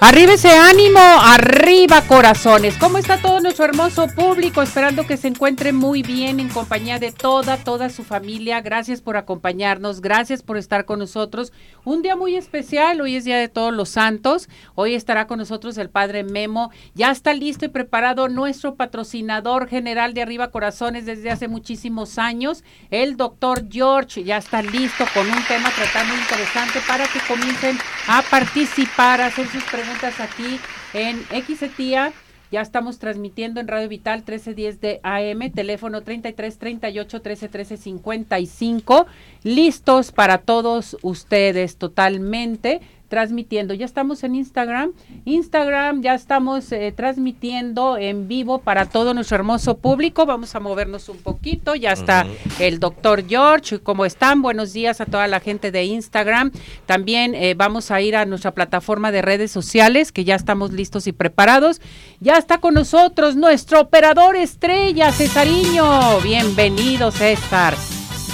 Arriba 0.00 0.34
ese 0.34 0.50
ánimo, 0.50 1.00
arriba 1.00 2.02
corazones. 2.02 2.76
¿Cómo 2.78 2.98
está 2.98 3.20
todo 3.20 3.37
nuestro 3.48 3.64
hermoso 3.64 4.08
público? 4.08 4.60
Esperando 4.60 5.06
que 5.06 5.16
se 5.16 5.26
encuentre 5.26 5.72
muy 5.72 6.02
bien 6.02 6.38
en 6.38 6.50
compañía 6.50 6.98
de 6.98 7.12
toda, 7.12 7.56
toda 7.56 7.88
su 7.88 8.04
familia. 8.04 8.60
Gracias 8.60 9.00
por 9.00 9.16
acompañarnos, 9.16 10.02
gracias 10.02 10.42
por 10.42 10.58
estar 10.58 10.84
con 10.84 10.98
nosotros. 10.98 11.54
Un 11.82 12.02
día 12.02 12.14
muy 12.14 12.36
especial, 12.36 13.00
hoy 13.00 13.16
es 13.16 13.24
Día 13.24 13.38
de 13.38 13.48
Todos 13.48 13.72
los 13.72 13.88
Santos. 13.88 14.50
Hoy 14.74 14.94
estará 14.94 15.26
con 15.26 15.38
nosotros 15.38 15.78
el 15.78 15.88
Padre 15.88 16.24
Memo. 16.24 16.70
Ya 16.94 17.10
está 17.10 17.32
listo 17.32 17.64
y 17.64 17.68
preparado 17.68 18.28
nuestro 18.28 18.74
patrocinador 18.74 19.66
general 19.66 20.12
de 20.12 20.20
Arriba 20.20 20.50
Corazones 20.50 21.06
desde 21.06 21.30
hace 21.30 21.48
muchísimos 21.48 22.18
años, 22.18 22.64
el 22.90 23.16
doctor 23.16 23.64
George. 23.70 24.24
Ya 24.24 24.36
está 24.36 24.60
listo 24.60 25.06
con 25.14 25.26
un 25.26 25.42
tema 25.44 25.70
tratando 25.70 26.14
interesante 26.14 26.80
para 26.86 27.06
que 27.06 27.20
comiencen 27.26 27.78
a 28.08 28.20
participar, 28.30 29.22
a 29.22 29.26
hacer 29.26 29.48
sus 29.48 29.64
preguntas 29.64 30.20
aquí 30.20 30.60
en 30.92 31.24
XETIA. 31.30 32.12
Ya 32.50 32.62
estamos 32.62 32.98
transmitiendo 32.98 33.60
en 33.60 33.68
Radio 33.68 33.90
Vital 33.90 34.20
1310 34.20 34.80
de 34.80 35.00
AM, 35.02 35.52
teléfono 35.52 36.02
33 36.02 36.56
38 36.56 37.20
13 37.20 37.48
13 37.48 37.76
55. 37.76 39.06
Listos 39.42 40.12
para 40.12 40.38
todos 40.38 40.96
ustedes 41.02 41.76
totalmente 41.76 42.80
transmitiendo. 43.08 43.74
Ya 43.74 43.86
estamos 43.86 44.22
en 44.22 44.34
Instagram. 44.34 44.92
Instagram, 45.24 46.02
ya 46.02 46.14
estamos 46.14 46.70
eh, 46.72 46.92
transmitiendo 46.94 47.96
en 47.98 48.28
vivo 48.28 48.58
para 48.58 48.86
todo 48.86 49.14
nuestro 49.14 49.36
hermoso 49.36 49.78
público. 49.78 50.26
Vamos 50.26 50.54
a 50.54 50.60
movernos 50.60 51.08
un 51.08 51.18
poquito. 51.18 51.74
Ya 51.74 51.92
está 51.92 52.26
el 52.58 52.78
doctor 52.78 53.26
George. 53.26 53.80
¿Cómo 53.80 54.04
están? 54.04 54.42
Buenos 54.42 54.72
días 54.72 55.00
a 55.00 55.06
toda 55.06 55.26
la 55.26 55.40
gente 55.40 55.70
de 55.70 55.84
Instagram. 55.84 56.52
También 56.86 57.34
eh, 57.34 57.54
vamos 57.54 57.90
a 57.90 58.00
ir 58.00 58.14
a 58.14 58.26
nuestra 58.26 58.52
plataforma 58.52 59.10
de 59.10 59.22
redes 59.22 59.50
sociales, 59.50 60.12
que 60.12 60.24
ya 60.24 60.34
estamos 60.34 60.72
listos 60.72 61.06
y 61.06 61.12
preparados. 61.12 61.80
Ya 62.20 62.36
está 62.36 62.58
con 62.58 62.74
nosotros 62.74 63.36
nuestro 63.36 63.80
operador 63.80 64.36
estrella, 64.36 65.12
Cesariño. 65.12 66.20
Bienvenido, 66.20 67.10
César. 67.10 67.74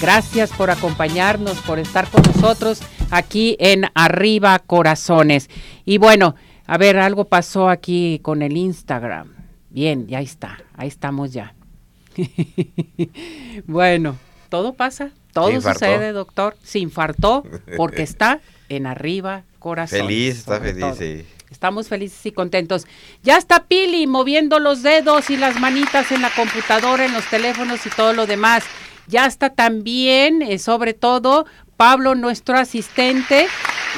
Gracias 0.01 0.51
por 0.51 0.71
acompañarnos, 0.71 1.59
por 1.59 1.79
estar 1.79 2.09
con 2.09 2.23
nosotros 2.23 2.81
aquí 3.17 3.57
en 3.61 3.87
Arriba 3.95 4.59
Corazones. 4.59 5.49
Y 5.85 5.99
bueno, 5.99 6.35
a 6.67 6.79
ver, 6.79 6.99
algo 6.99 7.27
pasó 7.27 7.69
aquí 7.69 8.21
con 8.23 8.43
el 8.43 8.57
Instagram. 8.57 9.33
Bien, 9.71 10.07
ya 10.07 10.21
está, 10.21 10.59
ahí 10.77 10.89
estamos 10.89 11.33
ya. 11.33 11.55
bueno, 13.67 14.17
todo 14.49 14.75
pasa, 14.75 15.11
todo 15.33 15.61
sucede, 15.61 16.13
doctor. 16.13 16.57
Se 16.63 16.79
infartó 16.79 17.45
porque 17.77 18.03
está 18.05 18.41
en 18.69 18.87
Arriba 18.87 19.43
Corazones. 19.59 20.07
Feliz, 20.07 20.39
está 20.39 20.61
feliz, 20.61 20.85
sí. 20.99 21.27
Estamos 21.51 21.89
felices 21.89 22.25
y 22.27 22.33
contentos. 22.33 22.87
Ya 23.23 23.37
está 23.37 23.67
Pili 23.67 24.07
moviendo 24.09 24.59
los 24.59 24.83
dedos 24.83 25.31
y 25.31 25.37
las 25.37 25.61
manitas 25.61 26.11
en 26.11 26.21
la 26.21 26.31
computadora, 26.31 27.05
en 27.05 27.13
los 27.13 27.29
teléfonos 27.31 27.87
y 27.87 27.91
todo 27.91 28.13
lo 28.13 28.27
demás. 28.27 28.65
Ya 29.07 29.27
está 29.27 29.51
también, 29.51 30.43
eh, 30.43 30.59
sobre 30.59 30.95
todo, 30.95 31.47
Pablo, 31.77 32.15
nuestro 32.15 32.57
asistente. 32.57 33.47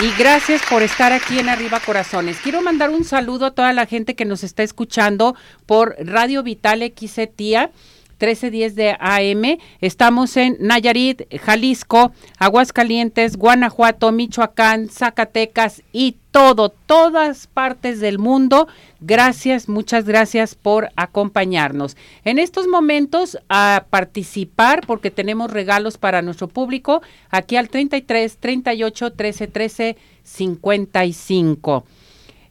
Y 0.03 0.19
gracias 0.19 0.61
por 0.69 0.83
estar 0.83 1.13
aquí 1.13 1.39
en 1.39 1.49
Arriba 1.49 1.81
Corazones. 1.81 2.37
Quiero 2.43 2.61
mandar 2.61 2.91
un 2.91 3.05
saludo 3.05 3.47
a 3.47 3.51
toda 3.53 3.73
la 3.73 3.87
gente 3.87 4.15
que 4.15 4.27
nos 4.27 4.45
está 4.45 4.63
escuchando 4.63 5.35
por 5.65 5.97
Radio 5.99 6.43
Vital 6.43 6.93
XETIA 6.95 7.71
1310 8.19 8.75
de 8.75 8.97
AM. 8.99 9.59
Estamos 9.81 10.37
en 10.37 10.56
Nayarit, 10.60 11.22
Jalisco, 11.38 12.12
Aguascalientes, 12.38 13.37
Guanajuato, 13.37 14.10
Michoacán, 14.12 14.88
Zacatecas 14.88 15.82
y 15.93 16.16
todo, 16.31 16.71
todas 16.71 17.47
partes 17.47 18.00
del 18.00 18.19
mundo. 18.19 18.69
Gracias, 19.00 19.69
muchas 19.69 20.04
gracias 20.04 20.54
por 20.54 20.91
acompañarnos. 20.97 21.97
En 22.25 22.38
estos 22.38 22.66
momentos 22.66 23.38
a 23.49 23.87
participar 23.91 24.87
porque 24.87 25.10
tenemos 25.10 25.50
regalos 25.50 25.98
para 25.98 26.22
nuestro 26.22 26.48
público 26.48 27.03
aquí 27.31 27.56
al 27.56 27.69
33 27.69 28.38
38 28.38 29.12
13 29.12 29.47
13 29.47 29.97
55. 30.22 31.84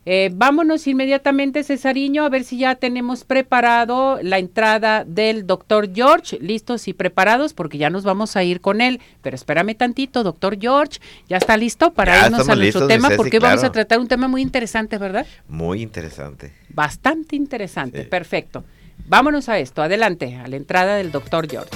Eh, 0.07 0.29
vámonos 0.31 0.85
inmediatamente, 0.85 1.63
Cesariño, 1.63 2.25
a 2.25 2.29
ver 2.29 2.43
si 2.43 2.59
ya 2.59 2.75
tenemos 2.75 3.23
preparado 3.23 4.19
la 4.21 4.37
entrada 4.37 5.03
del 5.03 5.47
doctor 5.47 5.89
George, 5.93 6.37
listos 6.39 6.87
y 6.87 6.93
preparados, 6.93 7.53
porque 7.53 7.79
ya 7.79 7.89
nos 7.89 8.03
vamos 8.03 8.35
a 8.35 8.43
ir 8.43 8.61
con 8.61 8.81
él. 8.81 9.01
Pero 9.23 9.35
espérame 9.35 9.75
tantito, 9.75 10.23
doctor 10.23 10.59
George, 10.59 10.99
¿ya 11.27 11.37
está 11.37 11.57
listo 11.57 11.91
para 11.91 12.27
irnos 12.27 12.47
a 12.47 12.55
nuestro 12.55 12.85
tema? 12.87 13.09
porque 13.17 13.39
vamos 13.39 13.63
a 13.63 13.71
tratar 13.71 13.99
un 13.99 14.07
tema 14.07 14.27
muy 14.27 14.43
interesante, 14.43 14.99
¿verdad? 14.99 15.25
Muy 15.47 15.81
interesante. 15.81 16.53
Bastante 16.69 17.35
interesante, 17.35 18.03
perfecto. 18.03 18.63
Vámonos 19.07 19.49
a 19.49 19.57
esto, 19.57 19.81
adelante, 19.81 20.35
a 20.35 20.47
la 20.47 20.55
entrada 20.55 20.97
del 20.97 21.11
doctor 21.11 21.49
George. 21.49 21.71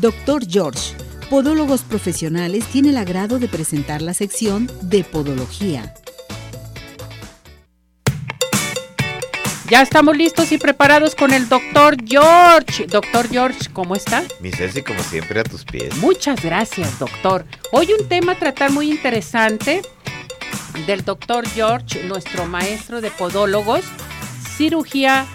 Doctor 0.00 0.46
George, 0.46 0.94
Podólogos 1.30 1.82
Profesionales 1.82 2.66
tiene 2.66 2.90
el 2.90 2.98
agrado 2.98 3.38
de 3.38 3.48
presentar 3.48 4.02
la 4.02 4.12
sección 4.12 4.70
de 4.82 5.04
Podología 5.04 5.94
Ya 9.70 9.80
estamos 9.80 10.14
listos 10.14 10.52
y 10.52 10.58
preparados 10.58 11.14
con 11.14 11.32
el 11.32 11.48
doctor 11.48 11.96
George. 12.06 12.86
Doctor 12.86 13.28
George, 13.28 13.70
¿cómo 13.72 13.96
está? 13.96 14.22
Mi 14.40 14.52
Ceci, 14.52 14.82
como 14.82 15.02
siempre, 15.02 15.40
a 15.40 15.44
tus 15.44 15.64
pies. 15.64 15.96
Muchas 15.96 16.42
gracias, 16.42 16.98
doctor. 16.98 17.46
Hoy 17.72 17.88
un 17.98 18.06
tema 18.06 18.32
a 18.32 18.38
tratar 18.38 18.72
muy 18.72 18.90
interesante 18.90 19.80
del 20.86 21.02
doctor 21.02 21.48
George, 21.48 22.04
nuestro 22.04 22.44
maestro 22.44 23.00
de 23.00 23.10
podólogos, 23.10 23.84
cirugía 24.54 25.26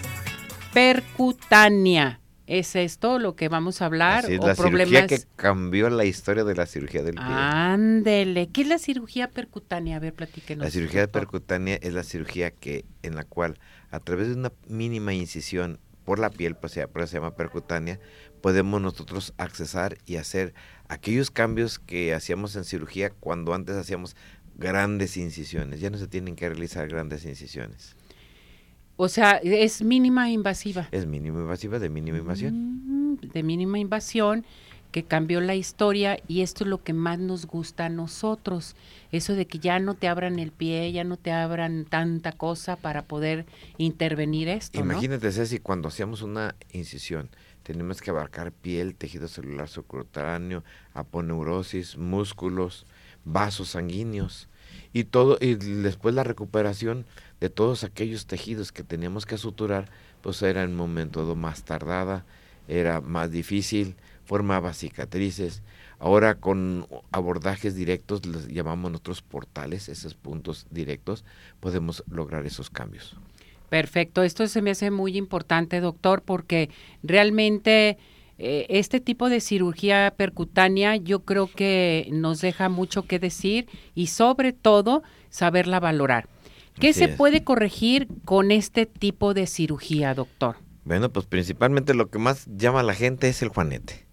percutánea. 0.72 2.20
¿Es 2.46 2.74
esto 2.76 3.18
lo 3.18 3.34
que 3.36 3.48
vamos 3.48 3.82
a 3.82 3.86
hablar? 3.86 4.30
es, 4.30 4.40
la 4.40 4.54
cirugía 4.54 5.06
que 5.06 5.20
cambió 5.36 5.88
la 5.90 6.04
historia 6.04 6.44
de 6.44 6.54
la 6.54 6.66
cirugía 6.66 7.02
del 7.02 7.14
pie. 7.14 7.24
Ándele. 7.24 8.48
¿Qué 8.48 8.62
es 8.62 8.68
la 8.68 8.78
cirugía 8.78 9.28
percutánea? 9.28 9.96
A 9.96 10.00
ver, 10.00 10.14
platíquenos. 10.14 10.64
La 10.64 10.70
cirugía 10.70 11.06
percutánea 11.08 11.78
es 11.80 11.94
la 11.94 12.02
cirugía 12.02 12.50
que 12.50 12.84
en 13.02 13.14
la 13.14 13.24
cual 13.24 13.56
a 13.90 14.00
través 14.00 14.28
de 14.28 14.34
una 14.34 14.52
mínima 14.68 15.14
incisión 15.14 15.78
por 16.04 16.18
la 16.18 16.30
piel, 16.30 16.56
pues 16.56 16.78
por 16.92 17.02
eso 17.02 17.10
se 17.10 17.16
llama 17.18 17.36
percutánea, 17.36 18.00
podemos 18.40 18.80
nosotros 18.80 19.32
accesar 19.36 19.98
y 20.06 20.16
hacer 20.16 20.54
aquellos 20.88 21.30
cambios 21.30 21.78
que 21.78 22.14
hacíamos 22.14 22.56
en 22.56 22.64
cirugía 22.64 23.10
cuando 23.10 23.54
antes 23.54 23.76
hacíamos 23.76 24.16
grandes 24.56 25.16
incisiones. 25.16 25.80
Ya 25.80 25.90
no 25.90 25.98
se 25.98 26.08
tienen 26.08 26.36
que 26.36 26.48
realizar 26.48 26.88
grandes 26.88 27.24
incisiones. 27.24 27.96
O 28.96 29.08
sea, 29.08 29.36
es 29.36 29.82
mínima 29.82 30.30
invasiva. 30.30 30.88
Es 30.90 31.06
mínima 31.06 31.40
invasiva, 31.40 31.78
de 31.78 31.88
mínima 31.88 32.18
invasión. 32.18 33.12
Mm, 33.12 33.20
de 33.32 33.42
mínima 33.42 33.78
invasión 33.78 34.44
que 34.90 35.04
cambió 35.04 35.40
la 35.40 35.54
historia 35.54 36.18
y 36.26 36.42
esto 36.42 36.64
es 36.64 36.70
lo 36.70 36.82
que 36.82 36.92
más 36.92 37.18
nos 37.18 37.46
gusta 37.46 37.86
a 37.86 37.88
nosotros, 37.88 38.74
eso 39.12 39.34
de 39.34 39.46
que 39.46 39.58
ya 39.58 39.78
no 39.78 39.94
te 39.94 40.08
abran 40.08 40.38
el 40.38 40.52
pie, 40.52 40.90
ya 40.92 41.04
no 41.04 41.16
te 41.16 41.32
abran 41.32 41.84
tanta 41.84 42.32
cosa 42.32 42.76
para 42.76 43.02
poder 43.02 43.46
intervenir 43.78 44.48
esto. 44.48 44.80
Imagínate, 44.80 45.30
Ceci, 45.32 45.58
cuando 45.58 45.88
hacíamos 45.88 46.22
una 46.22 46.54
incisión, 46.72 47.30
tenemos 47.62 48.00
que 48.00 48.10
abarcar 48.10 48.52
piel, 48.52 48.94
tejido 48.94 49.28
celular 49.28 49.68
subcutáneo, 49.68 50.64
aponeurosis, 50.94 51.96
músculos, 51.96 52.86
vasos 53.24 53.70
sanguíneos 53.70 54.48
y 54.92 55.04
todo 55.04 55.38
y 55.40 55.54
después 55.54 56.14
la 56.14 56.24
recuperación 56.24 57.06
de 57.40 57.50
todos 57.50 57.84
aquellos 57.84 58.26
tejidos 58.26 58.72
que 58.72 58.82
teníamos 58.82 59.26
que 59.26 59.38
suturar, 59.38 59.90
pues 60.22 60.42
era 60.42 60.62
en 60.62 60.74
momento 60.74 61.34
más 61.36 61.64
tardada, 61.64 62.24
era 62.68 63.00
más 63.00 63.30
difícil, 63.30 63.96
formaba 64.30 64.72
cicatrices. 64.74 65.64
Ahora 65.98 66.36
con 66.36 66.86
abordajes 67.10 67.74
directos, 67.74 68.24
los 68.26 68.46
llamamos 68.46 68.92
nosotros 68.92 69.22
portales, 69.22 69.88
esos 69.88 70.14
puntos 70.14 70.68
directos, 70.70 71.24
podemos 71.58 72.04
lograr 72.08 72.46
esos 72.46 72.70
cambios. 72.70 73.16
Perfecto, 73.70 74.22
esto 74.22 74.46
se 74.46 74.62
me 74.62 74.70
hace 74.70 74.92
muy 74.92 75.16
importante, 75.16 75.80
doctor, 75.80 76.22
porque 76.22 76.70
realmente 77.02 77.98
eh, 78.38 78.66
este 78.68 79.00
tipo 79.00 79.28
de 79.28 79.40
cirugía 79.40 80.14
percutánea 80.16 80.94
yo 80.94 81.24
creo 81.24 81.50
que 81.50 82.08
nos 82.12 82.40
deja 82.40 82.68
mucho 82.68 83.02
que 83.06 83.18
decir 83.18 83.66
y 83.96 84.06
sobre 84.06 84.52
todo 84.52 85.02
saberla 85.28 85.80
valorar. 85.80 86.28
¿Qué 86.78 86.92
se 86.92 87.08
puede 87.08 87.42
corregir 87.42 88.06
con 88.24 88.52
este 88.52 88.86
tipo 88.86 89.34
de 89.34 89.48
cirugía, 89.48 90.14
doctor? 90.14 90.54
Bueno, 90.84 91.10
pues 91.10 91.26
principalmente 91.26 91.94
lo 91.94 92.10
que 92.10 92.20
más 92.20 92.46
llama 92.46 92.80
a 92.80 92.84
la 92.84 92.94
gente 92.94 93.28
es 93.28 93.42
el 93.42 93.48
juanete. 93.48 94.09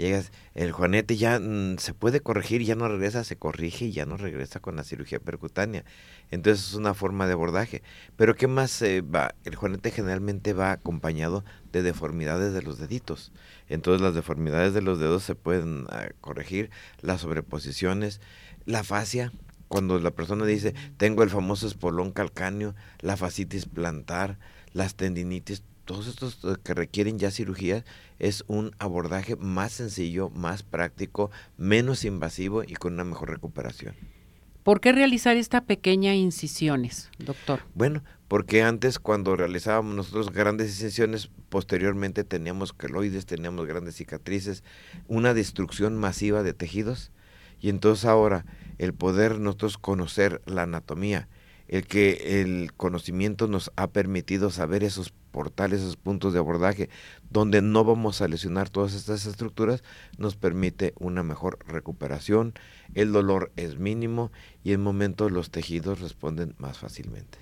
Llegas, 0.00 0.32
el 0.54 0.72
juanete 0.72 1.18
ya 1.18 1.38
mm, 1.38 1.76
se 1.76 1.92
puede 1.92 2.20
corregir, 2.20 2.62
ya 2.62 2.74
no 2.74 2.88
regresa, 2.88 3.22
se 3.22 3.36
corrige 3.36 3.84
y 3.84 3.92
ya 3.92 4.06
no 4.06 4.16
regresa 4.16 4.58
con 4.58 4.76
la 4.76 4.82
cirugía 4.82 5.20
percutánea. 5.20 5.84
Entonces 6.30 6.68
es 6.68 6.74
una 6.74 6.94
forma 6.94 7.26
de 7.26 7.34
abordaje. 7.34 7.82
Pero 8.16 8.34
¿qué 8.34 8.46
más 8.46 8.82
va? 8.82 9.34
El 9.44 9.56
juanete 9.56 9.90
generalmente 9.90 10.54
va 10.54 10.72
acompañado 10.72 11.44
de 11.70 11.82
deformidades 11.82 12.54
de 12.54 12.62
los 12.62 12.78
deditos. 12.78 13.30
Entonces 13.68 14.00
las 14.00 14.14
deformidades 14.14 14.72
de 14.72 14.80
los 14.80 14.98
dedos 14.98 15.22
se 15.22 15.34
pueden 15.34 15.84
ah, 15.90 16.08
corregir, 16.22 16.70
las 17.02 17.20
sobreposiciones, 17.20 18.22
la 18.64 18.82
fascia, 18.82 19.32
cuando 19.68 19.98
la 19.98 20.10
persona 20.12 20.46
dice, 20.46 20.74
tengo 20.96 21.22
el 21.22 21.30
famoso 21.30 21.66
espolón 21.66 22.10
calcáneo, 22.10 22.74
la 23.00 23.16
fascitis 23.16 23.66
plantar, 23.66 24.38
las 24.72 24.94
tendinitis, 24.94 25.62
todos 25.90 26.06
estos 26.06 26.38
eh, 26.44 26.54
que 26.62 26.72
requieren 26.72 27.18
ya 27.18 27.32
cirugía, 27.32 27.84
es 28.20 28.44
un 28.46 28.70
abordaje 28.78 29.34
más 29.34 29.72
sencillo, 29.72 30.30
más 30.30 30.62
práctico, 30.62 31.32
menos 31.56 32.04
invasivo 32.04 32.62
y 32.62 32.74
con 32.74 32.92
una 32.94 33.02
mejor 33.02 33.30
recuperación. 33.30 33.96
¿Por 34.62 34.80
qué 34.80 34.92
realizar 34.92 35.36
estas 35.36 35.62
pequeñas 35.62 36.14
incisiones, 36.14 37.10
doctor? 37.18 37.62
Bueno, 37.74 38.04
porque 38.28 38.62
antes 38.62 39.00
cuando 39.00 39.34
realizábamos 39.34 39.96
nosotros 39.96 40.30
grandes 40.30 40.68
incisiones, 40.68 41.28
posteriormente 41.48 42.22
teníamos 42.22 42.72
queloides, 42.72 43.26
teníamos 43.26 43.66
grandes 43.66 43.96
cicatrices, 43.96 44.62
una 45.08 45.34
destrucción 45.34 45.98
masiva 45.98 46.44
de 46.44 46.54
tejidos, 46.54 47.10
y 47.60 47.68
entonces 47.68 48.04
ahora 48.04 48.44
el 48.78 48.94
poder 48.94 49.40
nosotros 49.40 49.76
conocer 49.76 50.40
la 50.46 50.62
anatomía, 50.62 51.26
el 51.70 51.86
que 51.86 52.42
el 52.42 52.72
conocimiento 52.72 53.46
nos 53.46 53.70
ha 53.76 53.86
permitido 53.86 54.50
saber 54.50 54.82
esos 54.82 55.12
portales, 55.30 55.80
esos 55.80 55.96
puntos 55.96 56.32
de 56.32 56.40
abordaje, 56.40 56.90
donde 57.30 57.62
no 57.62 57.84
vamos 57.84 58.20
a 58.20 58.26
lesionar 58.26 58.68
todas 58.68 58.92
estas 58.92 59.24
estructuras, 59.24 59.84
nos 60.18 60.34
permite 60.34 60.94
una 60.98 61.22
mejor 61.22 61.60
recuperación, 61.68 62.54
el 62.94 63.12
dolor 63.12 63.52
es 63.54 63.78
mínimo 63.78 64.32
y 64.64 64.72
en 64.72 64.80
momentos 64.80 65.30
los 65.30 65.52
tejidos 65.52 66.00
responden 66.00 66.56
más 66.58 66.78
fácilmente. 66.78 67.38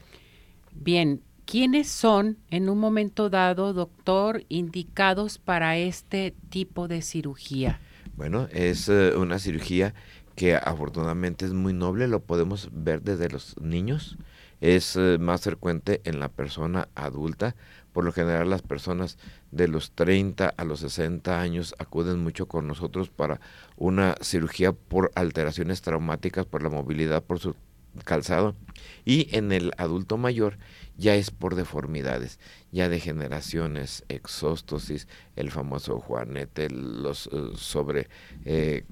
Bien, 0.73 1.23
¿quiénes 1.47 1.89
son 1.89 2.37
en 2.51 2.69
un 2.69 2.79
momento 2.79 3.31
dado, 3.31 3.73
doctor, 3.73 4.45
indicados 4.51 5.39
para 5.39 5.79
este 5.79 6.35
tipo 6.51 6.87
de 6.87 7.01
cirugía? 7.01 7.81
Bueno, 8.15 8.47
es 8.53 8.91
eh, 8.91 9.17
una 9.17 9.39
cirugía 9.39 9.95
que 10.38 10.55
afortunadamente 10.55 11.46
es 11.46 11.52
muy 11.52 11.73
noble, 11.73 12.06
lo 12.06 12.20
podemos 12.20 12.69
ver 12.70 13.02
desde 13.02 13.29
los 13.29 13.56
niños, 13.61 14.17
es 14.61 14.94
eh, 14.94 15.19
más 15.19 15.40
frecuente 15.43 16.00
en 16.05 16.20
la 16.20 16.29
persona 16.29 16.88
adulta, 16.94 17.56
por 17.93 18.05
lo 18.05 18.12
general 18.12 18.49
las 18.49 18.62
personas 18.62 19.19
de 19.50 19.67
los 19.67 19.90
30 19.90 20.55
a 20.56 20.64
los 20.64 20.79
60 20.79 21.40
años 21.40 21.75
acuden 21.81 22.20
mucho 22.20 22.46
con 22.46 22.69
nosotros 22.69 23.11
para 23.11 23.40
una 23.76 24.14
cirugía 24.20 24.70
por 24.70 25.11
alteraciones 25.17 25.82
traumáticas, 25.82 26.46
por 26.46 26.62
la 26.62 26.69
movilidad, 26.69 27.25
por 27.25 27.41
su 27.41 27.56
calzado, 28.05 28.55
y 29.05 29.34
en 29.37 29.50
el 29.50 29.73
adulto 29.76 30.19
mayor 30.19 30.58
ya 30.96 31.17
es 31.17 31.32
por 31.32 31.56
deformidades, 31.56 32.38
ya 32.70 32.88
degeneraciones, 32.88 34.05
exóstosis, 34.08 35.08
el 35.34 35.50
famoso 35.50 35.99
juanete, 35.99 36.70
los 36.70 37.29
eh, 37.32 37.50
sobre 37.56 38.08
eh, 38.44 38.84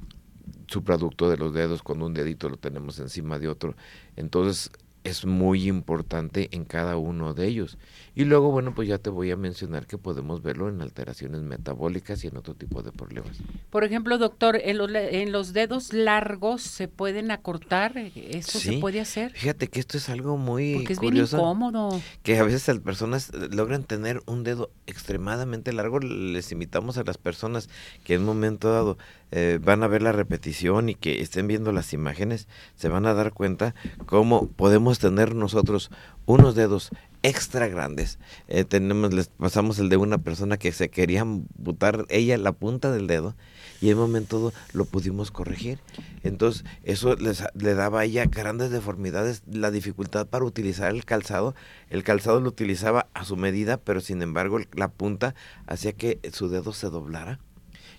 subproducto 0.69 1.28
de 1.31 1.37
los 1.37 1.52
dedos, 1.54 1.82
cuando 1.82 2.06
un 2.06 2.14
dedito 2.14 2.48
lo 2.48 2.56
tenemos 2.56 2.98
encima 2.98 3.38
de 3.38 3.48
otro. 3.48 3.76
Entonces 4.16 4.70
es 5.04 5.25
muy 5.25 5.69
importante 5.69 6.48
en 6.52 6.64
cada 6.64 6.96
uno 6.96 7.32
de 7.32 7.46
ellos. 7.46 7.78
Y 8.18 8.24
luego, 8.24 8.50
bueno, 8.50 8.74
pues 8.74 8.88
ya 8.88 8.96
te 8.96 9.10
voy 9.10 9.30
a 9.30 9.36
mencionar 9.36 9.86
que 9.86 9.98
podemos 9.98 10.42
verlo 10.42 10.70
en 10.70 10.80
alteraciones 10.80 11.42
metabólicas 11.42 12.24
y 12.24 12.28
en 12.28 12.38
otro 12.38 12.54
tipo 12.54 12.82
de 12.82 12.90
problemas. 12.90 13.36
Por 13.68 13.84
ejemplo, 13.84 14.16
doctor, 14.16 14.56
en 14.56 14.78
los, 14.78 14.90
en 14.90 15.32
los 15.32 15.52
dedos 15.52 15.92
largos 15.92 16.62
se 16.62 16.88
pueden 16.88 17.30
acortar, 17.30 17.98
¿eso 17.98 18.58
se 18.58 18.78
puede 18.78 19.00
hacer? 19.00 19.32
Fíjate 19.32 19.68
que 19.68 19.80
esto 19.80 19.98
es 19.98 20.08
algo 20.08 20.38
muy 20.38 20.76
Porque 20.76 20.94
es 20.94 21.00
bien 21.00 21.14
incómodo. 21.14 22.00
Que 22.22 22.38
a 22.38 22.42
veces 22.42 22.66
las 22.68 22.78
personas 22.78 23.30
logran 23.50 23.84
tener 23.84 24.22
un 24.24 24.44
dedo 24.44 24.70
extremadamente 24.86 25.74
largo. 25.74 26.00
Les 26.00 26.50
invitamos 26.52 26.96
a 26.96 27.04
las 27.04 27.18
personas 27.18 27.68
que 28.02 28.14
en 28.14 28.22
un 28.22 28.28
momento 28.28 28.72
dado 28.72 28.96
eh, 29.30 29.58
van 29.62 29.82
a 29.82 29.88
ver 29.88 30.00
la 30.00 30.12
repetición 30.12 30.88
y 30.88 30.94
que 30.94 31.20
estén 31.20 31.48
viendo 31.48 31.70
las 31.70 31.92
imágenes, 31.92 32.48
se 32.76 32.88
van 32.88 33.04
a 33.04 33.12
dar 33.12 33.34
cuenta 33.34 33.74
cómo 34.06 34.46
podemos 34.48 35.00
tener 35.00 35.34
nosotros 35.34 35.90
unos 36.24 36.54
dedos 36.54 36.90
extra 37.22 37.68
grandes. 37.68 38.18
Eh, 38.48 38.64
tenemos, 38.64 39.12
les 39.12 39.28
pasamos 39.28 39.78
el 39.78 39.88
de 39.88 39.96
una 39.96 40.18
persona 40.18 40.56
que 40.56 40.72
se 40.72 40.88
quería 40.88 41.24
botar 41.56 42.04
ella 42.08 42.38
la 42.38 42.52
punta 42.52 42.90
del 42.90 43.06
dedo 43.06 43.36
y 43.80 43.90
en 43.90 43.96
un 43.98 44.02
momento 44.02 44.52
lo 44.72 44.84
pudimos 44.84 45.30
corregir. 45.30 45.78
Entonces, 46.22 46.64
eso 46.82 47.14
les, 47.16 47.44
le 47.54 47.74
daba 47.74 48.00
a 48.00 48.04
ella 48.04 48.26
grandes 48.26 48.70
deformidades, 48.70 49.42
la 49.50 49.70
dificultad 49.70 50.26
para 50.26 50.44
utilizar 50.44 50.94
el 50.94 51.04
calzado. 51.04 51.54
El 51.90 52.02
calzado 52.02 52.40
lo 52.40 52.48
utilizaba 52.48 53.08
a 53.14 53.24
su 53.24 53.36
medida, 53.36 53.76
pero 53.78 54.00
sin 54.00 54.22
embargo 54.22 54.58
la 54.72 54.88
punta 54.88 55.34
hacía 55.66 55.92
que 55.92 56.20
su 56.32 56.48
dedo 56.48 56.72
se 56.72 56.90
doblara 56.90 57.38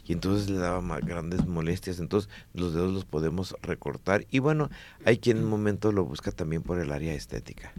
y 0.05 0.13
entonces 0.13 0.49
le 0.49 0.57
daba 0.57 0.79
más 0.81 1.01
grandes 1.01 1.45
molestias, 1.45 1.99
entonces 1.99 2.29
los 2.53 2.73
dedos 2.73 2.93
los 2.93 3.05
podemos 3.05 3.55
recortar 3.61 4.25
y 4.31 4.39
bueno, 4.39 4.69
hay 5.03 5.17
quien 5.17 5.37
en 5.37 5.43
un 5.43 5.49
momento 5.49 5.91
lo 5.91 6.05
busca 6.05 6.31
también 6.31 6.61
por 6.61 6.79
el 6.79 6.93
área 6.93 7.13
estética 7.13 7.73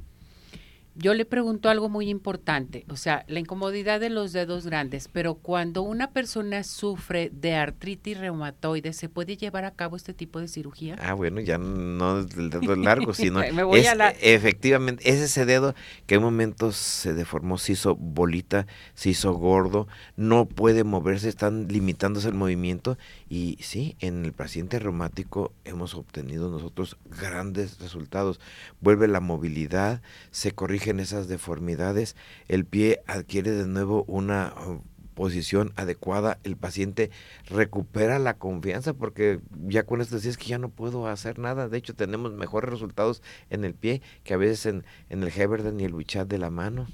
yo 0.99 1.14
le 1.14 1.25
pregunto 1.25 1.69
algo 1.69 1.88
muy 1.88 2.09
importante, 2.09 2.85
o 2.88 2.97
sea, 2.97 3.25
la 3.28 3.38
incomodidad 3.38 4.00
de 4.00 4.11
los 4.11 4.33
dedos 4.33 4.67
grandes, 4.67 5.07
pero 5.07 5.35
cuando 5.35 5.83
una 5.83 6.11
persona 6.11 6.64
sufre 6.64 7.31
de 7.33 7.55
artritis 7.55 8.19
reumatoide, 8.19 8.93
¿se 8.93 9.09
puede 9.09 9.37
llevar 9.37 9.64
a 9.64 9.71
cabo 9.71 9.95
este 9.95 10.12
tipo 10.12 10.40
de 10.40 10.49
cirugía? 10.49 10.97
Ah, 11.00 11.14
bueno, 11.14 11.40
ya 11.40 11.57
no 11.57 12.21
es 12.21 12.37
el 12.37 12.50
dedo 12.50 12.75
largo, 12.75 13.14
sino 13.14 13.40
efectivamente, 13.40 15.09
es 15.09 15.21
ese 15.21 15.47
dedo 15.47 15.76
que 16.07 16.17
en 16.17 16.23
momentos 16.23 16.75
se 16.75 17.14
deformó, 17.14 17.59
se 17.59 17.73
hizo 17.73 17.95
bolita, 17.95 18.67
se 18.95 19.11
hizo 19.11 19.33
gordo, 19.35 19.87
no 20.17 20.47
puede 20.47 20.83
moverse, 20.83 21.28
están 21.28 21.69
limitándose 21.69 22.26
el 22.26 22.35
movimiento 22.35 22.99
y 23.28 23.58
sí, 23.61 23.97
en 24.00 24.25
el 24.25 24.32
paciente 24.32 24.78
reumático 24.78 25.52
hemos 25.64 25.94
obtenido 25.94 26.50
nosotros 26.50 26.97
grandes 27.04 27.78
resultados. 27.78 28.40
Vuelve 28.80 29.06
la 29.06 29.20
movilidad, 29.20 30.00
se 30.30 30.52
corrige 30.52 30.90
en 30.90 31.00
esas 31.00 31.28
deformidades, 31.28 32.16
el 32.49 32.64
pie 32.64 33.02
adquiere 33.06 33.50
de 33.50 33.66
nuevo 33.66 34.04
una 34.06 34.54
uh, 34.66 34.80
posición 35.14 35.73
adecuada, 35.76 36.38
el 36.44 36.56
paciente 36.56 37.11
recupera 37.50 38.18
la 38.18 38.35
confianza 38.35 38.94
porque 38.94 39.40
ya 39.66 39.82
con 39.82 40.00
esto 40.00 40.14
decías 40.14 40.38
que 40.38 40.47
ya 40.47 40.58
no 40.58 40.70
puedo 40.70 41.06
hacer 41.06 41.38
nada, 41.38 41.68
de 41.68 41.76
hecho 41.76 41.94
tenemos 41.94 42.32
mejores 42.32 42.70
resultados 42.70 43.23
en 43.50 43.64
el 43.64 43.75
pie 43.75 44.00
que 44.25 44.35
a 44.35 44.38
veces 44.38 44.64
en, 44.66 44.85
en 45.11 45.23
el 45.23 45.32
Heberden 45.37 45.80
y 45.80 45.85
el 45.85 45.94
Wichat 45.94 46.28
de 46.28 46.38
la 46.38 46.50
mano. 46.50 46.87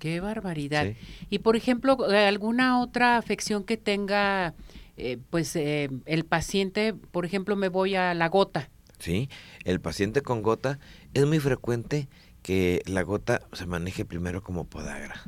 Qué 0.00 0.20
barbaridad. 0.20 0.94
Y 1.28 1.40
por 1.40 1.56
ejemplo, 1.56 1.96
alguna 2.10 2.80
otra 2.80 3.18
afección 3.18 3.64
que 3.64 3.76
tenga 3.76 4.54
eh, 5.00 5.18
pues 5.30 5.54
eh, 5.56 5.88
el 6.06 6.24
paciente, 6.24 6.94
por 6.94 7.24
ejemplo, 7.24 7.56
me 7.56 7.68
voy 7.68 7.94
a 7.94 8.14
la 8.14 8.28
gota. 8.28 8.70
Sí, 8.98 9.28
el 9.64 9.80
paciente 9.80 10.22
con 10.22 10.42
gota 10.42 10.78
es 11.14 11.26
muy 11.26 11.38
frecuente 11.40 12.08
que 12.42 12.82
la 12.86 13.02
gota 13.02 13.40
se 13.52 13.66
maneje 13.66 14.04
primero 14.04 14.42
como 14.42 14.64
podagra. 14.64 15.22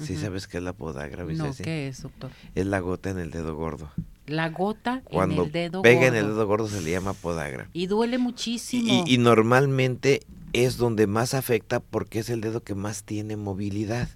¿Sí 0.00 0.16
sabes 0.16 0.46
qué 0.46 0.58
es 0.58 0.62
la 0.62 0.74
podagra, 0.74 1.24
No, 1.24 1.54
¿qué 1.54 1.88
es, 1.88 2.02
doctor? 2.02 2.30
Es 2.54 2.66
la 2.66 2.80
gota 2.80 3.10
en 3.10 3.18
el 3.18 3.30
dedo 3.30 3.54
gordo. 3.56 3.90
La 4.26 4.50
gota 4.50 5.00
Cuando 5.04 5.42
en 5.42 5.46
el 5.46 5.52
dedo 5.52 5.82
pega 5.82 6.00
gordo. 6.00 6.08
en 6.08 6.16
el 6.16 6.26
dedo 6.26 6.46
gordo 6.46 6.68
se 6.68 6.82
le 6.82 6.90
llama 6.90 7.14
podagra. 7.14 7.70
Y 7.72 7.86
duele 7.86 8.18
muchísimo. 8.18 9.04
Y, 9.06 9.14
y 9.14 9.18
normalmente 9.18 10.20
es 10.52 10.76
donde 10.76 11.06
más 11.06 11.32
afecta 11.34 11.80
porque 11.80 12.18
es 12.18 12.28
el 12.30 12.40
dedo 12.42 12.62
que 12.62 12.74
más 12.74 13.04
tiene 13.04 13.36
movilidad. 13.36 14.08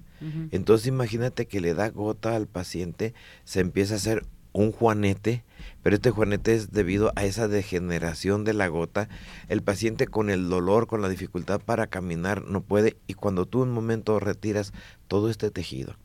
Entonces 0.51 0.87
imagínate 0.87 1.47
que 1.47 1.63
le 1.63 1.73
da 1.73 1.89
gota 1.89 2.37
al 2.37 2.47
paciente, 2.47 3.15
se 3.45 3.61
empieza 3.61 3.95
a 3.95 3.97
hacer 3.97 4.27
un 4.53 4.73
juanete, 4.73 5.45
pero 5.83 5.97
este 5.97 6.11
juanete 6.11 6.55
es 6.55 6.73
debido 6.73 7.13
a 7.17 7.25
esa 7.25 7.49
degeneración 7.49 8.45
de 8.45 8.55
la 8.55 8.69
gota. 8.69 9.09
El 9.49 9.63
paciente 9.63 10.07
con 10.07 10.31
el 10.31 10.49
dolor, 10.49 10.87
con 10.87 11.03
la 11.03 11.09
dificultad 11.09 11.61
para 11.61 11.87
caminar, 11.87 12.45
no 12.45 12.63
puede 12.63 12.97
y 13.07 13.15
cuando 13.15 13.47
tú 13.47 13.63
en 13.63 13.71
un 13.71 13.75
momento 13.75 14.19
retiras 14.21 14.73
todo 15.09 15.31
este 15.31 15.51
tejido, 15.51 15.97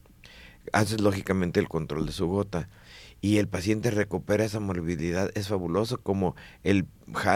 haces 0.73 1.01
lógicamente 1.01 1.59
el 1.59 1.67
control 1.67 2.05
de 2.05 2.11
su 2.11 2.27
gota 2.27 2.69
y 3.21 3.37
el 3.37 3.47
paciente 3.47 3.89
recupera 3.91 4.45
esa 4.45 4.59
movilidad, 4.59 5.31
es 5.35 5.47
fabuloso 5.47 5.97
como 5.97 6.35
el, 6.63 6.85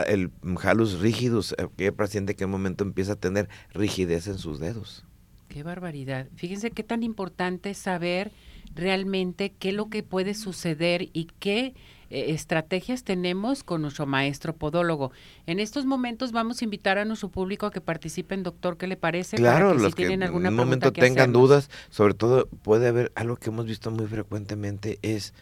el 0.07 0.31
halus 0.61 0.99
rigidus, 0.99 1.55
aquel 1.57 1.93
paciente 1.93 2.35
que 2.35 2.43
en 2.43 2.49
un 2.49 2.51
momento 2.51 2.83
empieza 2.83 3.13
a 3.13 3.15
tener 3.15 3.49
rigidez 3.73 4.27
en 4.27 4.37
sus 4.37 4.59
dedos. 4.59 5.05
Qué 5.47 5.63
barbaridad. 5.63 6.27
Fíjense 6.35 6.69
qué 6.69 6.83
tan 6.83 7.01
importante 7.01 7.71
es 7.71 7.79
saber 7.79 8.31
realmente 8.75 9.53
qué 9.57 9.69
es 9.69 9.75
lo 9.75 9.89
que 9.89 10.03
puede 10.03 10.33
suceder 10.33 11.09
y 11.13 11.27
qué 11.39 11.73
eh, 12.11 12.31
estrategias 12.33 13.03
tenemos 13.03 13.63
con 13.63 13.81
nuestro 13.83 14.05
maestro 14.07 14.55
podólogo. 14.55 15.11
En 15.45 15.59
estos 15.59 15.85
momentos 15.85 16.31
vamos 16.31 16.61
a 16.61 16.63
invitar 16.65 16.97
a 16.97 17.05
nuestro 17.05 17.29
público 17.29 17.67
a 17.67 17.71
que 17.71 17.81
participen, 17.81 18.41
doctor, 18.41 18.77
¿qué 18.77 18.87
le 18.87 18.97
parece? 18.97 19.37
Para 19.37 19.57
Claro, 19.59 19.75
que 19.75 19.83
los 19.83 19.91
si 19.91 19.95
que 19.95 20.07
tienen 20.07 20.21
en 20.21 20.23
alguna 20.23 20.49
un 20.49 20.55
pregunta 20.55 20.65
momento 20.65 20.93
que 20.93 21.01
tengan 21.01 21.29
hacernos. 21.29 21.49
dudas, 21.49 21.69
sobre 21.89 22.15
todo 22.15 22.47
puede 22.63 22.87
haber 22.87 23.11
algo 23.15 23.35
que 23.35 23.49
hemos 23.49 23.65
visto 23.65 23.91
muy 23.91 24.07
frecuentemente 24.07 24.97
es 25.03 25.33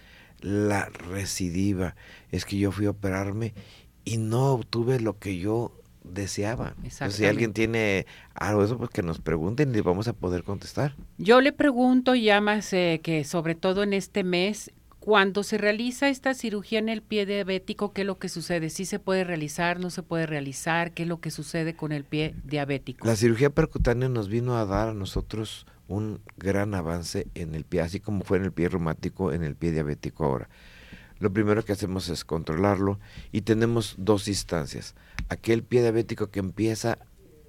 la 0.41 0.89
recidiva. 0.89 1.95
Es 2.31 2.43
que 2.43 2.57
yo 2.57 2.71
fui 2.71 2.85
a 2.85 2.91
operarme 2.91 3.53
y 4.03 4.17
no 4.17 4.51
obtuve 4.53 4.99
lo 4.99 5.17
que 5.19 5.37
yo 5.37 5.71
deseaba. 6.03 6.73
Entonces, 6.83 7.15
si 7.15 7.25
alguien 7.25 7.53
tiene 7.53 8.05
algo 8.33 8.61
de 8.61 8.67
eso, 8.67 8.77
pues 8.77 8.89
que 8.89 9.03
nos 9.03 9.19
pregunten 9.19 9.75
y 9.75 9.81
vamos 9.81 10.07
a 10.07 10.13
poder 10.13 10.43
contestar. 10.43 10.95
Yo 11.17 11.41
le 11.41 11.53
pregunto 11.53 12.15
ya 12.15 12.41
más 12.41 12.71
eh, 12.73 13.01
que 13.03 13.23
sobre 13.23 13.55
todo 13.55 13.83
en 13.83 13.93
este 13.93 14.23
mes, 14.23 14.71
cuando 15.07 15.43
se 15.43 15.57
realiza 15.57 16.09
esta 16.09 16.33
cirugía 16.33 16.79
en 16.79 16.89
el 16.89 17.01
pie 17.01 17.25
diabético, 17.25 17.93
¿qué 17.93 18.01
es 18.01 18.07
lo 18.07 18.19
que 18.19 18.27
sucede? 18.27 18.69
¿Sí 18.69 18.85
se 18.85 18.99
puede 18.99 19.23
realizar? 19.23 19.79
¿No 19.79 19.89
se 19.89 20.03
puede 20.03 20.25
realizar? 20.25 20.91
¿Qué 20.91 21.03
es 21.03 21.09
lo 21.09 21.21
que 21.21 21.31
sucede 21.31 21.75
con 21.75 21.93
el 21.93 22.03
pie 22.03 22.35
diabético? 22.43 23.07
La 23.07 23.15
cirugía 23.15 23.49
percutánea 23.49 24.09
nos 24.09 24.27
vino 24.27 24.57
a 24.57 24.65
dar 24.65 24.89
a 24.89 24.93
nosotros 24.93 25.65
un 25.87 26.19
gran 26.35 26.73
avance 26.75 27.27
en 27.35 27.55
el 27.55 27.63
pie, 27.63 27.79
así 27.79 28.01
como 28.01 28.25
fue 28.25 28.37
en 28.37 28.43
el 28.43 28.51
pie 28.51 28.67
reumático, 28.67 29.31
en 29.31 29.43
el 29.43 29.55
pie 29.55 29.71
diabético 29.71 30.25
ahora. 30.25 30.49
Lo 31.19 31.33
primero 31.33 31.63
que 31.63 31.71
hacemos 31.71 32.09
es 32.09 32.23
controlarlo 32.23 32.99
y 33.31 33.41
tenemos 33.41 33.95
dos 33.97 34.27
instancias. 34.27 34.95
Aquel 35.29 35.63
pie 35.63 35.81
diabético 35.81 36.27
que 36.29 36.39
empieza 36.39 36.99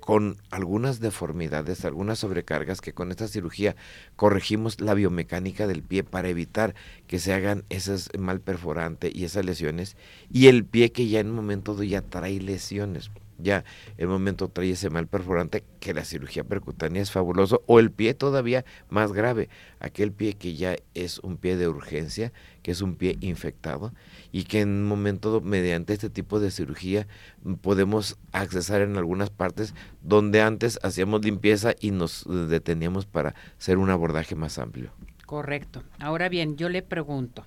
con 0.00 0.38
algunas 0.50 1.00
deformidades, 1.00 1.84
algunas 1.84 2.20
sobrecargas, 2.20 2.80
que 2.80 2.94
con 2.94 3.10
esta 3.10 3.28
cirugía 3.28 3.76
corregimos 4.16 4.80
la 4.80 4.94
biomecánica 4.94 5.66
del 5.66 5.82
pie 5.82 6.02
para 6.02 6.30
evitar 6.30 6.74
que 7.06 7.18
se 7.18 7.34
hagan 7.34 7.64
esas 7.68 8.08
mal 8.18 8.40
perforante 8.40 9.10
y 9.14 9.24
esas 9.24 9.44
lesiones, 9.44 9.98
y 10.32 10.46
el 10.46 10.64
pie 10.64 10.92
que 10.92 11.08
ya 11.08 11.20
en 11.20 11.28
un 11.28 11.36
momento 11.36 11.82
ya 11.82 12.00
trae 12.00 12.40
lesiones 12.40 13.10
ya 13.38 13.64
el 13.96 14.08
momento 14.08 14.48
trae 14.48 14.70
ese 14.70 14.90
mal 14.90 15.06
perforante 15.06 15.64
que 15.80 15.94
la 15.94 16.04
cirugía 16.04 16.44
percutánea 16.44 17.02
es 17.02 17.10
fabuloso 17.10 17.62
o 17.66 17.78
el 17.78 17.90
pie 17.90 18.14
todavía 18.14 18.64
más 18.90 19.12
grave 19.12 19.48
aquel 19.80 20.12
pie 20.12 20.34
que 20.34 20.54
ya 20.54 20.76
es 20.94 21.18
un 21.20 21.36
pie 21.36 21.56
de 21.56 21.68
urgencia 21.68 22.32
que 22.62 22.72
es 22.72 22.82
un 22.82 22.96
pie 22.96 23.16
infectado 23.20 23.94
y 24.32 24.44
que 24.44 24.60
en 24.60 24.68
un 24.68 24.86
momento 24.86 25.40
mediante 25.40 25.92
este 25.92 26.10
tipo 26.10 26.40
de 26.40 26.50
cirugía 26.50 27.06
mm, 27.42 27.54
podemos 27.54 28.18
accesar 28.32 28.82
en 28.82 28.96
algunas 28.96 29.30
partes 29.30 29.74
donde 30.02 30.42
antes 30.42 30.78
hacíamos 30.82 31.24
limpieza 31.24 31.74
y 31.80 31.90
nos 31.92 32.24
deteníamos 32.26 33.06
para 33.06 33.34
hacer 33.58 33.78
un 33.78 33.90
abordaje 33.90 34.34
más 34.34 34.58
amplio 34.58 34.92
Correcto. 35.28 35.82
Ahora 36.00 36.30
bien, 36.30 36.56
yo 36.56 36.70
le 36.70 36.80
pregunto, 36.80 37.44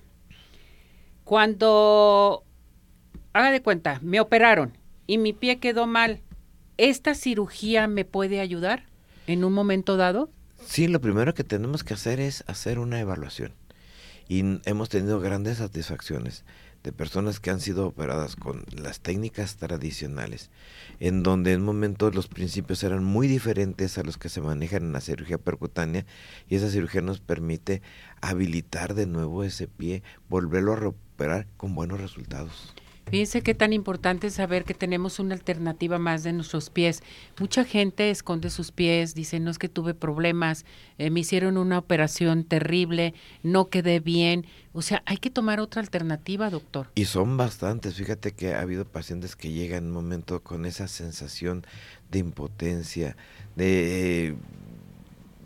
cuando 1.24 2.44
haga 3.32 3.50
de 3.50 3.60
cuenta, 3.60 3.98
me 4.02 4.20
operaron 4.20 4.78
y 5.06 5.18
mi 5.18 5.32
pie 5.32 5.58
quedó 5.58 5.86
mal, 5.86 6.20
¿esta 6.76 7.14
cirugía 7.14 7.86
me 7.86 8.04
puede 8.04 8.40
ayudar 8.40 8.84
en 9.26 9.44
un 9.44 9.52
momento 9.52 9.96
dado? 9.96 10.30
Sí, 10.64 10.88
lo 10.88 11.00
primero 11.00 11.34
que 11.34 11.44
tenemos 11.44 11.84
que 11.84 11.94
hacer 11.94 12.20
es 12.20 12.44
hacer 12.46 12.78
una 12.78 13.00
evaluación. 13.00 13.52
Y 14.28 14.60
hemos 14.64 14.88
tenido 14.88 15.20
grandes 15.20 15.58
satisfacciones 15.58 16.44
de 16.82 16.92
personas 16.92 17.38
que 17.38 17.50
han 17.50 17.60
sido 17.60 17.86
operadas 17.86 18.34
con 18.34 18.64
las 18.72 19.00
técnicas 19.00 19.56
tradicionales, 19.56 20.50
en 21.00 21.22
donde 21.22 21.52
en 21.52 21.62
momentos 21.62 22.14
los 22.14 22.28
principios 22.28 22.82
eran 22.82 23.04
muy 23.04 23.28
diferentes 23.28 23.98
a 23.98 24.02
los 24.02 24.18
que 24.18 24.28
se 24.28 24.40
manejan 24.40 24.84
en 24.84 24.92
la 24.92 25.00
cirugía 25.00 25.38
percutánea, 25.38 26.06
y 26.48 26.56
esa 26.56 26.70
cirugía 26.70 27.02
nos 27.02 27.20
permite 27.20 27.82
habilitar 28.20 28.94
de 28.94 29.06
nuevo 29.06 29.44
ese 29.44 29.68
pie, 29.68 30.02
volverlo 30.28 30.72
a 30.72 30.76
recuperar 30.76 31.46
con 31.56 31.74
buenos 31.74 32.00
resultados. 32.00 32.74
Fíjense 33.10 33.42
qué 33.42 33.54
tan 33.54 33.72
importante 33.72 34.28
es 34.28 34.34
saber 34.34 34.64
que 34.64 34.74
tenemos 34.74 35.18
una 35.18 35.34
alternativa 35.34 35.98
más 35.98 36.22
de 36.22 36.32
nuestros 36.32 36.70
pies. 36.70 37.02
Mucha 37.38 37.64
gente 37.64 38.10
esconde 38.10 38.48
sus 38.48 38.72
pies, 38.72 39.14
dice, 39.14 39.38
no 39.38 39.50
es 39.50 39.58
que 39.58 39.68
tuve 39.68 39.92
problemas, 39.92 40.64
eh, 40.98 41.10
me 41.10 41.20
hicieron 41.20 41.58
una 41.58 41.78
operación 41.78 42.44
terrible, 42.44 43.12
no 43.42 43.68
quedé 43.68 44.00
bien. 44.00 44.46
O 44.72 44.80
sea, 44.80 45.02
hay 45.04 45.18
que 45.18 45.30
tomar 45.30 45.60
otra 45.60 45.82
alternativa, 45.82 46.48
doctor. 46.48 46.88
Y 46.94 47.04
son 47.04 47.36
bastantes. 47.36 47.96
Fíjate 47.96 48.32
que 48.32 48.54
ha 48.54 48.60
habido 48.62 48.86
pacientes 48.86 49.36
que 49.36 49.52
llegan 49.52 49.84
en 49.84 49.86
un 49.88 49.92
momento 49.92 50.42
con 50.42 50.64
esa 50.64 50.88
sensación 50.88 51.66
de 52.10 52.20
impotencia, 52.20 53.16
de 53.56 54.28
eh, 54.28 54.34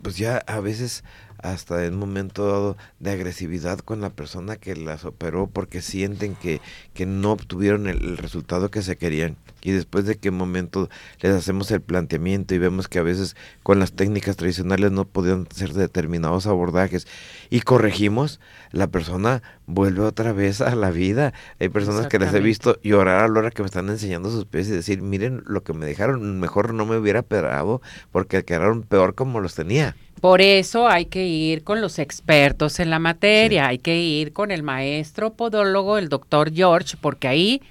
pues 0.01 0.17
ya 0.17 0.37
a 0.47 0.59
veces 0.59 1.03
hasta 1.37 1.85
en 1.85 1.93
un 1.95 1.99
momento 1.99 2.47
dado 2.47 2.77
de 2.99 3.11
agresividad 3.11 3.79
con 3.79 4.01
la 4.01 4.09
persona 4.09 4.55
que 4.55 4.75
las 4.75 5.05
operó 5.05 5.47
porque 5.47 5.81
sienten 5.81 6.35
que, 6.35 6.61
que 6.93 7.05
no 7.05 7.31
obtuvieron 7.31 7.87
el, 7.87 8.03
el 8.03 8.17
resultado 8.17 8.69
que 8.69 8.81
se 8.81 8.97
querían. 8.97 9.37
Y 9.61 9.71
después 9.71 10.05
de 10.05 10.17
un 10.29 10.37
momento 10.37 10.89
les 11.21 11.33
hacemos 11.33 11.71
el 11.71 11.81
planteamiento 11.81 12.55
y 12.55 12.57
vemos 12.57 12.87
que 12.87 12.99
a 12.99 13.03
veces 13.03 13.35
con 13.63 13.79
las 13.79 13.93
técnicas 13.93 14.37
tradicionales 14.37 14.91
no 14.91 15.05
podían 15.05 15.47
ser 15.53 15.73
determinados 15.73 16.47
abordajes 16.47 17.07
y 17.49 17.61
corregimos, 17.61 18.39
la 18.71 18.87
persona 18.87 19.41
vuelve 19.65 20.01
otra 20.01 20.31
vez 20.31 20.61
a 20.61 20.75
la 20.75 20.91
vida. 20.91 21.33
Hay 21.59 21.69
personas 21.69 22.07
que 22.07 22.19
les 22.19 22.33
he 22.33 22.39
visto 22.39 22.79
llorar 22.81 23.23
a 23.23 23.27
la 23.27 23.39
hora 23.39 23.51
que 23.51 23.61
me 23.61 23.67
están 23.67 23.89
enseñando 23.89 24.29
sus 24.29 24.45
pies 24.45 24.67
y 24.67 24.71
decir, 24.71 25.01
miren 25.01 25.43
lo 25.45 25.63
que 25.63 25.73
me 25.73 25.85
dejaron, 25.85 26.39
mejor 26.39 26.73
no 26.73 26.85
me 26.85 26.97
hubiera 26.97 27.21
operado 27.21 27.81
porque 28.11 28.45
quedaron 28.45 28.83
peor 28.83 29.15
como 29.15 29.41
los 29.41 29.55
tenía. 29.55 29.95
Por 30.21 30.41
eso 30.41 30.87
hay 30.87 31.05
que 31.05 31.27
ir 31.27 31.63
con 31.63 31.79
los 31.79 31.99
expertos 31.99 32.79
en 32.79 32.89
la 32.89 32.99
materia, 32.99 33.67
hay 33.67 33.77
que 33.77 33.99
ir 33.99 34.33
con 34.33 34.51
el 34.51 34.63
maestro 34.63 35.33
podólogo, 35.33 35.97
el 35.97 36.09
doctor 36.09 36.51
George, 36.51 36.97
porque 36.99 37.27
ahí 37.27 37.61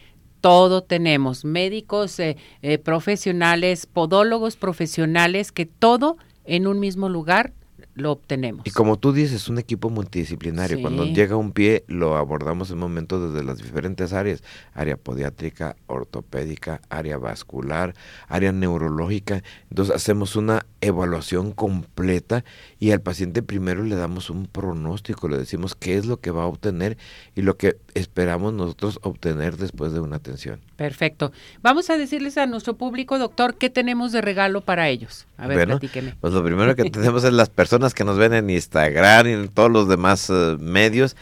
todo 0.40 0.82
tenemos, 0.82 1.44
médicos 1.44 2.20
eh, 2.20 2.36
eh, 2.62 2.78
profesionales, 2.78 3.86
podólogos 3.86 4.56
profesionales, 4.56 5.50
que 5.50 5.66
todo 5.66 6.18
en 6.44 6.68
un 6.68 6.78
mismo 6.78 7.08
lugar 7.08 7.52
lo 7.96 8.12
obtenemos. 8.12 8.66
Y 8.66 8.70
como 8.70 8.98
tú 8.98 9.12
dices, 9.12 9.48
un 9.48 9.58
equipo 9.58 9.88
multidisciplinario. 9.88 10.80
Cuando 10.82 11.06
llega 11.06 11.34
un 11.34 11.52
pie, 11.52 11.84
lo 11.88 12.16
abordamos 12.16 12.70
en 12.70 12.78
momento 12.78 13.30
desde 13.30 13.44
las 13.44 13.56
diferentes 13.56 14.12
áreas. 14.12 14.42
Área 14.74 14.98
podiátrica, 14.98 15.76
ortopédica, 15.86 16.82
área 16.90 17.16
vascular, 17.16 17.94
área 18.28 18.52
neurológica. 18.52 19.42
Entonces 19.70 19.94
hacemos 19.94 20.36
una 20.36 20.66
evaluación 20.82 21.52
completa 21.52 22.44
y 22.78 22.90
al 22.90 23.00
paciente 23.00 23.42
primero 23.42 23.82
le 23.82 23.96
damos 23.96 24.28
un 24.28 24.46
pronóstico, 24.46 25.28
le 25.28 25.38
decimos 25.38 25.74
qué 25.74 25.96
es 25.96 26.04
lo 26.04 26.20
que 26.20 26.30
va 26.30 26.42
a 26.42 26.46
obtener 26.46 26.98
y 27.34 27.42
lo 27.42 27.56
que 27.56 27.78
esperamos 27.94 28.52
nosotros 28.52 28.98
obtener 29.02 29.56
después 29.56 29.92
de 29.92 30.00
una 30.00 30.16
atención. 30.16 30.60
Perfecto. 30.76 31.32
Vamos 31.62 31.88
a 31.88 31.96
decirles 31.96 32.36
a 32.36 32.46
nuestro 32.46 32.74
público, 32.74 33.18
doctor, 33.18 33.54
qué 33.56 33.70
tenemos 33.70 34.12
de 34.12 34.20
regalo 34.20 34.60
para 34.60 34.88
ellos. 34.88 35.26
A 35.38 35.46
ver, 35.46 35.56
Bueno, 35.56 35.78
platíqueme. 35.78 36.14
Pues 36.20 36.34
lo 36.34 36.44
primero 36.44 36.76
que 36.76 36.90
tenemos 36.90 37.24
es 37.24 37.32
las 37.32 37.48
personas 37.48 37.94
que 37.94 38.04
nos 38.04 38.18
ven 38.18 38.34
en 38.34 38.50
Instagram 38.50 39.26
y 39.26 39.32
en 39.32 39.48
todos 39.48 39.70
los 39.70 39.88
demás 39.88 40.28
eh, 40.28 40.56
medios 40.60 41.16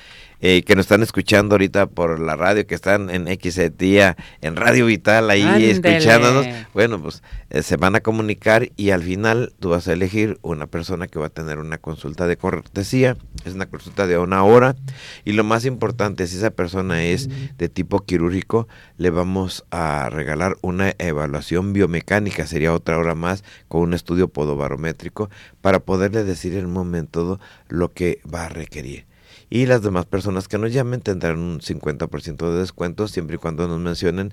eh, 0.47 0.63
que 0.63 0.77
nos 0.77 0.85
están 0.85 1.03
escuchando 1.03 1.55
ahorita 1.55 1.87
por 1.87 2.21
la 2.21 2.37
radio, 2.37 2.67
que 2.67 2.75
están 2.75 3.09
en 3.09 3.27
XETIA, 3.27 4.15
en 4.43 4.57
Radio 4.57 4.85
Vital, 4.85 5.31
ahí 5.31 5.71
escuchándonos. 5.71 6.47
Bueno, 6.75 7.01
pues 7.01 7.23
eh, 7.49 7.63
se 7.63 7.79
van 7.79 7.95
a 7.95 8.01
comunicar 8.01 8.69
y 8.77 8.91
al 8.91 9.03
final 9.03 9.55
tú 9.59 9.71
vas 9.71 9.89
a 9.89 9.95
elegir 9.95 10.39
una 10.43 10.67
persona 10.67 11.09
que 11.09 11.19
va 11.19 11.29
a 11.29 11.31
tener 11.31 11.59
una 11.59 11.79
consulta 11.79 12.27
de 12.27 12.37
cortesía. 12.37 13.17
Es 13.47 13.55
una 13.55 13.65
consulta 13.65 14.07
de 14.07 14.19
una 14.19 14.45
hora. 14.45 14.77
Y 15.25 15.33
lo 15.33 15.45
más 15.45 15.65
importante, 15.65 16.27
si 16.27 16.37
esa 16.37 16.51
persona 16.51 17.03
es 17.05 17.31
de 17.57 17.71
tipo 17.71 18.01
quirúrgico, 18.01 18.69
le 18.99 19.09
vamos 19.09 19.65
a 19.71 20.11
regalar 20.11 20.59
una 20.61 20.93
evaluación 20.99 21.73
biomecánica, 21.73 22.47
sería 22.47 22.75
otra 22.75 22.99
hora 22.99 23.15
más, 23.15 23.45
con 23.67 23.81
un 23.81 23.95
estudio 23.95 24.29
podobarométrico, 24.29 25.31
para 25.63 25.79
poderle 25.79 26.23
decir 26.23 26.55
en 26.55 26.67
un 26.67 26.73
momento 26.75 27.41
lo 27.69 27.95
que 27.95 28.21
va 28.31 28.45
a 28.45 28.49
requerir. 28.51 29.07
Y 29.51 29.67
las 29.67 29.83
demás 29.83 30.07
personas 30.07 30.49
que 30.49 30.59
nos 30.59 30.73
llamen 30.73 31.01
tendrán 31.01 31.39
un 31.39 31.61
50% 31.61 32.53
de 32.53 32.59
descuento 32.59 33.09
siempre 33.09 33.37
y 33.37 33.39
cuando 33.39 33.69
nos 33.69 33.79
mencionen 33.79 34.33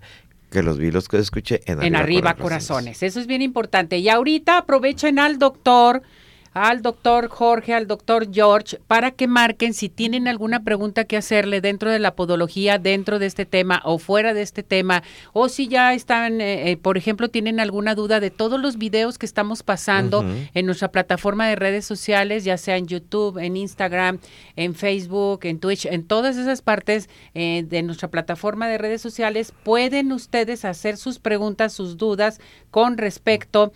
que 0.49 0.63
los 0.63 0.77
vi 0.77 0.91
los 0.91 1.07
que 1.07 1.17
escuché 1.17 1.61
en, 1.65 1.81
en 1.81 1.95
arriba, 1.95 2.35
corazones. 2.35 3.03
Eso 3.03 3.19
es 3.19 3.27
bien 3.27 3.41
importante. 3.41 3.97
Y 3.97 4.09
ahorita 4.09 4.57
aprovechen 4.57 5.17
al 5.17 5.39
doctor 5.39 6.01
al 6.53 6.81
doctor 6.81 7.29
Jorge, 7.29 7.73
al 7.73 7.87
doctor 7.87 8.27
George, 8.31 8.77
para 8.87 9.11
que 9.11 9.27
marquen 9.27 9.73
si 9.73 9.87
tienen 9.87 10.27
alguna 10.27 10.63
pregunta 10.63 11.05
que 11.05 11.15
hacerle 11.15 11.61
dentro 11.61 11.89
de 11.89 11.99
la 11.99 12.15
podología, 12.15 12.77
dentro 12.77 13.19
de 13.19 13.25
este 13.25 13.45
tema 13.45 13.81
o 13.85 13.99
fuera 13.99 14.33
de 14.33 14.41
este 14.41 14.61
tema, 14.61 15.03
o 15.31 15.47
si 15.47 15.67
ya 15.67 15.93
están, 15.93 16.41
eh, 16.41 16.71
eh, 16.71 16.77
por 16.77 16.97
ejemplo, 16.97 17.29
tienen 17.29 17.59
alguna 17.59 17.95
duda 17.95 18.19
de 18.19 18.31
todos 18.31 18.59
los 18.59 18.77
videos 18.77 19.17
que 19.17 19.25
estamos 19.25 19.63
pasando 19.63 20.25
en 20.53 20.65
nuestra 20.65 20.91
plataforma 20.91 21.47
de 21.47 21.55
redes 21.55 21.85
sociales, 21.85 22.43
ya 22.43 22.57
sea 22.57 22.77
en 22.77 22.87
YouTube, 22.87 23.37
en 23.37 23.55
Instagram, 23.55 24.19
en 24.55 24.75
Facebook, 24.75 25.41
en 25.43 25.59
Twitch, 25.59 25.85
en 25.85 26.03
todas 26.03 26.37
esas 26.37 26.61
partes 26.61 27.09
eh, 27.33 27.63
de 27.67 27.81
nuestra 27.81 28.09
plataforma 28.09 28.67
de 28.67 28.77
redes 28.77 29.01
sociales, 29.01 29.53
pueden 29.63 30.11
ustedes 30.11 30.65
hacer 30.65 30.97
sus 30.97 31.19
preguntas, 31.19 31.73
sus 31.73 31.97
dudas 31.97 32.39
con 32.71 32.97
respecto 32.97 33.71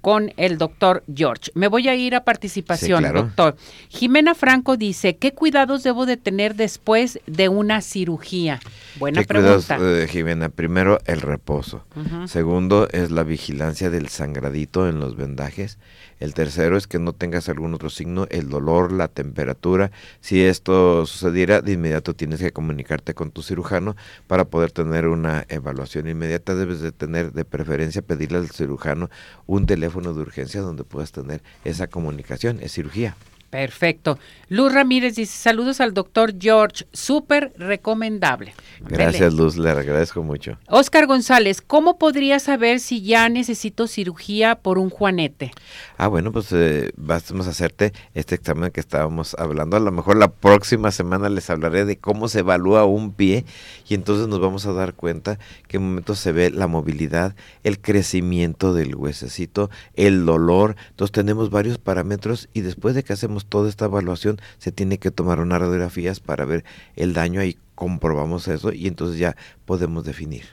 con 0.00 0.32
el 0.36 0.58
doctor 0.58 1.02
George. 1.14 1.50
Me 1.54 1.68
voy 1.68 1.88
a 1.88 1.94
ir 1.94 2.14
a 2.14 2.24
participación, 2.24 3.02
doctor. 3.12 3.56
Jimena 3.88 4.34
Franco 4.34 4.76
dice, 4.76 5.16
¿qué 5.16 5.32
cuidados 5.32 5.82
debo 5.82 6.06
de 6.06 6.16
tener 6.16 6.54
después 6.54 7.20
de 7.26 7.48
una 7.48 7.80
cirugía? 7.80 8.60
Buena 8.98 9.22
pregunta. 9.22 9.76
Cuidados, 9.76 10.04
eh, 10.04 10.08
Jimena, 10.08 10.48
primero 10.48 10.98
el 11.06 11.20
reposo. 11.20 11.84
Segundo 12.26 12.88
es 12.90 13.10
la 13.10 13.22
vigilancia 13.22 13.90
del 13.90 14.08
sangradito 14.08 14.88
en 14.88 15.00
los 15.00 15.16
vendajes. 15.16 15.78
El 16.20 16.34
tercero 16.34 16.76
es 16.76 16.86
que 16.86 16.98
no 16.98 17.14
tengas 17.14 17.48
algún 17.48 17.74
otro 17.74 17.90
signo, 17.90 18.26
el 18.30 18.48
dolor, 18.48 18.92
la 18.92 19.08
temperatura. 19.08 19.90
Si 20.20 20.42
esto 20.42 21.06
sucediera, 21.06 21.62
de 21.62 21.72
inmediato 21.72 22.14
tienes 22.14 22.40
que 22.40 22.52
comunicarte 22.52 23.14
con 23.14 23.30
tu 23.30 23.42
cirujano 23.42 23.96
para 24.26 24.44
poder 24.44 24.70
tener 24.70 25.08
una 25.08 25.46
evaluación 25.48 26.08
inmediata. 26.08 26.54
Debes 26.54 26.80
de 26.80 26.92
tener, 26.92 27.32
de 27.32 27.44
preferencia, 27.44 28.02
pedirle 28.02 28.38
al 28.38 28.50
cirujano 28.50 29.08
un 29.46 29.66
teléfono 29.66 30.12
de 30.12 30.20
urgencia 30.20 30.60
donde 30.60 30.84
puedas 30.84 31.10
tener 31.10 31.42
esa 31.64 31.86
comunicación. 31.86 32.58
Es 32.60 32.72
cirugía. 32.72 33.16
Perfecto. 33.50 34.16
Luz 34.48 34.72
Ramírez 34.72 35.16
dice, 35.16 35.36
saludos 35.36 35.80
al 35.80 35.92
doctor 35.92 36.34
George, 36.38 36.86
súper 36.92 37.52
recomendable. 37.56 38.54
Gracias 38.80 39.34
Luz, 39.34 39.56
le 39.56 39.70
agradezco 39.70 40.22
mucho. 40.22 40.56
Oscar 40.68 41.06
González, 41.06 41.60
¿cómo 41.60 41.98
podría 41.98 42.38
saber 42.38 42.78
si 42.78 43.02
ya 43.02 43.28
necesito 43.28 43.88
cirugía 43.88 44.54
por 44.54 44.78
un 44.78 44.88
juanete? 44.88 45.50
Ah, 45.98 46.06
bueno, 46.06 46.30
pues 46.30 46.52
eh, 46.52 46.92
vamos 46.96 47.48
a 47.48 47.50
hacerte 47.50 47.92
este 48.14 48.36
examen 48.36 48.70
que 48.70 48.78
estábamos 48.78 49.34
hablando. 49.34 49.76
A 49.76 49.80
lo 49.80 49.90
mejor 49.90 50.16
la 50.16 50.30
próxima 50.30 50.92
semana 50.92 51.28
les 51.28 51.50
hablaré 51.50 51.84
de 51.84 51.98
cómo 51.98 52.28
se 52.28 52.40
evalúa 52.40 52.84
un 52.84 53.12
pie 53.12 53.44
y 53.88 53.94
entonces 53.94 54.28
nos 54.28 54.40
vamos 54.40 54.64
a 54.66 54.72
dar 54.72 54.94
cuenta 54.94 55.40
que 55.66 55.78
en 55.78 55.84
momentos 55.84 56.20
se 56.20 56.30
ve 56.30 56.50
la 56.50 56.68
movilidad, 56.68 57.34
el 57.64 57.80
crecimiento 57.80 58.74
del 58.74 58.94
huesecito, 58.94 59.70
el 59.94 60.24
dolor. 60.24 60.76
Entonces 60.90 61.12
tenemos 61.12 61.50
varios 61.50 61.78
parámetros 61.78 62.48
y 62.54 62.60
después 62.60 62.94
de 62.94 63.02
que 63.02 63.12
hacemos 63.12 63.39
toda 63.46 63.68
esta 63.68 63.86
evaluación, 63.86 64.40
se 64.58 64.72
tiene 64.72 64.98
que 64.98 65.10
tomar 65.10 65.40
unas 65.40 65.60
radiografías 65.60 66.20
para 66.20 66.44
ver 66.44 66.64
el 66.96 67.12
daño, 67.12 67.40
ahí 67.40 67.56
comprobamos 67.74 68.46
eso 68.48 68.72
y 68.72 68.86
entonces 68.86 69.18
ya 69.18 69.36
podemos 69.64 70.04
definir. 70.04 70.44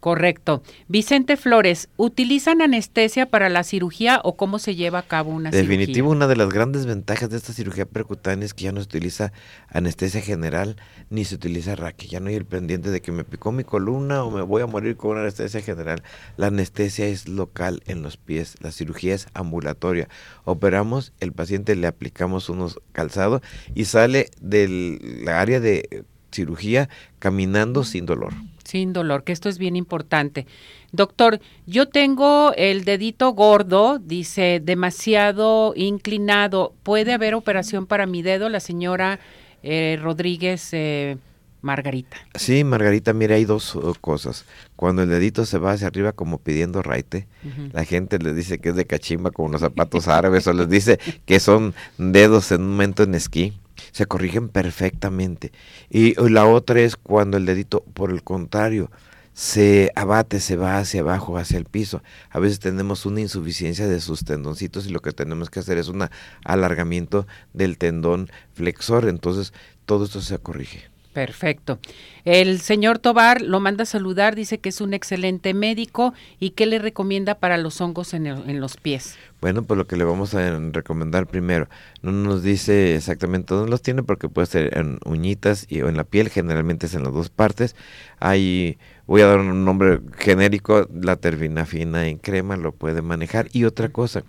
Correcto. 0.00 0.62
Vicente 0.86 1.36
Flores, 1.36 1.88
¿utilizan 1.96 2.62
anestesia 2.62 3.26
para 3.26 3.48
la 3.48 3.64
cirugía 3.64 4.20
o 4.22 4.36
cómo 4.36 4.60
se 4.60 4.76
lleva 4.76 5.00
a 5.00 5.02
cabo 5.02 5.32
una 5.32 5.50
cirugía? 5.50 5.68
Definitivo, 5.68 6.10
una 6.10 6.28
de 6.28 6.36
las 6.36 6.50
grandes 6.50 6.86
ventajas 6.86 7.30
de 7.30 7.36
esta 7.36 7.52
cirugía 7.52 7.84
percutánea 7.84 8.46
es 8.46 8.54
que 8.54 8.64
ya 8.64 8.72
no 8.72 8.80
se 8.80 8.86
utiliza 8.86 9.32
anestesia 9.68 10.20
general 10.20 10.76
ni 11.10 11.24
se 11.24 11.34
utiliza 11.34 11.74
raque. 11.74 12.06
Ya 12.06 12.20
no 12.20 12.28
hay 12.28 12.36
el 12.36 12.44
pendiente 12.44 12.90
de 12.90 13.00
que 13.00 13.10
me 13.10 13.24
picó 13.24 13.50
mi 13.50 13.64
columna 13.64 14.22
o 14.22 14.30
me 14.30 14.42
voy 14.42 14.62
a 14.62 14.66
morir 14.66 14.96
con 14.96 15.12
una 15.12 15.22
anestesia 15.22 15.62
general. 15.62 16.04
La 16.36 16.46
anestesia 16.46 17.06
es 17.06 17.26
local 17.26 17.82
en 17.86 18.02
los 18.02 18.16
pies, 18.16 18.54
la 18.60 18.70
cirugía 18.70 19.16
es 19.16 19.26
ambulatoria. 19.34 20.08
Operamos, 20.44 21.12
el 21.18 21.32
paciente 21.32 21.74
le 21.74 21.88
aplicamos 21.88 22.48
unos 22.48 22.78
calzados 22.92 23.42
y 23.74 23.86
sale 23.86 24.30
del 24.40 25.26
área 25.26 25.58
de 25.58 26.04
cirugía 26.30 26.88
caminando 27.18 27.82
sin 27.82 28.06
dolor. 28.06 28.32
Sin 28.68 28.92
dolor, 28.92 29.24
que 29.24 29.32
esto 29.32 29.48
es 29.48 29.56
bien 29.56 29.76
importante. 29.76 30.46
Doctor, 30.92 31.40
yo 31.64 31.88
tengo 31.88 32.52
el 32.54 32.84
dedito 32.84 33.30
gordo, 33.30 33.98
dice, 33.98 34.60
demasiado 34.62 35.72
inclinado. 35.74 36.74
¿Puede 36.82 37.14
haber 37.14 37.34
operación 37.34 37.86
para 37.86 38.04
mi 38.04 38.20
dedo? 38.20 38.50
La 38.50 38.60
señora 38.60 39.20
eh, 39.62 39.98
Rodríguez 40.02 40.68
eh, 40.72 41.16
Margarita. 41.62 42.18
Sí, 42.34 42.62
Margarita, 42.62 43.14
mira, 43.14 43.36
hay 43.36 43.46
dos 43.46 43.74
uh, 43.74 43.94
cosas. 44.02 44.44
Cuando 44.76 45.02
el 45.02 45.08
dedito 45.08 45.46
se 45.46 45.56
va 45.56 45.72
hacia 45.72 45.86
arriba 45.86 46.12
como 46.12 46.36
pidiendo 46.36 46.82
raite, 46.82 47.26
la 47.72 47.86
gente 47.86 48.18
le 48.18 48.34
dice 48.34 48.58
que 48.58 48.68
es 48.68 48.76
de 48.76 48.84
cachimba 48.84 49.30
como 49.30 49.48
los 49.48 49.62
zapatos 49.62 50.08
árabes 50.08 50.46
o 50.46 50.52
les 50.52 50.68
dice 50.68 50.98
que 51.24 51.40
son 51.40 51.72
dedos 51.96 52.52
en 52.52 52.60
un 52.60 52.72
momento 52.72 53.02
en 53.02 53.14
esquí 53.14 53.54
se 53.92 54.06
corrigen 54.06 54.48
perfectamente. 54.48 55.52
Y 55.90 56.14
la 56.30 56.46
otra 56.46 56.80
es 56.80 56.96
cuando 56.96 57.36
el 57.36 57.46
dedito, 57.46 57.84
por 57.94 58.10
el 58.10 58.22
contrario, 58.22 58.90
se 59.38 59.92
abate, 59.94 60.40
se 60.40 60.56
va 60.56 60.78
hacia 60.78 61.00
abajo, 61.00 61.38
hacia 61.38 61.58
el 61.58 61.64
piso. 61.64 62.02
A 62.30 62.40
veces 62.40 62.58
tenemos 62.58 63.06
una 63.06 63.20
insuficiencia 63.20 63.86
de 63.86 64.00
sus 64.00 64.24
tendoncitos 64.24 64.86
y 64.86 64.90
lo 64.90 64.98
que 64.98 65.12
tenemos 65.12 65.48
que 65.48 65.60
hacer 65.60 65.78
es 65.78 65.86
un 65.86 66.08
alargamiento 66.44 67.24
del 67.52 67.78
tendón 67.78 68.28
flexor. 68.54 69.08
Entonces, 69.08 69.52
todo 69.86 70.06
esto 70.06 70.20
se 70.20 70.38
corrige. 70.38 70.90
Perfecto. 71.12 71.78
El 72.24 72.60
señor 72.60 72.98
Tobar 72.98 73.40
lo 73.40 73.60
manda 73.60 73.82
a 73.82 73.86
saludar, 73.86 74.34
dice 74.34 74.58
que 74.58 74.68
es 74.68 74.80
un 74.80 74.92
excelente 74.92 75.54
médico 75.54 76.14
y 76.38 76.50
que 76.50 76.66
le 76.66 76.78
recomienda 76.78 77.36
para 77.36 77.58
los 77.58 77.80
hongos 77.80 78.14
en, 78.14 78.26
en, 78.26 78.60
los 78.60 78.76
pies. 78.76 79.16
Bueno, 79.40 79.62
pues 79.62 79.78
lo 79.78 79.86
que 79.86 79.96
le 79.96 80.02
vamos 80.02 80.34
a 80.34 80.58
recomendar 80.72 81.28
primero, 81.28 81.68
no 82.02 82.10
nos 82.10 82.42
dice 82.42 82.96
exactamente 82.96 83.54
dónde 83.54 83.70
los 83.70 83.82
tiene 83.82 84.02
porque 84.02 84.28
puede 84.28 84.46
ser 84.46 84.76
en 84.76 84.98
uñitas 85.04 85.64
y, 85.68 85.80
o 85.82 85.88
en 85.88 85.96
la 85.96 86.02
piel, 86.02 86.28
generalmente 86.28 86.86
es 86.86 86.94
en 86.94 87.04
las 87.04 87.12
dos 87.12 87.28
partes. 87.30 87.76
Hay, 88.18 88.78
voy 89.06 89.20
a 89.22 89.26
dar 89.26 89.38
un 89.38 89.64
nombre 89.64 90.00
genérico, 90.18 90.88
la 90.92 91.14
tervinafina 91.16 92.08
en 92.08 92.18
crema 92.18 92.56
lo 92.56 92.72
puede 92.72 93.00
manejar. 93.00 93.48
Y 93.52 93.62
otra 93.64 93.90
cosa, 93.90 94.24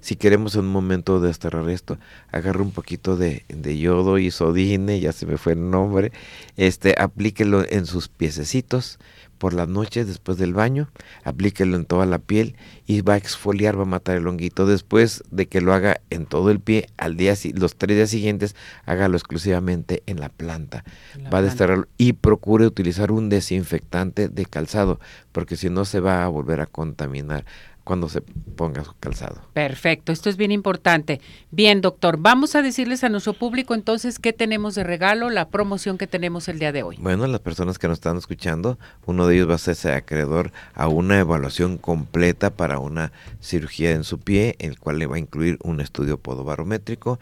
si 0.00 0.16
queremos 0.16 0.56
en 0.56 0.62
un 0.62 0.72
momento 0.72 1.20
desterrar 1.20 1.68
esto, 1.70 1.98
agarre 2.32 2.62
un 2.62 2.72
poquito 2.72 3.16
de, 3.16 3.44
de 3.48 3.78
yodo 3.78 4.18
y 4.18 4.32
sodine, 4.32 4.98
ya 4.98 5.12
se 5.12 5.26
me 5.26 5.38
fue 5.38 5.52
el 5.52 5.70
nombre, 5.70 6.10
este, 6.56 6.96
aplíquelo 6.98 7.64
en 7.68 7.86
sus 7.86 8.08
piececitos 8.08 8.98
por 9.38 9.54
las 9.54 9.68
noches 9.68 10.06
después 10.06 10.36
del 10.36 10.52
baño, 10.52 10.90
aplíquelo 11.24 11.76
en 11.76 11.84
toda 11.84 12.06
la 12.06 12.18
piel 12.18 12.56
y 12.86 13.00
va 13.00 13.14
a 13.14 13.16
exfoliar, 13.16 13.78
va 13.78 13.82
a 13.82 13.86
matar 13.86 14.16
el 14.16 14.26
honguito. 14.26 14.66
Después 14.66 15.22
de 15.30 15.46
que 15.46 15.60
lo 15.60 15.72
haga 15.72 16.00
en 16.10 16.26
todo 16.26 16.50
el 16.50 16.60
pie, 16.60 16.88
al 16.96 17.16
día 17.16 17.34
los 17.54 17.76
tres 17.76 17.96
días 17.96 18.10
siguientes, 18.10 18.56
hágalo 18.84 19.16
exclusivamente 19.16 20.02
en 20.06 20.20
la 20.20 20.28
planta. 20.28 20.84
va 21.32 21.38
a 21.38 21.42
desterrarlo 21.42 21.86
y 21.96 22.14
procure 22.14 22.66
utilizar 22.66 23.12
un 23.12 23.28
desinfectante 23.28 24.28
de 24.28 24.46
calzado, 24.46 25.00
porque 25.32 25.56
si 25.56 25.70
no 25.70 25.84
se 25.84 26.00
va 26.00 26.24
a 26.24 26.28
volver 26.28 26.60
a 26.60 26.66
contaminar 26.66 27.44
cuando 27.88 28.10
se 28.10 28.20
ponga 28.20 28.84
su 28.84 28.92
calzado. 29.00 29.40
Perfecto, 29.54 30.12
esto 30.12 30.28
es 30.28 30.36
bien 30.36 30.52
importante. 30.52 31.22
Bien, 31.50 31.80
doctor, 31.80 32.18
vamos 32.18 32.54
a 32.54 32.60
decirles 32.60 33.02
a 33.02 33.08
nuestro 33.08 33.32
público 33.32 33.74
entonces 33.74 34.18
qué 34.18 34.34
tenemos 34.34 34.74
de 34.74 34.84
regalo, 34.84 35.30
la 35.30 35.48
promoción 35.48 35.96
que 35.96 36.06
tenemos 36.06 36.48
el 36.48 36.58
día 36.58 36.70
de 36.70 36.82
hoy. 36.82 36.98
Bueno, 37.00 37.26
las 37.26 37.40
personas 37.40 37.78
que 37.78 37.88
nos 37.88 37.96
están 37.96 38.18
escuchando, 38.18 38.78
uno 39.06 39.26
de 39.26 39.36
ellos 39.36 39.48
va 39.48 39.54
a 39.54 39.58
ser 39.58 39.94
acreedor 39.94 40.52
a 40.74 40.86
una 40.88 41.18
evaluación 41.18 41.78
completa 41.78 42.50
para 42.50 42.78
una 42.78 43.10
cirugía 43.40 43.92
en 43.92 44.04
su 44.04 44.18
pie, 44.18 44.56
el 44.58 44.78
cual 44.78 44.98
le 44.98 45.06
va 45.06 45.16
a 45.16 45.20
incluir 45.20 45.56
un 45.62 45.80
estudio 45.80 46.18
podobarométrico 46.18 47.18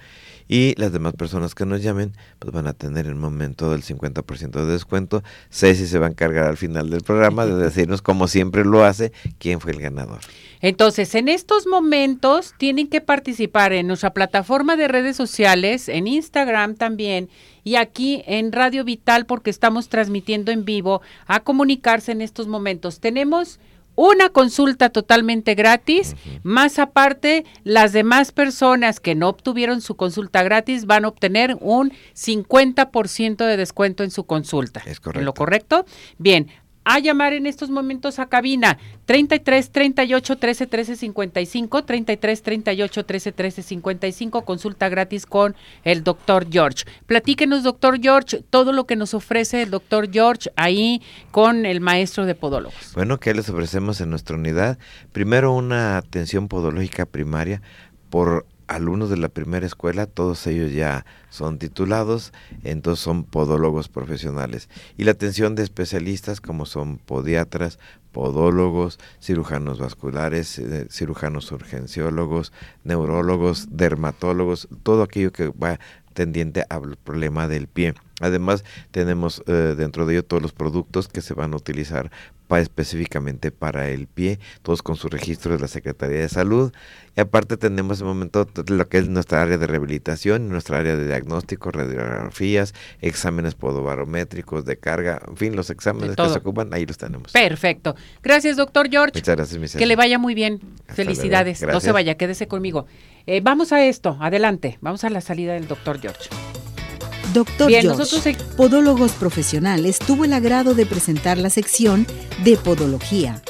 y 0.49 0.75
las 0.77 0.93
demás 0.93 1.15
personas 1.15 1.55
que 1.55 1.67
nos 1.67 1.83
llamen 1.83 2.13
pues 2.39 2.53
van 2.53 2.67
a 2.67 2.73
tener 2.73 3.07
el 3.07 3.15
momento 3.15 3.71
del 3.71 3.83
50% 3.83 4.51
de 4.51 4.67
descuento. 4.67 5.23
Ceci 5.51 5.87
se 5.87 5.99
va 5.99 6.07
a 6.07 6.11
encargar 6.11 6.47
al 6.47 6.57
final 6.57 6.91
del 6.91 7.03
programa 7.03 7.47
de 7.47 7.57
decirnos 7.57 8.03
como 8.03 8.29
siempre 8.29 8.65
lo 8.65 8.85
hace 8.85 9.13
quién 9.39 9.61
fue 9.61 9.73
el 9.73 9.81
ganador. 9.81 10.21
Entonces, 10.61 11.15
en 11.15 11.29
estos 11.29 11.67
momentos 11.67 12.55
tienen 12.59 12.89
que 12.89 13.01
participar 13.01 13.73
en 13.73 13.87
nuestra 13.87 14.15
plataforma 14.15 14.77
de 14.77 14.89
redes 14.89 15.17
sociales, 15.17 15.89
en 15.89 16.07
Instagram 16.07 16.75
también 16.77 17.29
y 17.63 17.77
aquí 17.77 18.23
en 18.27 18.53
Radio 18.53 18.85
Vital 18.85 19.27
porque 19.27 19.51
estamos 19.51 19.89
transmitiendo 19.89 20.53
en 20.53 20.65
vivo 20.65 21.03
a 21.27 21.41
comunicarse 21.41 22.13
en 22.13 22.23
estos 22.23 22.47
momentos. 22.47 23.01
Tenemos 23.01 23.59
una 23.97 24.29
consulta 24.29 24.91
totalmente 24.91 25.55
gratis, 25.55 26.15
más 26.43 26.79
aparte 26.79 27.45
las 27.65 27.93
demás 27.93 28.31
personas 28.31 29.01
que 29.01 29.15
no 29.15 29.29
obtuvieron 29.29 29.81
su 29.81 29.97
consulta 29.97 30.43
gratis 30.43 30.87
van 30.87 31.05
a 31.05 31.09
obtener 31.09 31.57
un 31.61 31.93
50% 32.15 33.37
de 33.45 33.57
descuento 33.57 34.05
en 34.05 34.11
su 34.11 34.25
consulta. 34.25 34.83
Es 34.87 35.01
correcto. 35.01 35.25
¿Lo 35.25 35.35
correcto? 35.35 35.85
Bien, 36.19 36.49
a 36.87 37.01
llamar 37.01 37.33
en 37.33 37.47
estos 37.47 37.69
momentos 37.69 38.21
a 38.21 38.27
cabina 38.27 38.79
33 39.07 39.71
38 39.71 40.37
13 40.39 40.67
13 40.67 40.97
55, 40.97 41.85
33 41.85 42.43
38 42.43 43.05
13 43.05 43.33
13 43.33 43.63
55, 43.63 44.45
consulta 44.45 44.89
gratis 44.89 45.27
con 45.27 45.57
el 45.83 46.05
doctor 46.05 46.47
George. 46.49 46.85
Platíquenos, 47.07 47.65
doctor 47.65 48.01
George, 48.01 48.45
todo 48.49 48.73
lo 48.73 48.87
que 48.87 48.95
nos 48.95 49.15
ofrece 49.15 49.63
el 49.63 49.71
doctor 49.71 50.11
George 50.11 50.49
ahí 50.55 51.03
con 51.33 51.67
el 51.67 51.81
maestro 51.81 52.25
de 52.25 52.37
podólogos. 52.37 52.93
Bueno, 52.95 53.19
¿qué 53.19 53.35
les 53.35 53.49
ofrecemos 53.49 54.01
en 54.01 54.11
nuestra 54.11 54.37
unidad? 54.37 54.79
Primero, 55.11 55.53
una 55.53 55.97
atención 55.97 56.47
podológica 56.47 57.05
primaria 57.05 57.63
por 58.11 58.47
alumnos 58.67 59.11
de 59.11 59.17
la 59.17 59.29
primera 59.29 59.67
escuela, 59.67 60.07
todos 60.07 60.47
ellos 60.47 60.73
ya 60.73 61.05
son 61.31 61.59
titulados, 61.59 62.33
entonces 62.65 63.03
son 63.03 63.25
podólogos 63.25 63.89
profesionales. 63.89 64.69
Y 64.97 65.05
la 65.05 65.13
atención 65.13 65.55
de 65.55 65.63
especialistas 65.63 66.41
como 66.41 66.67
son 66.67 66.99
podiatras, 66.99 67.79
podólogos, 68.13 68.99
cirujanos 69.21 69.79
vasculares, 69.79 70.59
eh, 70.59 70.87
cirujanos 70.91 71.53
urgenciólogos, 71.53 72.53
neurólogos, 72.85 73.69
dermatólogos, 73.71 74.69
todo 74.83 75.03
aquello 75.03 75.33
que 75.33 75.49
va 75.49 75.79
tendiente 76.15 76.65
al 76.71 76.97
problema 76.97 77.47
del 77.47 77.69
pie. 77.69 77.95
Además, 78.21 78.65
tenemos 78.93 79.43
eh, 79.47 79.75
dentro 79.77 80.07
de 80.07 80.15
ello 80.15 80.25
todos 80.25 80.43
los 80.43 80.53
productos 80.53 81.09
que 81.09 81.21
se 81.21 81.35
van 81.35 81.53
a 81.53 81.57
utilizar 81.57 82.11
para, 82.49 82.63
específicamente 82.63 83.51
para 83.51 83.89
el 83.91 84.07
pie, 84.07 84.39
todos 84.63 84.83
con 84.83 84.97
su 84.97 85.09
registro 85.09 85.53
de 85.53 85.59
la 85.59 85.69
Secretaría 85.69 86.21
de 86.21 86.29
Salud. 86.29 86.73
Y 87.15 87.21
aparte 87.21 87.57
tenemos 87.57 88.01
en 88.01 88.07
momento 88.07 88.49
lo 88.69 88.89
que 88.89 88.99
es 88.99 89.09
nuestra 89.09 89.43
área 89.43 89.59
de 89.59 89.67
rehabilitación, 89.67 90.49
nuestra 90.49 90.79
área 90.79 90.97
de 90.97 91.07
diagnóstico, 91.07 91.71
radiografías, 91.71 92.75
exámenes 93.01 93.55
podobarométricos, 93.55 94.65
de 94.65 94.79
carga, 94.79 95.21
en 95.29 95.37
fin, 95.37 95.57
los 95.57 95.69
exámenes 95.69 96.17
que 96.17 96.29
se 96.29 96.39
ocupan, 96.39 96.73
ahí 96.73 96.87
los 96.87 96.97
tenemos. 96.97 97.33
Perfecto. 97.33 97.97
Gracias, 98.23 98.57
doctor 98.57 98.89
George. 98.89 99.13
Muchas 99.15 99.37
gracias, 99.37 99.75
Que 99.75 99.87
le 99.87 99.97
vaya 99.97 100.19
muy 100.19 100.35
bien. 100.35 100.61
Felicidades. 100.89 101.61
No 101.63 101.81
se 101.81 101.93
vaya, 101.93 102.17
quédese 102.17 102.49
conmigo. 102.49 102.87
Eh, 103.27 103.41
vamos 103.43 103.73
a 103.73 103.85
esto, 103.85 104.17
adelante. 104.21 104.79
Vamos 104.81 105.05
a 105.05 105.11
la 105.11 105.21
salida 105.21 105.55
del 105.55 105.67
doctor 105.69 106.01
George. 106.01 106.31
Doctor 107.37 107.71
George, 107.71 108.35
Podólogos 108.57 109.13
Profesionales, 109.13 109.99
tuvo 109.99 110.25
el 110.25 110.33
agrado 110.33 110.75
de 110.75 110.87
presentar 110.87 111.37
la 111.37 111.51
sección 111.51 112.07
de 112.43 112.57
Podología. 112.57 113.43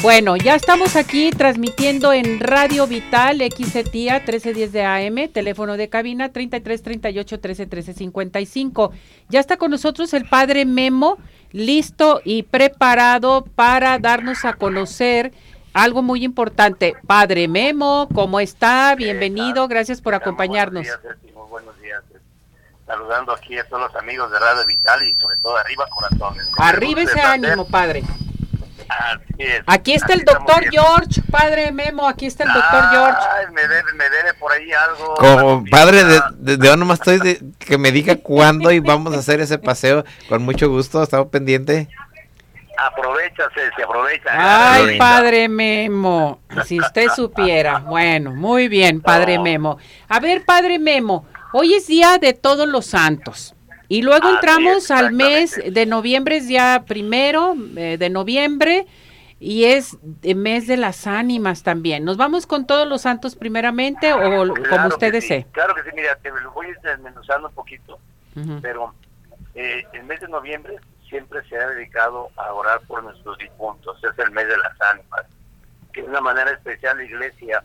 Bueno, 0.00 0.38
ya 0.38 0.54
estamos 0.54 0.96
aquí 0.96 1.28
transmitiendo 1.28 2.14
en 2.14 2.40
Radio 2.40 2.86
Vital 2.86 3.40
XETIA 3.54 4.20
1310 4.20 4.72
de 4.72 4.82
AM, 4.82 5.28
teléfono 5.30 5.76
de 5.76 5.90
cabina 5.90 6.30
33 6.32 6.82
38 6.82 7.38
13 7.38 7.66
13 7.66 7.92
55. 7.92 8.92
Ya 9.28 9.40
está 9.40 9.58
con 9.58 9.72
nosotros 9.72 10.14
el 10.14 10.24
padre 10.26 10.64
Memo, 10.64 11.18
listo 11.52 12.22
y 12.24 12.44
preparado 12.44 13.44
para 13.54 13.98
darnos 13.98 14.46
a 14.46 14.54
conocer 14.54 15.32
algo 15.72 16.02
muy 16.02 16.24
importante. 16.24 16.94
Padre 17.06 17.48
Memo, 17.48 18.08
¿cómo 18.14 18.40
está? 18.40 18.94
Bienvenido, 18.94 19.68
gracias 19.68 20.00
por 20.00 20.14
acompañarnos. 20.14 20.86
Buenos 20.86 21.02
días, 21.02 21.34
muy 21.34 21.48
buenos 21.48 21.80
días. 21.80 22.02
Saludando 22.86 23.32
aquí 23.32 23.56
a 23.56 23.68
todos 23.68 23.82
los 23.82 24.02
amigos 24.02 24.30
de 24.32 24.38
Radio 24.38 24.66
Vital 24.66 25.02
y 25.04 25.14
sobre 25.14 25.36
todo 25.36 25.56
arriba 25.56 25.86
corazones. 25.88 26.50
Arriba 26.58 27.02
ese 27.02 27.20
ánimo, 27.20 27.66
padre. 27.66 28.02
Aquí 29.66 29.94
está 29.94 30.14
el 30.14 30.24
doctor 30.24 30.64
George, 30.70 31.22
padre 31.30 31.70
Memo, 31.70 32.08
aquí 32.08 32.26
está 32.26 32.44
el 32.44 32.52
doctor 32.52 32.90
George. 32.90 33.52
me 33.52 33.62
debe, 33.62 33.92
me 33.94 34.10
debe 34.10 34.34
por 34.34 34.50
ahí 34.50 34.72
algo. 34.72 35.14
Como 35.14 35.64
padre, 35.70 36.04
de, 36.04 36.20
de, 36.38 36.56
de 36.56 36.76
nomás 36.76 36.98
estoy 36.98 37.20
de, 37.20 37.40
que 37.58 37.78
me 37.78 37.92
diga 37.92 38.16
cuándo 38.16 38.72
y 38.72 38.80
vamos 38.80 39.14
a 39.14 39.18
hacer 39.18 39.40
ese 39.40 39.58
paseo 39.58 40.04
con 40.28 40.42
mucho 40.42 40.68
gusto, 40.68 41.02
estamos 41.02 41.28
pendiente. 41.28 41.88
Aprovecha, 42.80 43.44
se 43.54 43.82
aprovecha. 43.82 44.30
Ay, 44.32 44.96
padre 44.96 45.48
Memo, 45.50 46.40
si 46.64 46.80
usted 46.80 47.08
supiera. 47.14 47.80
Bueno, 47.80 48.32
muy 48.32 48.68
bien, 48.68 49.02
padre 49.02 49.38
Memo. 49.38 49.76
A 50.08 50.18
ver, 50.18 50.46
padre 50.46 50.78
Memo, 50.78 51.26
hoy 51.52 51.74
es 51.74 51.86
día 51.86 52.16
de 52.16 52.32
todos 52.32 52.66
los 52.66 52.86
santos. 52.86 53.54
Y 53.88 54.00
luego 54.00 54.30
entramos 54.30 54.90
al 54.90 55.12
mes 55.12 55.60
de 55.62 55.84
noviembre, 55.84 56.38
es 56.38 56.48
ya 56.48 56.84
primero 56.86 57.54
eh, 57.76 57.96
de 57.98 58.08
noviembre, 58.08 58.86
y 59.40 59.64
es 59.64 59.98
el 60.22 60.36
mes 60.36 60.66
de 60.66 60.78
las 60.78 61.06
ánimas 61.06 61.62
también. 61.62 62.04
¿Nos 62.04 62.16
vamos 62.16 62.46
con 62.46 62.66
todos 62.66 62.88
los 62.88 63.02
santos 63.02 63.36
primeramente 63.36 64.12
o 64.14 64.18
como 64.70 64.88
usted 64.88 65.12
desee? 65.12 65.46
claro 65.52 65.74
que 65.74 65.82
sí, 65.82 65.90
mira, 65.94 66.16
te 66.16 66.30
lo 66.30 66.50
voy 66.52 66.68
desmenuzando 66.82 67.48
un 67.48 67.54
poquito, 67.54 67.98
pero 68.62 68.94
eh, 69.54 69.84
el 69.92 70.04
mes 70.04 70.20
de 70.20 70.28
noviembre 70.28 70.76
siempre 71.10 71.46
se 71.48 71.56
ha 71.56 71.66
dedicado 71.68 72.30
a 72.36 72.52
orar 72.54 72.80
por 72.82 73.02
nuestros 73.02 73.36
difuntos, 73.38 74.02
es 74.02 74.18
el 74.18 74.30
mes 74.30 74.46
de 74.46 74.56
las 74.56 74.80
ánimas, 74.92 75.26
que 75.92 76.02
de 76.02 76.08
una 76.08 76.20
manera 76.20 76.50
especial 76.52 76.96
la 76.96 77.04
iglesia 77.04 77.62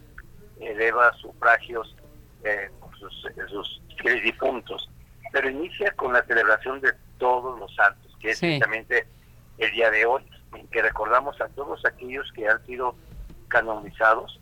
eleva 0.60 1.14
sufragios 1.14 1.96
eh, 2.44 2.70
por 2.80 2.98
sus, 2.98 3.28
sus 3.48 3.82
fieles 4.02 4.24
difuntos, 4.24 4.90
pero 5.32 5.50
inicia 5.50 5.92
con 5.92 6.12
la 6.12 6.24
celebración 6.24 6.82
de 6.82 6.94
todos 7.18 7.58
los 7.60 7.74
santos, 7.76 8.12
que 8.20 8.32
es 8.32 8.40
precisamente 8.40 9.08
el 9.60 9.72
día 9.72 9.92
de 9.92 10.06
hoy, 10.06 10.24
en 10.56 10.68
que 10.68 10.82
recordamos 10.82 11.40
a 11.40 11.48
todos 11.50 11.86
aquellos 11.86 12.30
que 12.34 12.48
han 12.48 12.66
sido 12.66 12.96
canonizados 13.48 14.40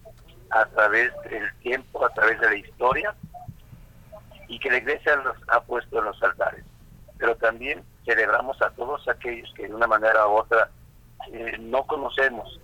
a 0.49 0.65
través 0.67 1.11
del 1.29 1.53
tiempo, 1.59 2.05
a 2.05 2.13
través 2.13 2.39
de 2.39 2.47
la 2.47 2.55
historia, 2.55 3.15
y 4.47 4.59
que 4.59 4.69
la 4.69 4.77
iglesia 4.77 5.15
los 5.17 5.35
ha 5.47 5.61
puesto 5.61 5.99
en 5.99 6.05
los 6.05 6.21
altares. 6.21 6.63
Pero 7.17 7.35
también 7.37 7.83
celebramos 8.05 8.61
a 8.61 8.69
todos 8.71 9.07
aquellos 9.07 9.51
que 9.55 9.67
de 9.67 9.73
una 9.73 9.87
manera 9.87 10.27
u 10.27 10.37
otra 10.37 10.69
eh, 11.31 11.57
no 11.59 11.85
conocemos 11.85 12.59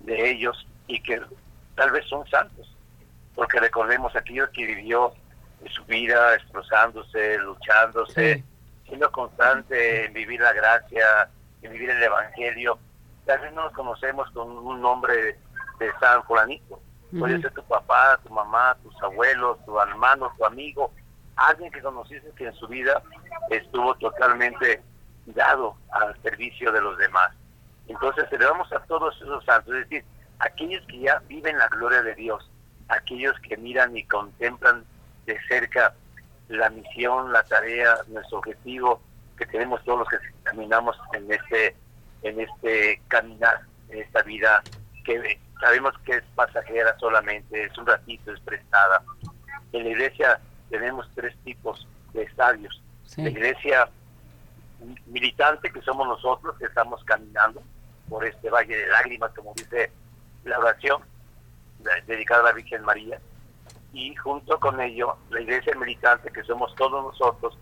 de 0.00 0.30
ellos 0.30 0.66
y 0.86 1.02
que 1.02 1.20
tal 1.74 1.90
vez 1.90 2.06
son 2.08 2.26
santos, 2.28 2.76
porque 3.34 3.60
recordemos 3.60 4.14
aquellos 4.14 4.50
que 4.50 4.66
vivió 4.66 5.12
su 5.70 5.84
vida 5.84 6.34
esforzándose, 6.34 7.38
luchándose, 7.38 8.44
siendo 8.86 9.10
constante 9.12 10.06
en 10.06 10.12
vivir 10.12 10.40
la 10.40 10.52
gracia, 10.52 11.28
en 11.62 11.72
vivir 11.72 11.90
el 11.90 12.02
evangelio. 12.02 12.78
Tal 13.24 13.40
vez 13.40 13.52
no 13.52 13.64
los 13.64 13.72
conocemos 13.72 14.30
con 14.32 14.50
un 14.50 14.80
nombre 14.80 15.14
de, 15.78 15.92
San 16.00 16.22
Juanito. 16.22 16.80
Puede 17.18 17.40
ser 17.40 17.52
tu 17.52 17.62
papá, 17.64 18.18
tu 18.22 18.32
mamá, 18.32 18.76
tus 18.82 18.94
abuelos, 19.02 19.58
tu 19.64 19.78
hermano, 19.78 20.32
tu 20.38 20.44
amigo, 20.44 20.92
alguien 21.36 21.70
que 21.70 21.80
conociste 21.80 22.30
que 22.36 22.46
en 22.46 22.54
su 22.54 22.66
vida 22.68 23.02
estuvo 23.50 23.94
totalmente 23.96 24.82
dado 25.26 25.76
al 25.90 26.20
servicio 26.22 26.72
de 26.72 26.80
los 26.80 26.98
demás. 26.98 27.30
Entonces 27.88 28.28
celebramos 28.30 28.72
a 28.72 28.80
todos 28.80 29.14
esos 29.16 29.44
santos, 29.44 29.74
es 29.74 29.88
decir, 29.88 30.04
aquellos 30.38 30.84
que 30.86 31.00
ya 31.00 31.20
viven 31.28 31.58
la 31.58 31.68
gloria 31.68 32.02
de 32.02 32.14
Dios, 32.14 32.50
aquellos 32.88 33.38
que 33.40 33.56
miran 33.56 33.96
y 33.96 34.04
contemplan 34.04 34.84
de 35.26 35.38
cerca 35.48 35.94
la 36.48 36.68
misión, 36.70 37.32
la 37.32 37.42
tarea, 37.44 37.96
nuestro 38.08 38.38
objetivo 38.38 39.00
que 39.36 39.46
tenemos 39.46 39.82
todos 39.84 40.00
los 40.00 40.08
que 40.08 40.18
caminamos 40.42 40.96
en 41.14 41.32
este 41.32 41.76
en 42.22 42.40
este 42.40 43.00
caminar, 43.08 43.60
en 43.88 44.00
esta 44.00 44.22
vida 44.22 44.62
que 45.04 45.40
sabemos 45.60 45.94
que 46.04 46.16
es 46.16 46.24
pasajera 46.34 46.96
solamente, 46.98 47.64
es 47.64 47.76
un 47.78 47.86
ratito, 47.86 48.32
es 48.32 48.40
prestada. 48.40 49.02
En 49.72 49.84
la 49.84 49.90
iglesia 49.90 50.40
tenemos 50.72 51.06
tres 51.14 51.36
tipos 51.44 51.86
de 52.14 52.22
estadios. 52.22 52.82
La 53.18 53.28
iglesia 53.28 53.90
militante 55.06 55.70
que 55.70 55.82
somos 55.82 56.08
nosotros, 56.08 56.56
que 56.58 56.64
estamos 56.64 57.04
caminando 57.04 57.62
por 58.08 58.24
este 58.24 58.48
valle 58.48 58.74
de 58.74 58.86
lágrimas, 58.86 59.30
como 59.36 59.52
dice 59.54 59.92
la 60.44 60.58
oración 60.58 61.02
dedicada 62.06 62.40
a 62.40 62.44
la 62.46 62.52
Virgen 62.52 62.82
María. 62.84 63.20
Y 63.92 64.14
junto 64.16 64.58
con 64.58 64.80
ello, 64.80 65.18
la 65.28 65.42
iglesia 65.42 65.74
militante, 65.74 66.32
que 66.32 66.42
somos 66.44 66.74
todos 66.76 67.04
nosotros, 67.04 67.58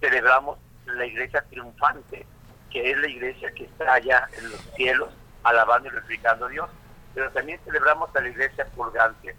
celebramos 0.00 0.58
la 0.86 1.06
iglesia 1.06 1.44
triunfante, 1.48 2.26
que 2.70 2.90
es 2.90 2.98
la 2.98 3.08
iglesia 3.08 3.52
que 3.52 3.64
está 3.66 3.94
allá 3.94 4.28
en 4.36 4.50
los 4.50 4.60
cielos, 4.74 5.10
alabando 5.44 5.88
y 5.88 5.92
replicando 5.92 6.46
a 6.46 6.48
Dios. 6.48 6.68
Pero 7.14 7.30
también 7.30 7.60
celebramos 7.64 8.14
a 8.16 8.20
la 8.20 8.28
iglesia 8.28 8.66
purgante, 8.74 9.36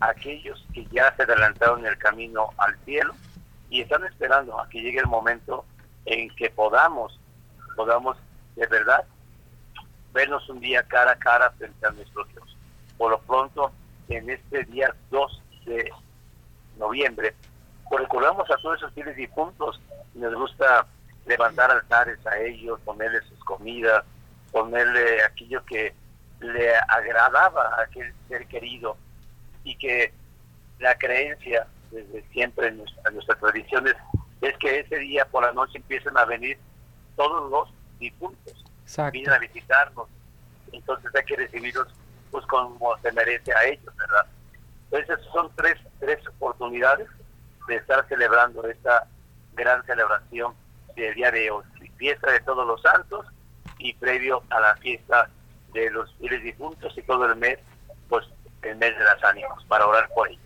aquellos 0.00 0.64
que 0.72 0.84
ya 0.86 1.14
se 1.16 1.22
adelantaron 1.22 1.84
el 1.86 1.98
camino 1.98 2.50
al 2.58 2.76
cielo 2.84 3.14
y 3.70 3.82
están 3.82 4.04
esperando 4.04 4.58
a 4.58 4.68
que 4.68 4.80
llegue 4.80 4.98
el 4.98 5.06
momento 5.06 5.64
en 6.06 6.34
que 6.36 6.50
podamos, 6.50 7.18
podamos 7.76 8.16
de 8.56 8.66
verdad 8.66 9.04
vernos 10.12 10.48
un 10.48 10.60
día 10.60 10.82
cara 10.84 11.12
a 11.12 11.18
cara 11.18 11.50
frente 11.52 11.86
a 11.86 11.90
nuestro 11.90 12.24
Dios. 12.24 12.56
Por 12.96 13.10
lo 13.10 13.20
pronto, 13.20 13.72
en 14.08 14.30
este 14.30 14.64
día 14.64 14.94
2 15.10 15.42
de 15.66 15.92
noviembre, 16.78 17.34
pues 17.88 18.02
recordamos 18.02 18.50
a 18.50 18.56
todos 18.56 18.78
esos 18.78 18.92
fieles 18.94 19.16
difuntos, 19.16 19.80
nos 20.14 20.34
gusta 20.34 20.86
levantar 21.26 21.70
altares 21.70 22.18
a 22.26 22.38
ellos, 22.38 22.80
ponerles 22.84 23.24
sus 23.26 23.38
comidas, 23.44 24.04
ponerle 24.50 25.22
aquello 25.22 25.64
que 25.64 25.94
le 26.40 26.74
agradaba 26.76 27.74
a 27.76 27.82
aquel 27.82 28.12
ser 28.28 28.46
querido 28.46 28.96
y 29.68 29.76
que 29.76 30.12
la 30.78 30.96
creencia 30.96 31.66
desde 31.90 32.22
siempre 32.30 32.68
en 32.68 32.78
nuestras 32.78 33.38
tradiciones 33.38 33.94
es 34.40 34.56
que 34.58 34.80
ese 34.80 34.98
día 34.98 35.26
por 35.26 35.44
la 35.44 35.52
noche 35.52 35.78
empiezan 35.78 36.16
a 36.16 36.24
venir 36.24 36.58
todos 37.16 37.50
los 37.50 37.68
difuntos. 37.98 38.64
Vienen 39.12 39.32
a 39.32 39.38
visitarnos. 39.38 40.08
Entonces 40.72 41.14
hay 41.14 41.24
que 41.24 41.36
recibirlos 41.36 41.88
pues 42.30 42.44
como 42.46 42.96
se 43.02 43.12
merece 43.12 43.52
a 43.52 43.64
ellos, 43.64 43.94
¿verdad? 43.96 44.26
Entonces 44.90 45.26
son 45.32 45.50
tres, 45.56 45.76
tres 45.98 46.26
oportunidades 46.28 47.08
de 47.66 47.76
estar 47.76 48.06
celebrando 48.08 48.66
esta 48.66 49.06
gran 49.54 49.84
celebración 49.84 50.54
del 50.94 51.14
día 51.14 51.30
de 51.30 51.50
hoy, 51.50 51.64
fiesta 51.96 52.30
de 52.32 52.40
todos 52.40 52.66
los 52.66 52.80
santos 52.80 53.26
y 53.78 53.92
previo 53.94 54.42
a 54.50 54.60
la 54.60 54.76
fiesta 54.76 55.28
de 55.72 55.90
los 55.90 56.14
fieles 56.16 56.42
difuntos 56.42 56.96
y 56.96 57.02
todo 57.02 57.26
el 57.26 57.36
mes, 57.36 57.58
pues 58.60 58.72
el 58.72 58.78
mes 58.78 58.96
de 58.98 59.04
las 59.04 59.22
ánimas, 59.24 59.64
para 59.64 59.86
orar 59.86 60.08
por 60.14 60.28
ellos. 60.28 60.40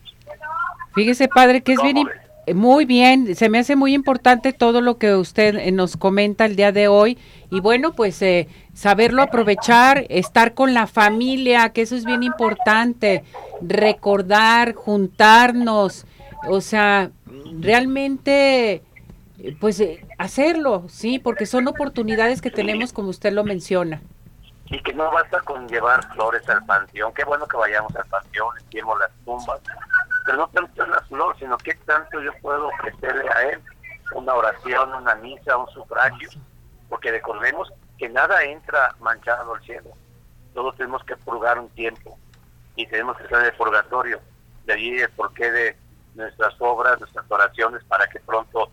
Fíjese, 0.95 1.29
padre, 1.29 1.63
que 1.63 1.73
es 1.73 1.83
bien, 1.83 2.07
muy 2.55 2.85
bien, 2.85 3.37
se 3.37 3.49
me 3.49 3.59
hace 3.59 3.77
muy 3.77 3.95
importante 3.95 4.53
todo 4.53 4.81
lo 4.81 4.99
que 4.99 5.15
usted 5.15 5.55
eh, 5.57 5.71
nos 5.71 5.97
comenta 5.97 6.45
el 6.45 6.57
día 6.57 6.73
de 6.73 6.89
hoy 6.89 7.17
y 7.51 7.61
bueno, 7.61 7.93
pues 7.93 8.21
eh, 8.21 8.49
saberlo 8.75 9.23
aprovechar, 9.23 10.07
estar 10.09 10.55
con 10.55 10.75
la 10.75 10.87
familia, 10.87 11.71
que 11.71 11.83
eso 11.83 11.95
es 11.95 12.05
bien 12.05 12.23
importante, 12.23 13.23
recordar, 13.61 14.75
juntarnos, 14.75 16.05
o 16.49 16.61
sea, 16.61 17.11
realmente 17.61 18.83
pues 19.61 19.81
eh, 19.81 20.05
hacerlo, 20.19 20.85
sí, 20.89 21.19
porque 21.19 21.47
son 21.47 21.69
oportunidades 21.69 22.41
que 22.43 22.51
tenemos 22.51 22.93
como 22.93 23.09
usted 23.09 23.33
lo 23.33 23.45
menciona. 23.45 24.03
Y 24.73 24.83
que 24.83 24.95
no 24.95 25.11
basta 25.13 25.41
con 25.43 25.69
llevar 25.69 26.03
flores 26.15 26.49
al 26.49 26.65
panteón, 26.65 27.13
qué 27.13 27.25
bueno 27.25 27.47
que 27.47 27.57
vayamos 27.57 27.95
al 27.95 28.07
panteón, 28.07 28.57
limpiemos 28.57 28.99
las 28.99 29.11
tumbas, 29.25 29.61
pero 30.25 30.39
no 30.39 30.49
tanto 30.49 30.87
las 30.87 31.07
flores, 31.09 31.39
sino 31.39 31.57
qué 31.59 31.75
tanto 31.87 32.21
yo 32.21 32.33
puedo 32.41 32.69
ofrecerle 32.69 33.29
a 33.31 33.43
él 33.51 33.63
una 34.15 34.35
oración, 34.35 34.95
una 34.95 35.15
misa, 35.17 35.59
un 35.59 35.69
sufragio, 35.69 36.31
porque 36.89 37.11
recordemos 37.11 37.71
que 37.99 38.09
nada 38.09 38.43
entra 38.45 38.95
manchado 38.99 39.55
al 39.55 39.63
cielo, 39.63 39.91
todos 40.55 40.75
tenemos 40.77 41.05
que 41.05 41.17
purgar 41.17 41.59
un 41.59 41.69
tiempo. 41.71 42.19
Y 42.75 42.87
tenemos 42.87 43.19
que 43.19 43.25
estar 43.25 43.41
en 43.41 43.47
el 43.47 43.53
purgatorio, 43.53 44.21
de 44.65 44.73
allí 44.73 44.99
el 44.99 45.11
porqué 45.11 45.51
de 45.51 45.77
nuestras 46.15 46.55
obras, 46.59 46.99
nuestras 46.99 47.31
oraciones, 47.31 47.85
para 47.85 48.07
que 48.07 48.19
pronto 48.21 48.71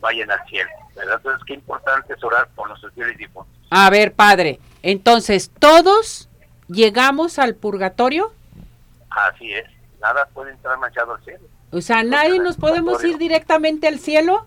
vayan 0.00 0.30
al 0.30 0.46
cielo, 0.46 0.70
¿verdad? 0.94 1.16
Entonces, 1.16 1.42
qué 1.46 1.54
importante 1.54 2.12
es 2.12 2.22
orar 2.22 2.48
por 2.54 2.68
nuestros 2.68 2.92
fieles 2.92 3.16
difuntos. 3.16 3.56
A 3.70 3.88
ver, 3.88 4.12
padre, 4.12 4.60
entonces, 4.82 5.50
¿todos 5.58 6.28
llegamos 6.68 7.38
al 7.38 7.54
purgatorio? 7.54 8.32
Así 9.10 9.52
es, 9.52 9.64
nada 10.00 10.28
puede 10.32 10.52
entrar 10.52 10.78
manchado 10.78 11.14
al 11.14 11.24
cielo. 11.24 11.44
O 11.70 11.80
sea, 11.80 12.02
¿nadie 12.02 12.38
nos 12.38 12.56
podemos 12.56 13.02
ir 13.04 13.16
directamente 13.18 13.88
al 13.88 13.98
cielo? 13.98 14.46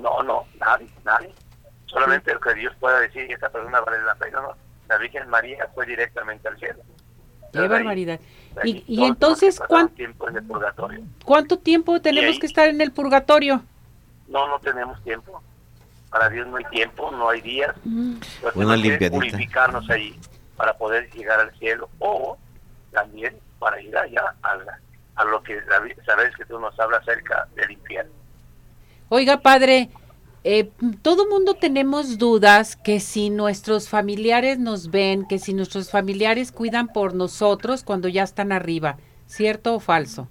No, 0.00 0.22
no, 0.22 0.44
nadie, 0.58 0.88
nadie. 1.04 1.32
Solamente 1.86 2.32
el 2.32 2.40
que 2.40 2.54
Dios 2.54 2.74
pueda 2.80 3.00
decir 3.00 3.26
que 3.26 3.34
esta 3.34 3.50
persona 3.50 3.80
vale 3.80 4.02
la 4.02 4.14
pena, 4.14 4.40
no. 4.40 4.54
La 4.88 4.98
Virgen 4.98 5.28
María 5.28 5.68
fue 5.74 5.86
directamente 5.86 6.48
al 6.48 6.58
cielo. 6.58 6.80
Qué 7.52 7.68
barbaridad. 7.68 8.20
y, 8.64 9.04
entonces, 9.04 9.60
¿cuánto 9.60 9.94
tiempo 9.94 10.28
en 10.28 10.36
el 10.36 10.44
purgatorio? 10.44 11.00
¿Cuánto 11.24 11.58
tiempo 11.58 12.00
tenemos 12.00 12.38
que 12.38 12.46
estar 12.46 12.68
en 12.68 12.80
el 12.80 12.92
purgatorio? 12.92 13.62
No, 14.28 14.48
no 14.48 14.58
tenemos 14.58 15.02
tiempo. 15.04 15.42
Para 16.14 16.28
Dios 16.28 16.46
no 16.46 16.58
hay 16.58 16.64
tiempo, 16.66 17.10
no 17.10 17.28
hay 17.28 17.40
días. 17.40 17.74
Mm. 17.82 18.14
Una 18.54 18.76
purificarnos 19.10 19.90
ahí 19.90 20.16
para 20.56 20.72
poder 20.78 21.10
llegar 21.10 21.40
al 21.40 21.52
cielo 21.58 21.88
o 21.98 22.38
también 22.92 23.36
para 23.58 23.82
ir 23.82 23.96
allá 23.98 24.32
a, 24.44 24.56
a 25.16 25.24
lo 25.24 25.42
que 25.42 25.60
sabes 26.06 26.36
que 26.36 26.44
tú 26.44 26.60
nos 26.60 26.78
hablas 26.78 27.02
acerca 27.02 27.48
del 27.56 27.72
infierno. 27.72 28.12
Oiga, 29.08 29.40
padre, 29.40 29.88
eh, 30.44 30.70
todo 31.02 31.26
mundo 31.26 31.54
tenemos 31.54 32.16
dudas 32.16 32.76
que 32.76 33.00
si 33.00 33.28
nuestros 33.28 33.88
familiares 33.88 34.60
nos 34.60 34.92
ven, 34.92 35.26
que 35.26 35.40
si 35.40 35.52
nuestros 35.52 35.90
familiares 35.90 36.52
cuidan 36.52 36.86
por 36.86 37.12
nosotros 37.12 37.82
cuando 37.82 38.06
ya 38.06 38.22
están 38.22 38.52
arriba, 38.52 38.98
¿cierto 39.26 39.74
o 39.74 39.80
falso? 39.80 40.28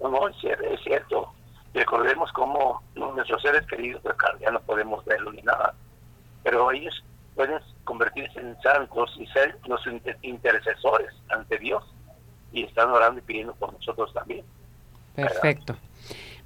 No, 0.00 0.08
no, 0.08 0.28
es 0.28 0.36
cierto. 0.82 1.34
Recordemos 1.74 2.32
cómo 2.32 2.82
nuestros 2.94 3.42
seres 3.42 3.66
queridos, 3.66 4.02
pues 4.02 4.16
ya 4.40 4.50
no 4.50 4.60
podemos 4.60 5.04
verlo 5.04 5.32
ni 5.32 5.42
nada, 5.42 5.74
pero 6.42 6.70
ellos 6.72 7.04
pueden 7.34 7.60
convertirse 7.84 8.40
en 8.40 8.60
santos 8.62 9.14
y 9.18 9.26
ser 9.28 9.56
los 9.66 9.80
intercesores 10.22 11.12
ante 11.28 11.58
Dios 11.58 11.84
y 12.52 12.64
están 12.64 12.90
orando 12.90 13.20
y 13.20 13.22
pidiendo 13.22 13.54
por 13.54 13.72
nosotros 13.72 14.12
también. 14.12 14.44
Perfecto. 15.14 15.76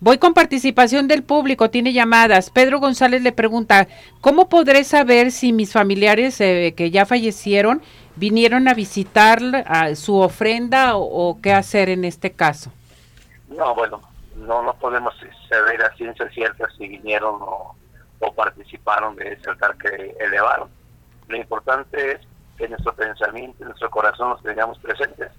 Voy 0.00 0.18
con 0.18 0.34
participación 0.34 1.06
del 1.06 1.22
público, 1.22 1.70
tiene 1.70 1.92
llamadas. 1.92 2.50
Pedro 2.50 2.80
González 2.80 3.22
le 3.22 3.30
pregunta, 3.30 3.86
¿cómo 4.20 4.48
podré 4.48 4.82
saber 4.82 5.30
si 5.30 5.52
mis 5.52 5.72
familiares 5.72 6.40
eh, 6.40 6.74
que 6.76 6.90
ya 6.90 7.06
fallecieron 7.06 7.80
vinieron 8.16 8.66
a 8.66 8.74
visitar 8.74 9.40
a 9.64 9.94
su 9.94 10.16
ofrenda 10.16 10.96
o, 10.96 11.38
qué 11.40 11.52
hacer 11.52 11.88
en 11.88 12.04
este 12.04 12.32
caso? 12.32 12.72
No, 13.48 13.76
bueno, 13.76 14.00
no, 14.36 14.62
no 14.62 14.74
podemos 14.74 15.14
saber 15.48 15.82
a 15.82 15.94
ciencia 15.96 16.28
cierta 16.30 16.68
si 16.76 16.88
vinieron 16.88 17.36
o, 17.40 17.76
participaron 18.36 19.16
de 19.16 19.32
ese 19.32 19.50
altar 19.50 19.76
que 19.76 20.16
elevaron. 20.20 20.68
Lo 21.26 21.36
importante 21.36 22.12
es 22.12 22.20
que 22.56 22.68
nuestro 22.68 22.94
pensamiento, 22.94 23.64
nuestro 23.64 23.90
corazón 23.90 24.30
los 24.30 24.42
tengamos 24.42 24.78
presentes. 24.78 25.30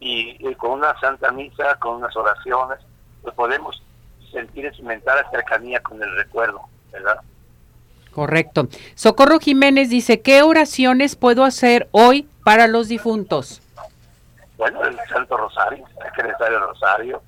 Y, 0.00 0.54
con 0.54 0.72
una 0.72 0.98
santa 0.98 1.30
misa, 1.30 1.76
con 1.78 1.96
unas 1.96 2.16
oraciones, 2.16 2.78
pues 3.20 3.34
podemos 3.34 3.82
sentir, 4.32 4.64
experimentar 4.66 5.22
la 5.22 5.30
cercanía 5.30 5.80
con 5.80 6.02
el 6.02 6.16
recuerdo, 6.16 6.62
¿verdad? 6.90 7.20
Correcto. 8.12 8.66
Socorro 8.94 9.38
Jiménez 9.38 9.90
dice, 9.90 10.22
¿qué 10.22 10.42
oraciones 10.42 11.16
puedo 11.16 11.44
hacer 11.44 11.88
hoy 11.92 12.28
para 12.44 12.66
los 12.66 12.88
difuntos? 12.88 13.60
Bueno, 14.56 14.82
el 14.84 14.98
Santo 15.08 15.36
Rosario, 15.36 15.84
hay 16.02 16.10
que 16.12 16.22
rezar 16.22 16.52
el 16.52 16.60
Rosario, 16.60 17.22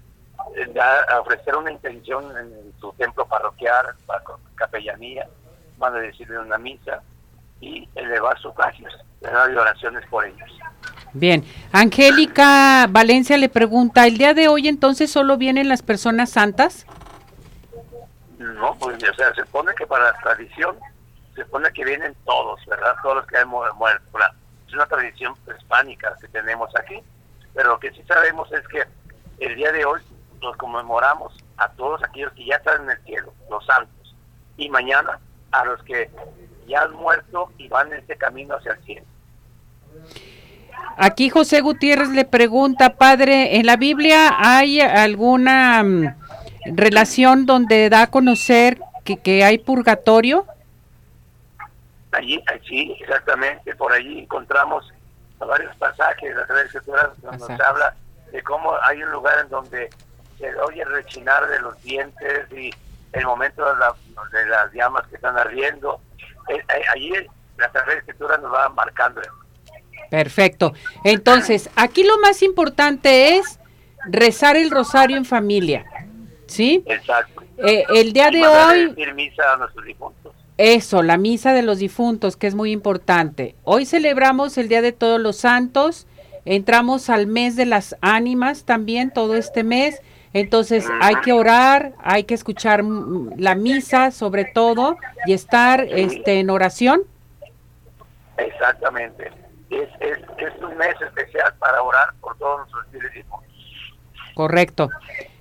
ofrecer 1.20 1.56
una 1.56 1.72
intención 1.72 2.24
en 2.36 2.72
su 2.80 2.92
templo 2.92 3.26
parroquial, 3.26 3.86
capellanía, 4.54 5.26
van 5.78 5.94
a 5.94 5.98
decirle 5.98 6.38
una 6.38 6.58
misa 6.58 7.02
y 7.60 7.88
elevar 7.94 8.38
sus 8.38 8.54
gracias, 8.54 8.92
dar 9.20 9.50
oraciones 9.56 10.06
por 10.08 10.26
ellos. 10.26 10.50
Bien, 11.12 11.44
Angélica 11.72 12.86
Valencia 12.88 13.36
le 13.36 13.48
pregunta, 13.48 14.06
¿el 14.06 14.18
día 14.18 14.34
de 14.34 14.48
hoy 14.48 14.68
entonces 14.68 15.10
solo 15.10 15.36
vienen 15.36 15.68
las 15.68 15.82
personas 15.82 16.30
santas? 16.30 16.86
No, 18.38 18.74
pues 18.78 18.96
o 18.96 19.14
sea, 19.14 19.32
se 19.34 19.44
pone 19.46 19.72
que 19.74 19.86
para 19.86 20.12
la 20.12 20.18
tradición, 20.18 20.76
se 21.34 21.44
pone 21.46 21.72
que 21.72 21.84
vienen 21.84 22.14
todos, 22.24 22.60
¿verdad? 22.66 22.94
Todos 23.02 23.16
los 23.16 23.26
que 23.26 23.38
hemos 23.38 23.74
muerto. 23.76 24.04
Es 24.66 24.74
una 24.74 24.86
tradición 24.86 25.34
hispánica 25.56 26.16
que 26.20 26.28
tenemos 26.28 26.68
aquí, 26.76 27.00
pero 27.54 27.70
lo 27.70 27.78
que 27.78 27.92
sí 27.92 28.02
sabemos 28.08 28.50
es 28.52 28.66
que 28.68 28.84
el 29.38 29.54
día 29.54 29.72
de 29.72 29.84
hoy 29.84 30.00
nos 30.44 30.56
conmemoramos 30.56 31.32
a 31.56 31.68
todos 31.70 32.02
aquellos 32.02 32.32
que 32.32 32.46
ya 32.46 32.56
están 32.56 32.82
en 32.82 32.90
el 32.90 33.02
cielo, 33.04 33.32
los 33.50 33.64
santos, 33.66 34.14
y 34.56 34.68
mañana 34.68 35.18
a 35.50 35.64
los 35.64 35.82
que 35.82 36.10
ya 36.66 36.82
han 36.82 36.92
muerto 36.92 37.50
y 37.58 37.68
van 37.68 37.92
en 37.92 38.00
este 38.00 38.16
camino 38.16 38.54
hacia 38.54 38.72
el 38.72 38.84
cielo. 38.84 39.06
Aquí 40.96 41.30
José 41.30 41.60
Gutiérrez 41.60 42.10
le 42.10 42.24
pregunta, 42.24 42.96
padre, 42.96 43.56
¿en 43.58 43.66
la 43.66 43.76
Biblia 43.76 44.34
hay 44.38 44.80
alguna 44.80 45.82
mm, 45.82 46.16
relación 46.66 47.46
donde 47.46 47.88
da 47.90 48.02
a 48.02 48.10
conocer 48.10 48.78
que, 49.04 49.16
que 49.16 49.44
hay 49.44 49.58
purgatorio? 49.58 50.46
Allí, 52.12 52.42
sí, 52.68 52.96
exactamente, 53.00 53.74
por 53.74 53.92
allí 53.92 54.20
encontramos 54.20 54.92
varios 55.38 55.74
pasajes 55.76 56.34
de 56.34 56.34
las 56.34 56.64
Escrituras 56.66 57.10
donde 57.22 57.38
nos 57.38 57.60
habla 57.60 57.94
de 58.30 58.42
cómo 58.42 58.72
hay 58.82 59.02
un 59.02 59.10
lugar 59.10 59.34
en 59.40 59.48
donde 59.48 59.90
se 60.38 60.54
oye 60.56 60.82
el 60.82 60.90
rechinar 60.90 61.48
de 61.48 61.60
los 61.60 61.80
dientes 61.82 62.52
y 62.52 62.70
el 63.12 63.24
momento 63.24 63.64
de, 63.64 64.46
las 64.46 64.72
llamas 64.72 65.06
que 65.08 65.16
están 65.16 65.38
ardiendo. 65.38 66.00
Eh, 66.48 66.56
eh, 66.56 66.82
allí 66.92 67.12
la 67.56 67.70
Sagrada 67.72 67.98
Escritura 67.98 68.36
nos 68.38 68.52
va 68.52 68.68
marcando. 68.70 69.20
Perfecto. 70.10 70.74
Entonces, 71.04 71.70
aquí 71.76 72.04
lo 72.04 72.18
más 72.18 72.42
importante 72.42 73.36
es 73.36 73.58
rezar 74.06 74.56
el 74.56 74.70
rosario 74.70 75.16
en 75.16 75.24
familia. 75.24 75.84
¿Sí? 76.46 76.82
Exacto. 76.86 77.42
Eh, 77.58 77.84
el 77.94 78.12
día 78.12 78.30
de 78.30 78.46
hoy... 78.46 78.94
misa 79.14 79.54
a 79.54 79.56
nuestros 79.56 79.84
difuntos. 79.84 80.34
Eso, 80.56 81.02
la 81.02 81.16
misa 81.16 81.52
de 81.52 81.62
los 81.62 81.78
difuntos, 81.78 82.36
que 82.36 82.46
es 82.46 82.54
muy 82.54 82.70
importante. 82.70 83.56
Hoy 83.64 83.86
celebramos 83.86 84.56
el 84.56 84.68
Día 84.68 84.82
de 84.82 84.92
Todos 84.92 85.20
los 85.20 85.36
Santos, 85.36 86.06
entramos 86.44 87.10
al 87.10 87.26
mes 87.26 87.56
de 87.56 87.66
las 87.66 87.96
ánimas 88.00 88.64
también, 88.64 89.10
todo 89.10 89.34
este 89.34 89.64
mes. 89.64 90.00
Entonces 90.34 90.84
hay 91.00 91.14
que 91.22 91.32
orar, 91.32 91.92
hay 92.02 92.24
que 92.24 92.34
escuchar 92.34 92.82
la 93.36 93.54
misa 93.54 94.10
sobre 94.10 94.44
todo 94.44 94.98
y 95.26 95.32
estar 95.32 95.80
este, 95.80 96.40
en 96.40 96.50
oración. 96.50 97.02
Exactamente. 98.36 99.30
Es, 99.70 99.88
es, 100.00 100.18
es, 100.38 100.62
un 100.62 100.76
mes 100.76 101.00
especial 101.00 101.54
para 101.60 101.80
orar 101.82 102.12
por 102.20 102.36
todos 102.36 102.58
nuestros 102.58 102.86
fieles 102.90 103.26
Correcto. 104.34 104.90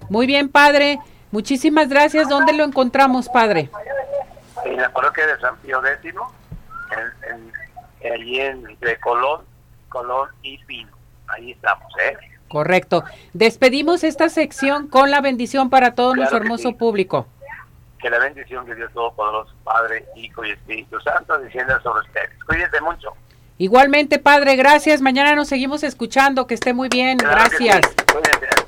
Muy 0.10 0.28
bien, 0.28 0.50
padre. 0.50 1.00
Muchísimas 1.32 1.90
gracias. 1.90 2.30
¿Dónde 2.30 2.54
lo 2.54 2.64
encontramos, 2.64 3.28
padre? 3.30 3.72
En 4.64 4.78
la 4.78 4.90
parroquia 4.94 5.26
de 5.26 5.40
San 5.40 5.58
Pío 5.58 5.84
X, 5.84 6.14
en, 7.28 7.52
allí 8.12 8.40
entre 8.40 9.00
Colón, 9.00 9.42
Colón 9.90 10.30
y 10.44 10.64
Pino. 10.66 10.92
Ahí 11.28 11.52
estamos, 11.52 11.92
¿eh? 12.00 12.16
Correcto. 12.54 13.04
Despedimos 13.34 14.04
esta 14.04 14.30
sección 14.30 14.88
con 14.88 15.10
la 15.10 15.22
bendición 15.22 15.72
para 15.72 15.96
todo 15.96 16.13
nuestro 16.13 16.38
hermoso 16.38 16.78
público. 16.78 17.26
Que 17.98 18.12
la 18.12 18.20
bendición 18.20 18.63
de 18.68 18.76
Dios 18.76 18.94
Todopoderoso, 18.94 19.52
Padre, 19.63 20.06
Hijo 20.16 20.46
y 20.46 20.52
Espíritu 20.52 21.00
Santo 21.00 21.36
descienda 21.39 21.82
sobre 21.82 22.06
ustedes. 22.06 22.30
Cuídense 22.46 22.80
mucho. 22.82 23.10
Igualmente, 23.58 24.20
Padre, 24.20 24.56
gracias. 24.56 25.02
Mañana 25.02 25.34
nos 25.34 25.48
seguimos 25.48 25.82
escuchando. 25.82 26.46
Que 26.46 26.54
esté 26.54 26.74
muy 26.74 26.89
bien. 26.89 27.18
gracias. 27.18 27.82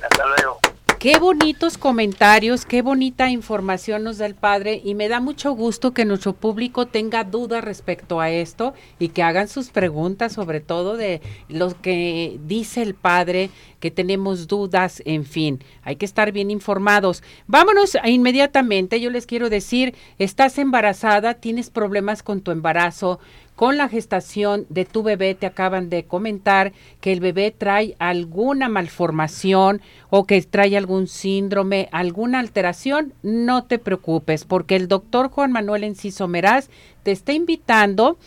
Hasta 0.02 0.26
luego. 0.26 0.58
Qué 1.06 1.20
bonitos 1.20 1.78
comentarios, 1.78 2.66
qué 2.66 2.82
bonita 2.82 3.30
información 3.30 4.02
nos 4.02 4.18
da 4.18 4.26
el 4.26 4.34
padre 4.34 4.80
y 4.84 4.96
me 4.96 5.08
da 5.08 5.20
mucho 5.20 5.52
gusto 5.52 5.94
que 5.94 6.04
nuestro 6.04 6.32
público 6.32 6.86
tenga 6.86 7.22
dudas 7.22 7.62
respecto 7.62 8.20
a 8.20 8.32
esto 8.32 8.74
y 8.98 9.10
que 9.10 9.22
hagan 9.22 9.46
sus 9.46 9.70
preguntas 9.70 10.32
sobre 10.32 10.58
todo 10.58 10.96
de 10.96 11.20
lo 11.48 11.80
que 11.80 12.40
dice 12.44 12.82
el 12.82 12.96
padre, 12.96 13.50
que 13.78 13.92
tenemos 13.92 14.48
dudas, 14.48 15.00
en 15.06 15.24
fin, 15.24 15.62
hay 15.84 15.94
que 15.94 16.06
estar 16.06 16.32
bien 16.32 16.50
informados. 16.50 17.22
Vámonos 17.46 17.96
inmediatamente, 18.04 19.00
yo 19.00 19.10
les 19.10 19.26
quiero 19.26 19.48
decir, 19.48 19.94
estás 20.18 20.58
embarazada, 20.58 21.34
tienes 21.34 21.70
problemas 21.70 22.24
con 22.24 22.40
tu 22.40 22.50
embarazo, 22.50 23.20
con 23.56 23.78
la 23.78 23.88
gestación 23.88 24.66
de 24.68 24.84
tu 24.84 25.02
bebé 25.02 25.34
te 25.34 25.46
acaban 25.46 25.88
de 25.88 26.04
comentar 26.04 26.72
que 27.00 27.12
el 27.12 27.20
bebé 27.20 27.50
trae 27.50 27.96
alguna 27.98 28.68
malformación 28.68 29.80
o 30.10 30.26
que 30.26 30.40
trae 30.42 30.76
algún 30.76 31.08
síndrome, 31.08 31.88
alguna 31.90 32.38
alteración, 32.38 33.14
no 33.22 33.64
te 33.64 33.78
preocupes 33.78 34.44
porque 34.44 34.76
el 34.76 34.88
doctor 34.88 35.30
Juan 35.30 35.52
Manuel 35.52 35.84
Enciso 35.84 36.28
Meraz 36.28 36.68
te 37.02 37.12
está 37.12 37.32
invitando 37.32 38.18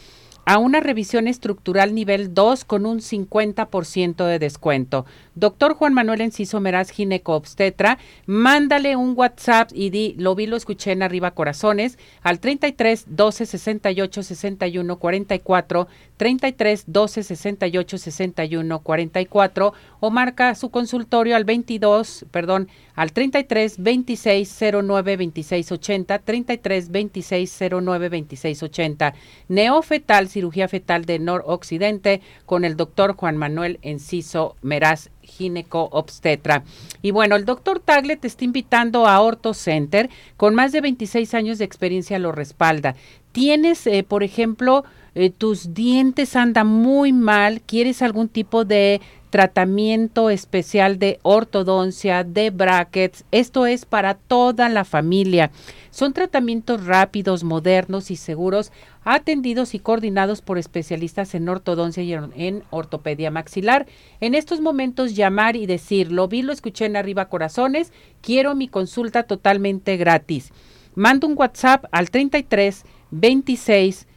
a 0.49 0.57
una 0.57 0.79
revisión 0.79 1.27
estructural 1.27 1.93
nivel 1.93 2.33
2 2.33 2.65
con 2.65 2.87
un 2.87 3.01
50% 3.01 4.25
de 4.25 4.39
descuento. 4.39 5.05
Doctor 5.35 5.75
Juan 5.75 5.93
Manuel 5.93 6.21
Enciso 6.21 6.59
Meraz, 6.59 6.89
gineco-obstetra, 6.89 7.99
mándale 8.25 8.95
un 8.95 9.13
WhatsApp 9.15 9.69
y 9.75 9.91
di, 9.91 10.15
lo 10.17 10.33
vi, 10.33 10.47
lo 10.47 10.57
escuché 10.57 10.91
en 10.91 11.03
Arriba 11.03 11.35
Corazones, 11.35 11.99
al 12.23 12.39
33 12.39 13.05
12 13.09 13.45
68 13.45 14.23
61 14.23 14.97
44, 14.97 15.87
33 16.17 16.83
12 16.87 17.23
68 17.23 17.97
61 17.99 18.79
44, 18.79 19.73
o 19.99 20.09
marca 20.09 20.55
su 20.55 20.71
consultorio 20.71 21.35
al 21.35 21.45
22, 21.45 22.25
perdón, 22.31 22.69
al 22.95 23.13
33 23.13 23.81
26 23.81 24.59
09 24.83 25.15
26 25.15 25.71
80, 25.71 26.19
33 26.19 26.89
26 26.89 27.59
09 27.81 28.09
26 28.09 28.63
80. 28.63 29.13
Neofetal, 29.47 30.27
cirugía 30.39 30.69
fetal 30.69 31.03
de 31.03 31.19
noroccidente, 31.19 32.21
con 32.45 32.63
el 32.63 32.77
doctor 32.77 33.13
Juan 33.15 33.35
Manuel 33.35 33.77
Enciso 33.81 34.55
Meraz 34.61 35.09
gineco 35.21 35.89
obstetra. 35.91 36.63
Y 37.01 37.11
bueno, 37.11 37.35
el 37.35 37.43
doctor 37.43 37.81
Tagle 37.81 38.15
te 38.15 38.27
está 38.27 38.45
invitando 38.45 39.05
a 39.05 39.19
Orto 39.19 39.53
Center, 39.53 40.09
con 40.37 40.55
más 40.55 40.71
de 40.71 40.79
26 40.79 41.33
años 41.33 41.57
de 41.57 41.65
experiencia 41.65 42.19
lo 42.19 42.31
respalda. 42.31 42.95
Tienes, 43.33 43.85
eh, 43.85 44.03
por 44.07 44.23
ejemplo, 44.23 44.85
eh, 45.13 45.29
tus 45.29 45.73
dientes 45.73 46.37
andan 46.37 46.67
muy 46.67 47.11
mal, 47.11 47.61
quieres 47.61 48.01
algún 48.01 48.29
tipo 48.29 48.63
de 48.63 49.01
tratamiento 49.29 50.29
especial 50.29 50.99
de 50.99 51.19
ortodoncia, 51.21 52.23
de 52.23 52.49
brackets. 52.49 53.25
Esto 53.31 53.65
es 53.65 53.85
para 53.85 54.15
toda 54.15 54.69
la 54.69 54.85
familia. 54.85 55.51
Son 55.91 56.13
tratamientos 56.13 56.85
rápidos, 56.85 57.43
modernos 57.43 58.11
y 58.11 58.15
seguros, 58.15 58.71
atendidos 59.03 59.73
y 59.73 59.79
coordinados 59.79 60.41
por 60.41 60.57
especialistas 60.57 61.35
en 61.35 61.49
ortodoncia 61.49 62.03
y 62.03 62.13
en 62.13 62.63
ortopedia 62.69 63.31
maxilar. 63.31 63.85
En 64.19 64.35
estos 64.35 64.61
momentos 64.61 65.15
llamar 65.15 65.55
y 65.55 65.65
decir, 65.65 66.11
lo 66.11 66.27
vi, 66.27 66.41
lo 66.41 66.53
escuché 66.53 66.85
en 66.85 66.95
arriba 66.95 67.29
corazones, 67.29 67.91
quiero 68.21 68.55
mi 68.55 68.67
consulta 68.67 69.23
totalmente 69.23 69.97
gratis. 69.97 70.51
Mando 70.95 71.27
un 71.27 71.37
WhatsApp 71.37 71.85
al 71.91 72.09
33 72.09 72.83
26 73.11 74.07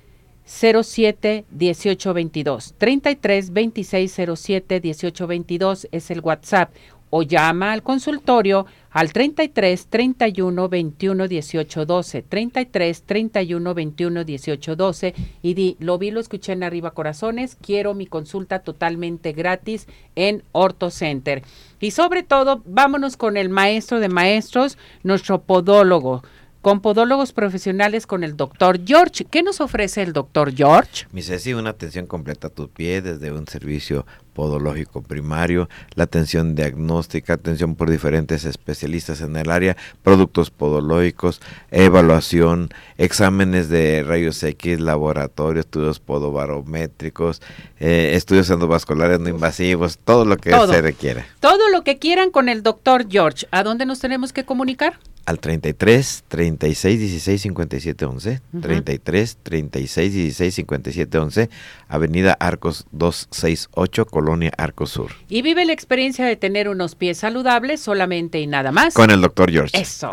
07 0.44 1.44
1822. 1.50 2.74
33 2.78 3.52
26 3.52 4.20
07 4.36 4.80
1822 4.80 5.88
es 5.90 6.10
el 6.10 6.20
WhatsApp. 6.20 6.74
O 7.14 7.22
llama 7.22 7.72
al 7.72 7.82
consultorio 7.82 8.64
al 8.90 9.12
33 9.12 9.86
31 9.88 10.68
21 10.70 11.28
18 11.28 11.84
12, 11.84 12.22
33 12.22 13.02
31 13.02 13.74
21 13.74 14.24
18 14.24 14.76
12 14.76 15.14
y 15.42 15.52
di, 15.52 15.76
lo 15.78 15.98
vi, 15.98 16.10
lo 16.10 16.20
escuché 16.20 16.52
en 16.52 16.62
Arriba 16.62 16.92
Corazones, 16.92 17.56
quiero 17.60 17.92
mi 17.92 18.06
consulta 18.06 18.60
totalmente 18.60 19.32
gratis 19.32 19.88
en 20.14 20.42
Orto 20.52 20.90
Center. 20.90 21.42
Y 21.80 21.90
sobre 21.90 22.22
todo, 22.22 22.62
vámonos 22.64 23.18
con 23.18 23.36
el 23.36 23.50
maestro 23.50 24.00
de 24.00 24.08
maestros, 24.08 24.78
nuestro 25.02 25.42
podólogo 25.42 26.22
con 26.62 26.80
podólogos 26.80 27.32
profesionales 27.32 28.06
con 28.06 28.24
el 28.24 28.36
doctor 28.36 28.80
George. 28.86 29.24
¿Qué 29.24 29.42
nos 29.42 29.60
ofrece 29.60 30.02
el 30.02 30.12
doctor 30.12 30.54
George? 30.54 31.06
Mi 31.12 31.22
Ceci, 31.22 31.52
una 31.52 31.70
atención 31.70 32.06
completa 32.06 32.46
a 32.46 32.50
tu 32.50 32.68
pie 32.68 33.02
desde 33.02 33.32
un 33.32 33.46
servicio 33.48 34.06
podológico 34.32 35.02
primario, 35.02 35.68
la 35.94 36.04
atención 36.04 36.54
diagnóstica, 36.54 37.34
atención 37.34 37.74
por 37.74 37.90
diferentes 37.90 38.44
especialistas 38.44 39.20
en 39.20 39.36
el 39.36 39.50
área, 39.50 39.76
productos 40.02 40.50
podológicos, 40.50 41.40
evaluación, 41.70 42.70
exámenes 42.96 43.68
de 43.68 44.02
rayos 44.04 44.42
X, 44.42 44.80
laboratorio, 44.80 45.60
estudios 45.60 46.00
podobarométricos, 46.00 47.42
eh, 47.78 48.12
estudios 48.14 48.48
endovasculares 48.48 49.20
no 49.20 49.28
invasivos, 49.28 49.98
todo 49.98 50.24
lo 50.24 50.36
que 50.36 50.50
se 50.50 50.80
requiere. 50.80 51.26
Todo 51.40 51.68
lo 51.68 51.82
que 51.82 51.98
quieran 51.98 52.30
con 52.30 52.48
el 52.48 52.62
doctor 52.62 53.06
George. 53.10 53.46
¿A 53.50 53.62
dónde 53.64 53.84
nos 53.84 54.00
tenemos 54.00 54.32
que 54.32 54.44
comunicar? 54.44 54.98
Al 55.24 55.38
33 55.38 56.24
36 56.28 56.98
16 56.98 57.42
57 57.42 58.04
11, 58.04 58.40
33 58.60 59.38
36 59.42 60.14
16 60.14 60.54
57 60.54 61.18
11, 61.18 61.50
Avenida 61.88 62.36
Arcos 62.38 62.86
268, 62.92 64.06
Colonia 64.06 64.52
Arcos 64.56 64.90
Sur. 64.90 65.12
Y 65.28 65.42
vive 65.42 65.64
la 65.64 65.72
experiencia 65.72 66.24
de 66.26 66.36
tener 66.36 66.68
unos 66.68 66.94
pies 66.94 67.18
saludables 67.18 67.80
solamente 67.80 68.40
y 68.40 68.46
nada 68.46 68.72
más. 68.72 68.94
Con 68.94 69.10
el 69.10 69.20
doctor 69.20 69.50
George. 69.50 69.80
Eso. 69.80 70.12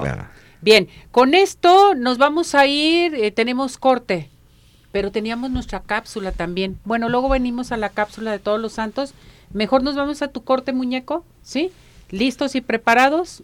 Bien, 0.61 0.89
con 1.11 1.33
esto 1.33 1.95
nos 1.95 2.17
vamos 2.17 2.53
a 2.53 2.67
ir, 2.67 3.15
eh, 3.15 3.31
tenemos 3.31 3.77
corte, 3.77 4.29
pero 4.91 5.11
teníamos 5.11 5.51
nuestra 5.51 5.79
cápsula 5.81 6.31
también. 6.31 6.79
Bueno, 6.83 7.07
luego 7.07 7.29
venimos 7.29 7.71
a 7.71 7.77
la 7.77 7.89
cápsula 7.89 8.31
de 8.31 8.39
todos 8.39 8.59
los 8.59 8.73
santos. 8.73 9.13
Mejor 9.53 9.83
nos 9.83 9.95
vamos 9.95 10.21
a 10.21 10.27
tu 10.27 10.43
corte, 10.43 10.73
muñeco, 10.73 11.23
¿sí? 11.41 11.71
¿Listos 12.11 12.55
y 12.55 12.61
preparados? 12.61 13.43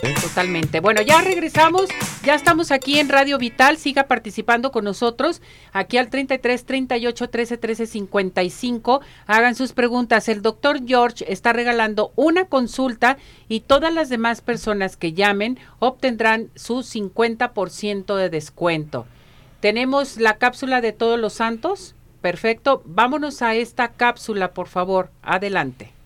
Totalmente. 0.00 0.80
Bueno, 0.80 1.02
ya 1.02 1.20
regresamos, 1.20 1.90
ya 2.24 2.34
estamos 2.34 2.70
aquí 2.70 2.98
en 2.98 3.10
Radio 3.10 3.36
Vital, 3.36 3.76
siga 3.76 4.04
participando 4.04 4.72
con 4.72 4.84
nosotros, 4.84 5.42
aquí 5.72 5.98
al 5.98 6.08
33 6.08 6.64
38 6.64 7.28
13 7.28 7.56
13 7.58 7.86
55, 7.86 9.00
hagan 9.26 9.54
sus 9.54 9.72
preguntas. 9.72 10.28
El 10.28 10.40
doctor 10.40 10.86
George 10.86 11.30
está 11.30 11.52
regalando 11.52 12.12
una 12.16 12.46
consulta 12.46 13.18
y 13.48 13.60
todas 13.60 13.92
las 13.92 14.08
demás 14.08 14.40
personas 14.40 14.96
que 14.96 15.12
llamen 15.12 15.58
obtendrán 15.80 16.50
su 16.54 16.78
50% 16.78 18.16
de 18.16 18.30
descuento. 18.30 19.06
Tenemos 19.60 20.16
la 20.16 20.38
cápsula 20.38 20.80
de 20.80 20.92
todos 20.92 21.20
los 21.20 21.34
santos. 21.34 21.94
Perfecto, 22.22 22.82
vámonos 22.86 23.42
a 23.42 23.54
esta 23.54 23.88
cápsula, 23.88 24.52
por 24.52 24.68
favor. 24.68 25.10
Adelante. 25.22 25.99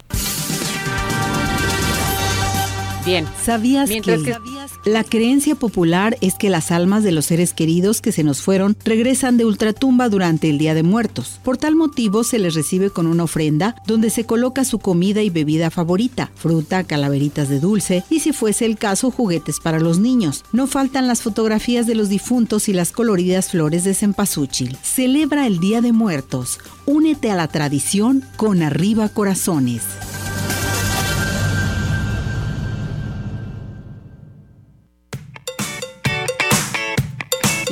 Bien. 3.05 3.27
¿Sabías 3.45 3.91
que, 3.91 4.35
la 4.87 5.05
creencia 5.05 5.55
popular 5.55 6.17
es 6.23 6.35
que 6.35 6.49
las 6.49 6.71
almas 6.71 7.03
de 7.03 7.13
los 7.13 7.27
seres 7.27 7.53
queridos 7.53 8.01
que 8.01 8.13
se 8.13 8.25
nos 8.25 8.41
fueron 8.41 8.77
regresan 8.83 9.37
de 9.37 9.45
ultratumba 9.45 10.09
durante 10.09 10.49
el 10.49 10.57
Día 10.57 10.73
de 10.73 10.83
Muertos? 10.83 11.39
Por 11.43 11.59
tal 11.59 11.77
motivo 11.77 12.25
se 12.25 12.39
les 12.39 12.55
recibe 12.55 12.89
con 12.89 13.07
una 13.07 13.25
ofrenda 13.25 13.77
donde 13.87 14.09
se 14.09 14.25
coloca 14.25 14.65
su 14.65 14.79
comida 14.79 15.23
y 15.23 15.29
bebida 15.29 15.71
favorita, 15.71 16.31
fruta, 16.35 16.85
calaveritas 16.85 17.51
de 17.51 17.61
dulce 17.61 18.05
y 18.09 18.21
si 18.21 18.33
fuese 18.33 18.65
el 18.65 18.79
caso 18.79 19.11
juguetes 19.11 19.61
para 19.61 19.81
los 19.81 19.99
niños. 19.99 20.43
No 20.53 20.67
faltan 20.67 21.07
las 21.07 21.21
fotografías 21.21 21.87
de 21.87 21.95
los 21.95 22.09
difuntos 22.09 22.71
y 22.71 22.73
las 22.73 22.91
coloridas 22.91 23.51
flores 23.51 23.85
de 23.85 23.93
cempasúchil. 23.93 24.79
Celebra 24.83 25.47
el 25.47 25.61
Día 25.61 25.83
de 25.83 25.93
Muertos. 25.93 26.59
Únete 26.87 27.31
a 27.31 27.35
la 27.35 27.49
tradición 27.49 28.25
con 28.37 28.63
Arriba 28.63 29.11
Corazones. 29.11 29.83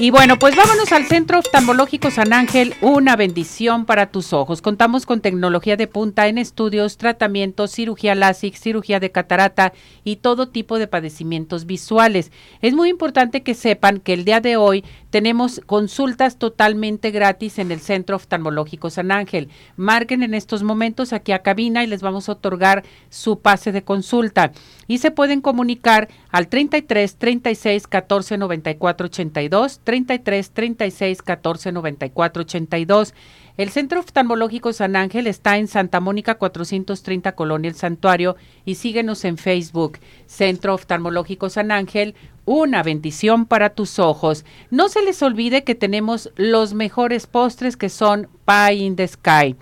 Y 0.03 0.11
bueno, 0.11 0.36
pues 0.36 0.57
vámonos 0.57 0.90
al 0.90 1.07
Centro 1.07 1.38
Oftalmológico 1.38 2.11
San 2.11 2.32
Ángel, 2.32 2.74
una 2.80 3.14
bendición 3.14 3.84
para 3.86 4.11
tus 4.11 4.32
ojos. 4.32 4.61
Contamos 4.61 5.07
con 5.07 5.20
tecnología 5.20 5.76
de 5.76 5.86
punta 5.86 6.26
en 6.26 6.38
estudios, 6.38 6.96
tratamientos, 6.96 7.70
cirugía 7.70 8.16
LASIK, 8.16 8.57
cirugía 8.57 8.98
de 8.98 9.12
catarata 9.12 9.72
y 10.03 10.16
todo 10.16 10.48
tipo 10.48 10.80
de 10.80 10.88
padecimientos 10.88 11.66
visuales. 11.66 12.32
Es 12.62 12.74
muy 12.74 12.88
importante 12.88 13.44
que 13.44 13.55
sepan 13.55 14.00
que 14.00 14.14
el 14.14 14.24
día 14.24 14.40
de 14.40 14.57
hoy 14.57 14.84
tenemos 15.11 15.61
consultas 15.66 16.36
totalmente 16.36 17.12
gratis 17.12 17.61
en 17.61 17.70
el 17.70 17.78
Centro 17.78 18.16
Oftalmológico 18.16 18.90
San 18.90 19.12
Ángel. 19.12 19.50
Marquen 19.76 20.24
en 20.24 20.34
estos 20.34 20.64
momentos 20.64 21.12
aquí 21.12 21.30
a 21.30 21.42
cabina 21.42 21.84
y 21.84 21.86
les 21.86 22.03
vamos 22.03 22.28
a 22.28 22.32
otorgar 22.32 22.82
su 23.09 23.38
pase 23.38 23.70
de 23.70 23.84
consulta. 23.84 24.50
Y 24.93 24.99
se 24.99 25.11
pueden 25.11 25.40
comunicar 25.40 26.11
al 26.28 26.49
33 26.49 27.16
36 27.16 27.86
14 27.86 28.36
94 28.36 29.07
82, 29.07 29.80
33 29.82 30.51
36 30.51 31.22
14 31.22 31.72
94 31.72 32.43
82. 32.43 33.14
El 33.57 33.70
Centro 33.70 34.01
Oftalmológico 34.01 34.74
San 34.74 34.95
Ángel 34.97 35.28
está 35.28 35.57
en 35.57 35.68
Santa 35.68 36.01
Mónica 36.01 36.34
430 36.34 37.32
Colonia 37.32 37.70
El 37.70 37.74
Santuario 37.74 38.36
y 38.66 38.74
síguenos 38.74 39.24
en 39.24 39.38
Facebook. 39.38 39.99
Centro 40.26 40.74
Oftalmológico 40.74 41.49
San 41.49 41.70
Ángel, 41.70 42.14
una 42.45 42.82
bendición 42.82 43.47
para 43.47 43.70
tus 43.70 43.99
ojos. 43.99 44.45
No 44.68 44.90
se 44.90 45.03
les 45.03 45.22
olvide 45.22 45.64
que 45.64 45.74
tenemos 45.74 46.30
los 46.36 46.74
mejores 46.74 47.26
postres 47.26 47.78
que 47.78 47.88
son 47.88 48.28
Pie 48.45 48.74
in 48.74 48.97
the 48.97 49.09
Sky. 49.09 49.57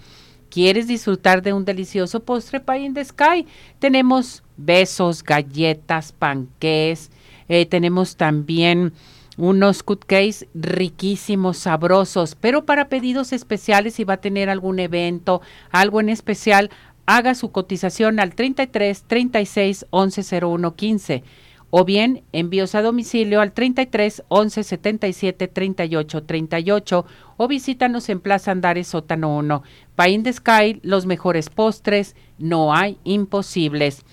¿Quieres 0.51 0.89
disfrutar 0.89 1.43
de 1.43 1.53
un 1.53 1.65
delicioso 1.65 2.21
postre 2.21 2.59
Pie 2.59 2.81
in 2.81 2.95
the 2.95 3.05
Sky? 3.05 3.47
Tenemos 3.79 4.43
besos, 4.57 5.23
galletas, 5.23 6.11
panqués, 6.13 7.11
eh, 7.49 7.67
tenemos 7.67 8.17
también 8.17 8.93
unos 9.37 9.85
cupcakes 9.85 10.47
riquísimos, 10.55 11.59
sabrosos, 11.59 12.35
pero 12.35 12.67
para 12.67 12.89
pedidos 12.89 13.33
especiales 13.33 13.95
si 13.95 14.05
va 14.05 14.15
a 14.15 14.21
tener 14.21 14.51
algún 14.51 14.81
evento, 14.81 15.41
algo 15.71 16.01
en 16.01 16.09
especial, 16.09 16.71
haga 17.07 17.35
su 17.35 17.53
cotización 17.53 18.19
al 18.19 18.35
33 18.35 19.05
36 19.05 19.87
11 19.91 20.41
01 20.45 20.75
15 20.75 21.25
o 21.71 21.85
bien 21.85 22.25
envíos 22.33 22.75
a 22.75 22.83
domicilio 22.83 23.41
al 23.41 23.53
33 23.53 24.25
11 24.29 24.65
77 24.65 25.49
38 25.49 26.23
38 26.25 27.07
o 27.37 27.49
visítanos 27.49 28.09
en 28.09 28.21
Plaza 28.21 28.51
Andares 28.51 28.89
Sótano 28.89 29.37
1. 29.37 29.63
Pain 29.95 30.23
de 30.23 30.33
Sky, 30.33 30.81
los 30.83 31.07
mejores 31.07 31.49
postres, 31.49 32.17
no 32.39 32.75
hay 32.75 32.99
imposibles. 33.05 34.05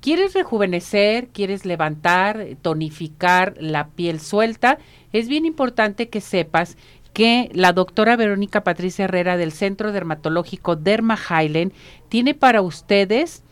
¿Quieres 0.00 0.34
rejuvenecer? 0.34 1.28
¿Quieres 1.28 1.64
levantar, 1.64 2.44
tonificar 2.60 3.54
la 3.60 3.88
piel 3.88 4.18
suelta? 4.18 4.78
Es 5.12 5.28
bien 5.28 5.46
importante 5.46 6.08
que 6.08 6.20
sepas 6.20 6.76
que 7.12 7.50
la 7.52 7.72
doctora 7.72 8.16
Verónica 8.16 8.64
Patricia 8.64 9.04
Herrera 9.04 9.36
del 9.36 9.52
Centro 9.52 9.92
Dermatológico 9.92 10.76
Derma 10.76 11.16
Highland 11.16 11.72
tiene 12.08 12.34
para 12.34 12.62
ustedes 12.62 13.44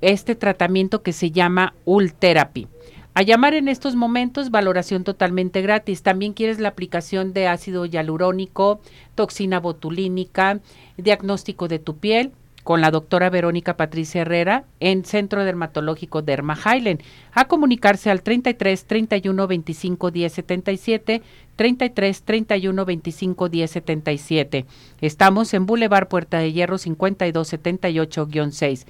este 0.00 0.34
tratamiento 0.34 1.02
que 1.02 1.12
se 1.12 1.30
llama 1.30 1.74
Ultherapy. 1.84 2.68
A 3.16 3.22
llamar 3.22 3.54
en 3.54 3.68
estos 3.68 3.96
momentos, 3.96 4.50
valoración 4.50 5.02
totalmente 5.02 5.62
gratis. 5.62 6.02
También 6.02 6.34
quieres 6.34 6.60
la 6.60 6.68
aplicación 6.68 7.32
de 7.32 7.48
ácido 7.48 7.86
hialurónico, 7.86 8.78
toxina 9.14 9.58
botulínica, 9.58 10.60
diagnóstico 10.98 11.66
de 11.66 11.78
tu 11.78 11.96
piel 11.96 12.32
con 12.62 12.82
la 12.82 12.90
doctora 12.90 13.30
Verónica 13.30 13.78
Patricia 13.78 14.20
Herrera 14.20 14.64
en 14.80 15.06
Centro 15.06 15.46
Dermatológico 15.46 16.20
Derma 16.20 16.58
Highland. 16.62 17.00
A 17.32 17.46
comunicarse 17.46 18.10
al 18.10 18.20
33 18.20 18.84
31 18.84 19.46
25 19.46 20.10
10 20.10 20.32
77, 20.34 21.22
33 21.56 22.22
31 22.22 22.84
25 22.84 23.48
10 23.48 23.70
77. 23.70 24.66
Estamos 25.00 25.54
en 25.54 25.64
Boulevard 25.64 26.08
Puerta 26.08 26.38
de 26.38 26.52
Hierro 26.52 26.76
52 26.76 27.50
78-6. 27.50 28.84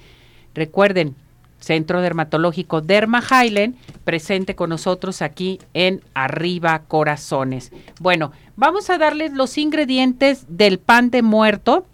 Recuerden, 0.53 1.15
Centro 1.59 2.01
Dermatológico 2.01 2.81
Derma 2.81 3.21
Highland, 3.21 3.75
presente 4.03 4.55
con 4.55 4.69
nosotros 4.69 5.21
aquí 5.21 5.59
en 5.73 6.01
Arriba 6.13 6.83
Corazones. 6.87 7.71
Bueno, 7.99 8.31
vamos 8.55 8.89
a 8.89 8.97
darles 8.97 9.33
los 9.33 9.57
ingredientes 9.57 10.45
del 10.47 10.79
pan 10.79 11.09
de 11.09 11.21
muerto 11.21 11.85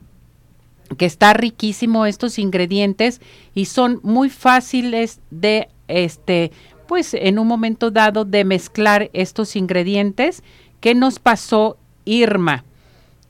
que 0.97 1.05
está 1.05 1.33
riquísimo 1.33 2.05
estos 2.05 2.37
ingredientes 2.37 3.21
y 3.55 3.65
son 3.65 3.99
muy 4.03 4.29
fáciles 4.29 5.19
de 5.31 5.69
este 5.87 6.51
pues 6.87 7.13
en 7.13 7.39
un 7.39 7.47
momento 7.47 7.91
dado 7.91 8.25
de 8.25 8.43
mezclar 8.43 9.09
estos 9.13 9.55
ingredientes 9.55 10.43
que 10.79 10.93
nos 10.93 11.17
pasó 11.19 11.77
Irma. 12.05 12.65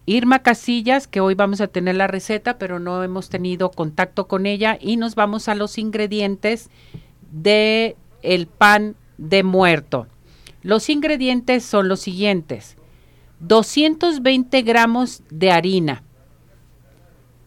Irma 0.06 0.40
Casillas, 0.40 1.08
que 1.08 1.22
hoy 1.22 1.34
vamos 1.34 1.62
a 1.62 1.68
tener 1.68 1.96
la 1.96 2.08
receta, 2.08 2.58
pero 2.58 2.80
no 2.80 3.04
hemos 3.04 3.30
tenido 3.30 3.72
contacto 3.72 4.28
con 4.28 4.46
ella 4.46 4.78
y 4.80 4.98
nos 4.98 5.16
vamos 5.16 5.48
a 5.48 5.56
los 5.56 5.78
ingredientes 5.78 6.70
de 7.32 7.96
el 8.22 8.48
pan 8.48 8.96
de 9.18 9.44
muerto. 9.44 10.08
Los 10.62 10.90
ingredientes 10.90 11.64
son 11.64 11.88
los 11.88 12.02
siguientes. 12.02 12.76
220 13.40 14.62
gramos 14.62 15.24
de 15.30 15.52
harina, 15.52 16.04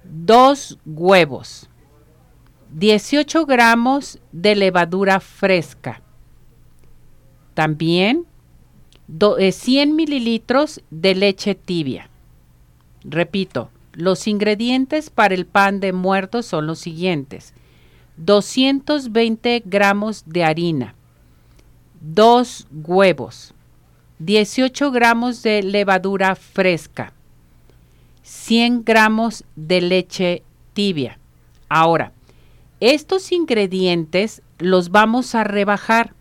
2 0.04 0.78
huevos, 0.84 1.70
18 2.72 3.46
gramos 3.46 4.18
de 4.32 4.57
levadura 4.57 5.20
fresca, 5.20 6.02
también 7.54 8.26
100 9.09 9.88
eh, 9.88 9.92
mililitros 9.92 10.82
de 10.90 11.14
leche 11.14 11.54
tibia. 11.54 12.11
Repito, 13.09 13.70
los 13.92 14.26
ingredientes 14.26 15.11
para 15.11 15.34
el 15.34 15.46
pan 15.46 15.78
de 15.78 15.92
muerto 15.92 16.42
son 16.42 16.66
los 16.66 16.80
siguientes. 16.80 17.54
220 18.16 19.62
gramos 19.64 20.24
de 20.26 20.42
harina, 20.42 20.94
2 22.00 22.66
huevos, 22.72 23.54
18 24.18 24.90
gramos 24.90 25.42
de 25.42 25.62
levadura 25.62 26.34
fresca, 26.34 27.12
100 28.22 28.84
gramos 28.84 29.44
de 29.54 29.80
leche 29.82 30.42
tibia. 30.72 31.18
Ahora, 31.68 32.12
estos 32.80 33.30
ingredientes 33.32 34.42
los 34.59 34.90
vamos 34.90 35.34
a 35.34 35.44
rebajar. 35.44 36.14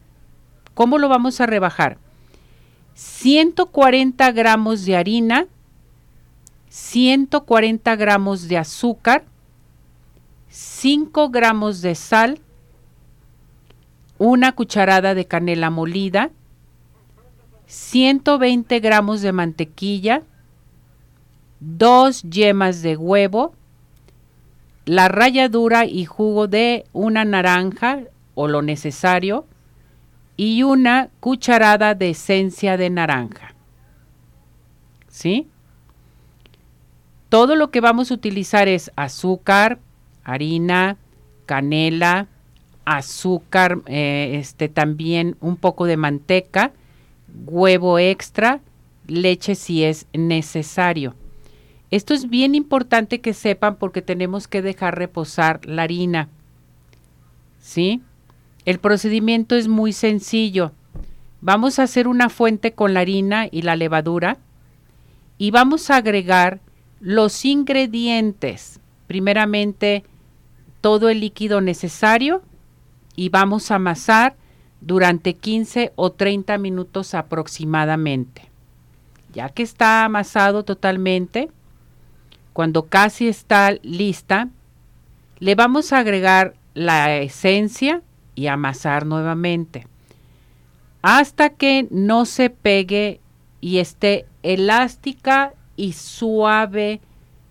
¿Cómo 0.73 0.97
lo 0.97 1.09
vamos 1.09 1.41
a 1.41 1.45
rebajar? 1.45 1.97
140 2.93 4.31
gramos 4.33 4.85
de 4.85 4.97
harina, 4.97 5.47
140 6.75 7.95
gramos 7.95 8.49
de 8.49 8.57
azúcar, 8.57 9.23
5 10.49 11.29
gramos 11.29 11.81
de 11.81 11.95
sal, 11.95 12.41
una 14.17 14.51
cucharada 14.51 15.15
de 15.15 15.25
canela 15.25 15.69
molida, 15.69 16.31
120 17.67 18.81
gramos 18.81 19.21
de 19.21 19.31
mantequilla, 19.31 20.23
dos 21.61 22.23
yemas 22.23 22.81
de 22.81 22.97
huevo, 22.97 23.55
la 24.83 25.07
ralladura 25.07 25.85
y 25.85 26.03
jugo 26.03 26.49
de 26.49 26.83
una 26.91 27.23
naranja 27.23 28.01
o 28.33 28.49
lo 28.49 28.61
necesario 28.61 29.45
y 30.35 30.63
una 30.63 31.07
cucharada 31.21 31.95
de 31.95 32.09
esencia 32.09 32.75
de 32.75 32.89
naranja. 32.89 33.55
¿Sí? 35.07 35.47
Todo 37.29 37.55
lo 37.55 37.71
que 37.71 37.81
vamos 37.81 38.11
a 38.11 38.13
utilizar 38.13 38.67
es 38.67 38.91
azúcar, 38.95 39.79
harina, 40.23 40.97
canela, 41.45 42.27
azúcar, 42.85 43.79
eh, 43.87 44.37
este 44.39 44.69
también 44.69 45.35
un 45.41 45.57
poco 45.57 45.85
de 45.85 45.97
manteca, 45.97 46.71
huevo 47.45 47.99
extra, 47.99 48.61
leche 49.07 49.55
si 49.55 49.83
es 49.83 50.07
necesario. 50.13 51.15
Esto 51.91 52.13
es 52.13 52.29
bien 52.29 52.55
importante 52.55 53.21
que 53.21 53.33
sepan 53.33 53.75
porque 53.75 54.01
tenemos 54.01 54.47
que 54.47 54.61
dejar 54.61 54.97
reposar 54.97 55.65
la 55.65 55.83
harina. 55.83 56.29
¿Sí? 57.59 58.01
El 58.65 58.79
procedimiento 58.79 59.55
es 59.55 59.67
muy 59.67 59.93
sencillo. 59.93 60.71
Vamos 61.41 61.77
a 61.77 61.83
hacer 61.83 62.07
una 62.07 62.29
fuente 62.29 62.73
con 62.73 62.93
la 62.93 63.01
harina 63.01 63.47
y 63.51 63.61
la 63.61 63.75
levadura 63.75 64.37
y 65.37 65.51
vamos 65.51 65.89
a 65.89 65.97
agregar 65.97 66.59
los 66.99 67.45
ingredientes. 67.45 68.79
Primeramente, 69.07 70.03
todo 70.81 71.09
el 71.09 71.19
líquido 71.19 71.61
necesario 71.61 72.41
y 73.15 73.29
vamos 73.29 73.71
a 73.71 73.75
amasar 73.75 74.35
durante 74.81 75.33
15 75.35 75.93
o 75.95 76.11
30 76.11 76.57
minutos 76.57 77.13
aproximadamente. 77.13 78.49
Ya 79.33 79.49
que 79.49 79.63
está 79.63 80.05
amasado 80.05 80.63
totalmente, 80.63 81.49
cuando 82.53 82.83
casi 82.83 83.27
está 83.27 83.71
lista, 83.81 84.49
le 85.39 85.55
vamos 85.55 85.91
a 85.91 85.99
agregar 85.99 86.55
la 86.73 87.17
esencia 87.17 88.01
y 88.35 88.47
amasar 88.47 89.05
nuevamente 89.05 89.87
hasta 91.07 91.51
que 91.51 91.87
no 91.91 92.25
se 92.25 92.49
pegue 92.49 93.19
y 93.61 93.77
esté 93.77 94.25
elástica 94.41 95.53
y 95.75 95.93
suave 95.93 97.01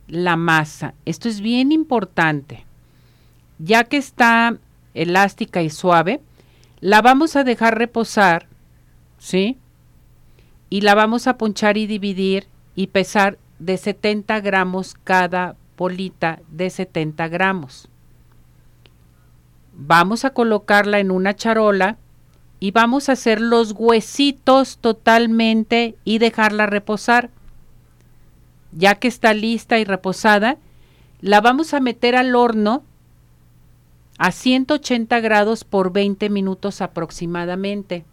la 0.08 0.36
masa. 0.36 0.94
Esto 1.04 1.28
es 1.28 1.40
bien 1.40 1.72
importante. 1.72 2.64
Ya 3.58 3.84
que 3.84 3.96
está 3.96 4.56
elástica 4.94 5.62
y 5.62 5.70
suave, 5.70 6.20
la 6.80 7.02
vamos 7.02 7.36
a 7.36 7.44
dejar 7.44 7.78
reposar, 7.78 8.46
¿sí? 9.18 9.56
Y 10.70 10.82
la 10.82 10.94
vamos 10.94 11.26
a 11.26 11.38
ponchar 11.38 11.76
y 11.76 11.86
dividir 11.86 12.46
y 12.74 12.88
pesar 12.88 13.38
de 13.58 13.76
70 13.76 14.40
gramos 14.40 14.94
cada 15.04 15.56
bolita 15.76 16.40
de 16.50 16.70
70 16.70 17.28
gramos. 17.28 17.88
Vamos 19.76 20.24
a 20.24 20.30
colocarla 20.30 21.00
en 21.00 21.10
una 21.10 21.34
charola 21.34 21.96
y 22.60 22.70
vamos 22.70 23.08
a 23.08 23.12
hacer 23.12 23.40
los 23.40 23.72
huesitos 23.72 24.78
totalmente 24.78 25.96
y 26.04 26.18
dejarla 26.18 26.66
reposar. 26.66 27.30
Ya 28.76 28.96
que 28.96 29.08
está 29.08 29.34
lista 29.34 29.78
y 29.78 29.84
reposada, 29.84 30.58
la 31.20 31.40
vamos 31.40 31.72
a 31.74 31.80
meter 31.80 32.16
al 32.16 32.34
horno 32.34 32.82
a 34.18 34.32
180 34.32 35.20
grados 35.20 35.64
por 35.64 35.92
20 35.92 36.28
minutos 36.28 36.80
aproximadamente. 36.80 38.04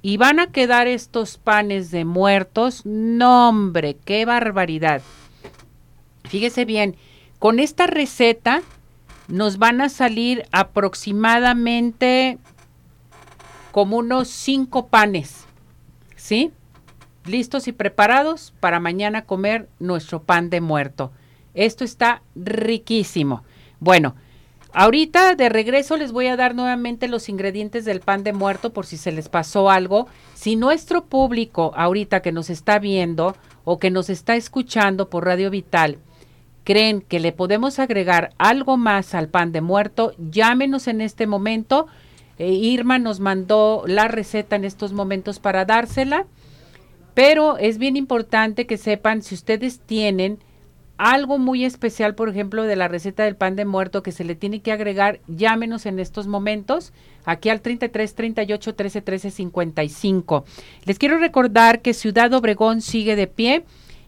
Y 0.00 0.16
van 0.16 0.40
a 0.40 0.52
quedar 0.52 0.86
estos 0.86 1.38
panes 1.38 1.90
de 1.90 2.04
muertos. 2.04 2.86
No, 2.86 3.48
hombre, 3.48 3.96
qué 4.04 4.24
barbaridad. 4.24 5.02
Fíjese 6.24 6.64
bien, 6.64 6.96
con 7.38 7.58
esta 7.58 7.86
receta 7.86 8.62
nos 9.28 9.58
van 9.58 9.80
a 9.80 9.88
salir 9.88 10.44
aproximadamente 10.50 12.38
como 13.72 13.98
unos 13.98 14.28
5 14.28 14.86
panes. 14.88 15.44
¿Sí? 16.16 16.52
Listos 17.28 17.68
y 17.68 17.72
preparados 17.72 18.54
para 18.58 18.80
mañana 18.80 19.26
comer 19.26 19.68
nuestro 19.78 20.22
pan 20.22 20.48
de 20.48 20.60
muerto. 20.60 21.12
Esto 21.54 21.84
está 21.84 22.22
riquísimo. 22.34 23.44
Bueno, 23.80 24.14
Ahorita 24.74 25.34
de 25.34 25.48
regreso 25.48 25.96
les 25.96 26.12
voy 26.12 26.26
a 26.26 26.36
dar 26.36 26.54
nuevamente 26.54 27.08
los 27.08 27.30
ingredientes 27.30 27.86
del 27.86 28.00
pan 28.00 28.22
de 28.22 28.34
muerto 28.34 28.72
por 28.72 28.84
si 28.84 28.98
se 28.98 29.12
les 29.12 29.28
pasó 29.30 29.70
algo. 29.70 30.08
Si 30.34 30.56
nuestro 30.56 31.06
público 31.06 31.72
ahorita 31.74 32.20
que 32.20 32.32
nos 32.32 32.50
está 32.50 32.78
viendo 32.78 33.34
o 33.64 33.78
que 33.78 33.90
nos 33.90 34.10
está 34.10 34.36
escuchando 34.36 35.08
por 35.08 35.24
Radio 35.24 35.50
Vital 35.50 35.98
creen 36.64 37.00
que 37.00 37.18
le 37.18 37.32
podemos 37.32 37.78
agregar 37.78 38.34
algo 38.36 38.76
más 38.76 39.14
al 39.14 39.28
pan 39.28 39.52
de 39.52 39.62
muerto, 39.62 40.12
llámenos 40.18 40.86
en 40.86 41.00
este 41.00 41.26
momento. 41.26 41.86
Eh, 42.38 42.50
Irma 42.52 42.98
nos 42.98 43.20
mandó 43.20 43.84
la 43.86 44.06
receta 44.06 44.54
en 44.54 44.66
estos 44.66 44.92
momentos 44.92 45.40
para 45.40 45.64
dársela, 45.64 46.26
pero 47.14 47.58
es 47.58 47.78
bien 47.78 47.96
importante 47.96 48.66
que 48.66 48.76
sepan 48.76 49.22
si 49.22 49.34
ustedes 49.34 49.80
tienen 49.80 50.38
algo 50.98 51.38
muy 51.38 51.64
especial, 51.64 52.16
por 52.16 52.28
ejemplo, 52.28 52.64
de 52.64 52.74
la 52.74 52.88
receta 52.88 53.22
del 53.22 53.36
pan 53.36 53.54
de 53.54 53.64
muerto 53.64 54.02
que 54.02 54.10
se 54.10 54.24
le 54.24 54.34
tiene 54.34 54.60
que 54.60 54.72
agregar, 54.72 55.20
llámenos 55.28 55.86
en 55.86 56.00
estos 56.00 56.26
momentos, 56.26 56.92
aquí 57.24 57.48
al 57.48 57.60
33 57.60 58.14
38 58.14 58.74
13 58.74 59.02
13 59.02 59.30
55. 59.30 60.44
Les 60.84 60.98
quiero 60.98 61.18
recordar 61.18 61.82
que 61.82 61.94
Ciudad 61.94 62.34
Obregón 62.34 62.82
sigue 62.82 63.16
de 63.16 63.28
pie. 63.28 63.64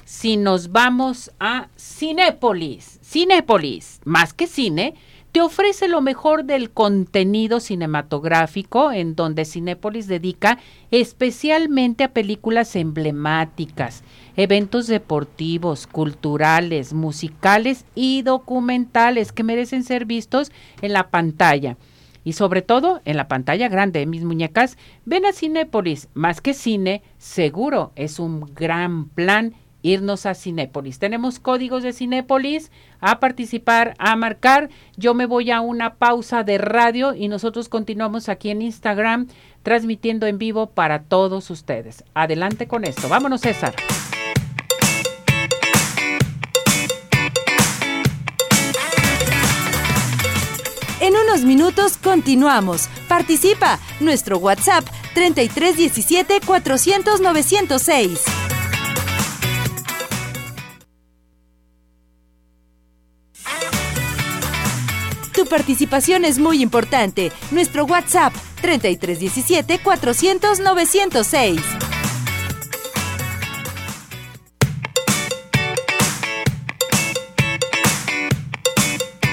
si 0.08 0.38
nos 0.38 0.72
vamos 0.72 1.32
a 1.38 1.68
Cinépolis? 1.78 2.98
Cinépolis, 3.04 4.00
más 4.06 4.34
que 4.34 4.48
cine, 4.48 4.94
te 5.34 5.42
ofrece 5.42 5.90
lo 5.90 6.00
mejor 6.00 6.46
del 6.46 6.72
contenido 6.72 7.60
cinematográfico 7.60 8.94
en 8.94 9.16
donde 9.16 9.44
Cinépolis 9.44 10.08
dedica 10.08 10.60
especialmente 10.92 12.06
a 12.06 12.14
películas 12.14 12.78
emblemáticas, 12.78 14.02
eventos 14.38 14.88
deportivos, 14.88 15.88
culturales, 15.88 16.94
musicales 16.94 17.84
y 17.94 18.22
documentales 18.22 19.34
que 19.34 19.44
merecen 19.44 19.84
ser 19.84 20.06
vistos 20.06 20.54
en 20.82 20.94
la 20.94 21.10
pantalla. 21.10 21.76
Y 22.24 22.32
sobre 22.32 22.62
todo 22.62 23.02
en 23.04 23.18
la 23.18 23.28
pantalla 23.28 23.68
grande, 23.68 24.06
mis 24.06 24.24
muñecas, 24.24 24.78
ven 25.04 25.26
a 25.26 25.34
Cinépolis, 25.34 26.08
más 26.14 26.40
que 26.40 26.54
cine, 26.54 27.02
seguro 27.18 27.92
es 27.98 28.20
un 28.20 28.54
gran 28.56 29.10
plan 29.10 29.54
irnos 29.88 30.26
a 30.26 30.36
Cinépolis. 30.36 31.00
Tenemos 31.00 31.40
códigos 31.40 31.84
de 31.84 31.94
Cinépolis 31.94 32.72
a 33.00 33.20
participar, 33.20 33.94
a 33.98 34.16
marcar. 34.16 34.70
Yo 34.96 35.14
me 35.14 35.26
voy 35.26 35.52
a 35.52 35.62
una 35.62 35.96
pausa 35.96 36.44
de 36.44 36.58
radio 36.58 37.14
y 37.14 37.28
nosotros 37.28 37.70
continuamos 37.70 38.30
aquí 38.30 38.50
en 38.50 38.62
Instagram 38.62 39.28
transmitiendo 39.64 40.28
en 40.28 40.38
vivo 40.38 40.68
para 40.72 41.04
todos 41.04 41.50
ustedes. 41.50 42.04
Adelante 42.14 42.68
con 42.68 42.86
esto. 42.86 43.10
Vámonos, 43.10 43.42
César. 43.42 43.74
En 51.00 51.14
unos 51.16 51.46
minutos 51.46 51.98
continuamos. 51.98 52.90
Participa. 53.08 53.80
Nuestro 54.00 54.40
WhatsApp 54.40 54.84
3317 55.14 56.42
400 56.46 57.22
906. 57.22 58.57
Participación 65.48 66.26
es 66.26 66.40
muy 66.40 66.62
importante. 66.62 67.32
Nuestro 67.52 67.86
WhatsApp 67.86 68.34
3317 68.62 69.80
400 69.80 70.60
906. 70.60 71.62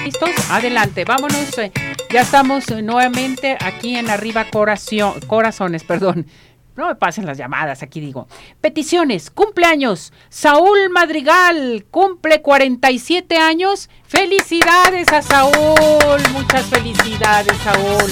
¿Listos? 0.03 0.29
Adelante, 0.51 1.03
vámonos. 1.05 1.57
eh, 1.57 1.71
Ya 2.11 2.21
estamos 2.21 2.69
nuevamente 2.83 3.57
aquí 3.59 3.95
en 3.95 4.09
Arriba 4.09 4.45
Coración, 4.49 5.19
Corazones, 5.27 5.83
perdón. 5.83 6.27
No 6.75 6.87
me 6.87 6.95
pasen 6.95 7.25
las 7.25 7.37
llamadas, 7.37 7.83
aquí 7.83 8.01
digo. 8.01 8.27
Peticiones, 8.59 9.31
cumpleaños. 9.31 10.11
Saúl 10.27 10.89
Madrigal 10.89 11.85
cumple 11.89 12.41
47 12.41 13.37
años. 13.37 13.89
Felicidades 14.03 15.07
a 15.13 15.21
Saúl. 15.21 16.21
Muchas 16.33 16.65
felicidades, 16.65 17.55
Saúl. 17.59 18.11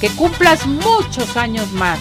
Que 0.00 0.10
cumplas 0.10 0.66
muchos 0.66 1.38
años 1.38 1.72
más. 1.72 1.98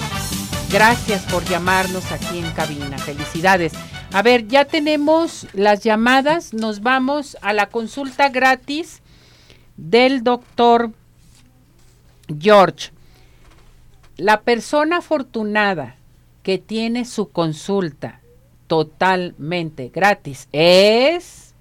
Gracias 0.70 1.24
por 1.32 1.46
llamarnos 1.46 2.12
aquí 2.12 2.40
en 2.40 2.52
cabina. 2.52 2.98
Felicidades. 2.98 3.72
A 4.12 4.22
ver, 4.22 4.48
ya 4.48 4.66
tenemos 4.66 5.48
las 5.54 5.82
llamadas. 5.82 6.54
Nos 6.54 6.82
vamos 6.82 7.38
a 7.42 7.54
la 7.54 7.70
consulta 7.70 8.28
gratis 8.28 9.02
del 9.78 10.24
doctor 10.24 10.92
George. 12.38 12.95
La 14.18 14.44
persona 14.44 14.98
afortunada 14.98 15.98
que 16.42 16.58
tiene 16.58 17.04
su 17.04 17.32
consulta 17.32 18.22
totalmente 18.68 19.90
gratis 19.94 20.48
es 20.54 21.54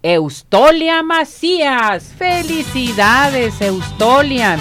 Eustolia 0.00 1.02
Macías. 1.02 2.04
Felicidades, 2.16 3.60
Eustolia. 3.60 4.56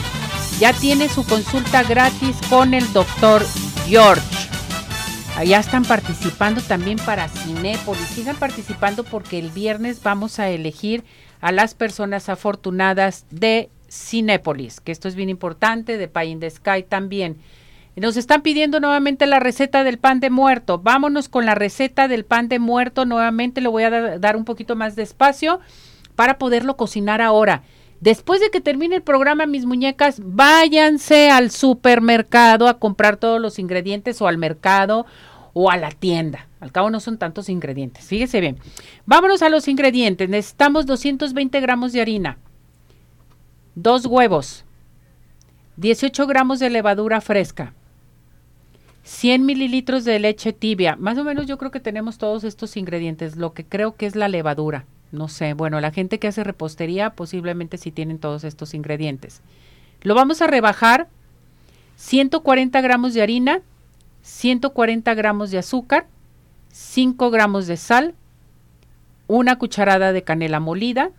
Ya 0.60 0.74
tiene 0.74 1.08
su 1.08 1.24
consulta 1.24 1.84
gratis 1.84 2.36
con 2.50 2.74
el 2.74 2.92
doctor 2.94 3.46
George. 3.86 4.24
Allá 5.38 5.60
están 5.60 5.86
participando 5.86 6.62
también 6.62 6.98
para 6.98 7.28
Cinépolis. 7.28 8.08
Sigan 8.08 8.38
participando 8.38 9.04
porque 9.04 9.38
el 9.38 9.52
viernes 9.52 10.02
vamos 10.02 10.40
a 10.40 10.50
elegir 10.50 11.04
a 11.42 11.52
las 11.52 11.76
personas 11.76 12.28
afortunadas 12.28 13.28
de 13.30 13.70
Cinépolis, 13.90 14.80
que 14.82 14.92
esto 14.92 15.08
es 15.08 15.16
bien 15.16 15.30
importante, 15.30 15.98
de 15.98 16.08
Pay 16.08 16.32
in 16.32 16.40
the 16.40 16.50
Sky 16.50 16.84
también. 16.88 17.38
Nos 17.96 18.16
están 18.16 18.42
pidiendo 18.44 18.80
nuevamente 18.80 19.26
la 19.26 19.40
receta 19.40 19.84
del 19.84 19.98
pan 19.98 20.20
de 20.22 20.30
muerto. 20.30 20.80
Vámonos 20.80 21.28
con 21.28 21.46
la 21.46 21.54
receta 21.56 22.08
del 22.08 22.24
pan 22.24 22.48
de 22.48 22.58
muerto. 22.60 23.04
Nuevamente 23.06 23.60
lo 23.60 23.72
voy 23.72 23.84
a 23.84 23.90
da- 23.90 24.18
dar 24.20 24.38
un 24.38 24.46
poquito 24.46 24.78
más 24.78 24.96
despacio 24.96 25.60
para 26.16 26.38
poderlo 26.38 26.78
cocinar 26.78 27.22
ahora. 27.22 27.64
Después 28.00 28.40
de 28.40 28.52
que 28.52 28.62
termine 28.62 28.96
el 28.96 29.02
programa, 29.02 29.46
mis 29.48 29.66
muñecas, 29.66 30.22
váyanse 30.24 31.30
al 31.30 31.52
supermercado 31.52 32.70
a 32.70 32.80
comprar 32.80 33.18
todos 33.18 33.42
los 33.42 33.60
ingredientes 33.60 34.22
o 34.22 34.28
al 34.30 34.38
mercado 34.38 35.06
o 35.52 35.70
a 35.70 35.76
la 35.76 35.92
tienda. 35.92 36.48
Al 36.62 36.72
cabo 36.72 36.90
no 36.90 37.02
son 37.02 37.18
tantos 37.18 37.50
ingredientes. 37.50 38.06
Fíjese 38.06 38.40
bien. 38.40 38.60
Vámonos 39.06 39.42
a 39.42 39.50
los 39.50 39.68
ingredientes. 39.68 40.30
Necesitamos 40.30 40.86
220 40.86 41.60
gramos 41.60 41.92
de 41.92 42.00
harina, 42.00 42.38
dos 43.76 44.06
huevos, 44.06 44.66
18 45.78 46.28
gramos 46.28 46.60
de 46.60 46.70
levadura 46.70 47.22
fresca, 47.22 47.74
100 49.04 49.46
mililitros 49.46 50.06
de 50.06 50.20
leche 50.20 50.54
tibia. 50.54 50.96
Más 50.96 51.18
o 51.18 51.24
menos 51.24 51.48
yo 51.48 51.58
creo 51.58 51.72
que 51.72 51.80
tenemos 51.80 52.18
todos 52.20 52.44
estos 52.44 52.78
ingredientes. 52.78 53.38
Lo 53.38 53.54
que 53.54 53.66
creo 53.66 53.96
que 53.96 54.06
es 54.06 54.16
la 54.16 54.28
levadura. 54.28 54.86
No 55.12 55.28
sé. 55.28 55.54
Bueno, 55.54 55.82
la 55.82 55.92
gente 55.92 56.20
que 56.20 56.28
hace 56.28 56.44
repostería 56.44 57.10
posiblemente 57.12 57.80
sí 57.80 57.92
tienen 57.92 58.20
todos 58.20 58.44
estos 58.44 58.76
ingredientes. 58.76 59.42
Lo 60.02 60.14
vamos 60.14 60.42
a 60.42 60.48
rebajar. 60.48 61.08
140 61.96 62.80
gramos 62.82 63.14
de 63.14 63.22
harina, 63.22 63.62
140 64.22 65.14
gramos 65.16 65.52
de 65.52 65.58
azúcar, 65.58 66.08
5 66.72 67.30
gramos 67.30 67.68
de 67.68 67.76
sal, 67.76 68.14
una 69.28 69.58
cucharada 69.58 70.14
de 70.14 70.24
canela 70.24 70.62
molida, 70.62 71.12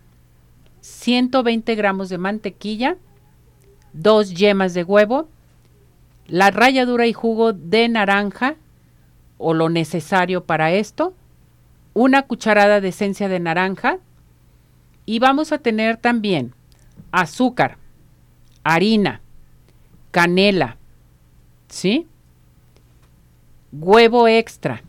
120 0.81 1.74
gramos 1.74 2.09
de 2.09 2.18
mantequilla, 2.18 2.97
dos 3.93 4.35
yemas 4.35 4.74
de 4.74 4.85
huevo, 4.85 5.28
la 6.26 6.51
ralladura 6.51 7.07
y 7.07 7.12
jugo 7.12 7.53
de 7.53 7.89
naranja 7.89 8.57
o 9.39 9.55
lo 9.55 9.68
necesario 9.68 10.45
para 10.45 10.72
esto, 10.72 11.14
una 11.95 12.22
cucharada 12.22 12.81
de 12.81 12.89
esencia 12.89 13.28
de 13.28 13.41
naranja 13.41 13.99
y 15.07 15.18
vamos 15.18 15.53
a 15.53 15.59
tener 15.59 15.97
también 15.97 16.55
azúcar, 17.11 17.78
harina, 18.62 19.20
canela, 20.11 20.76
¿sí? 21.68 22.07
Huevo 23.72 24.28
extra. 24.28 24.83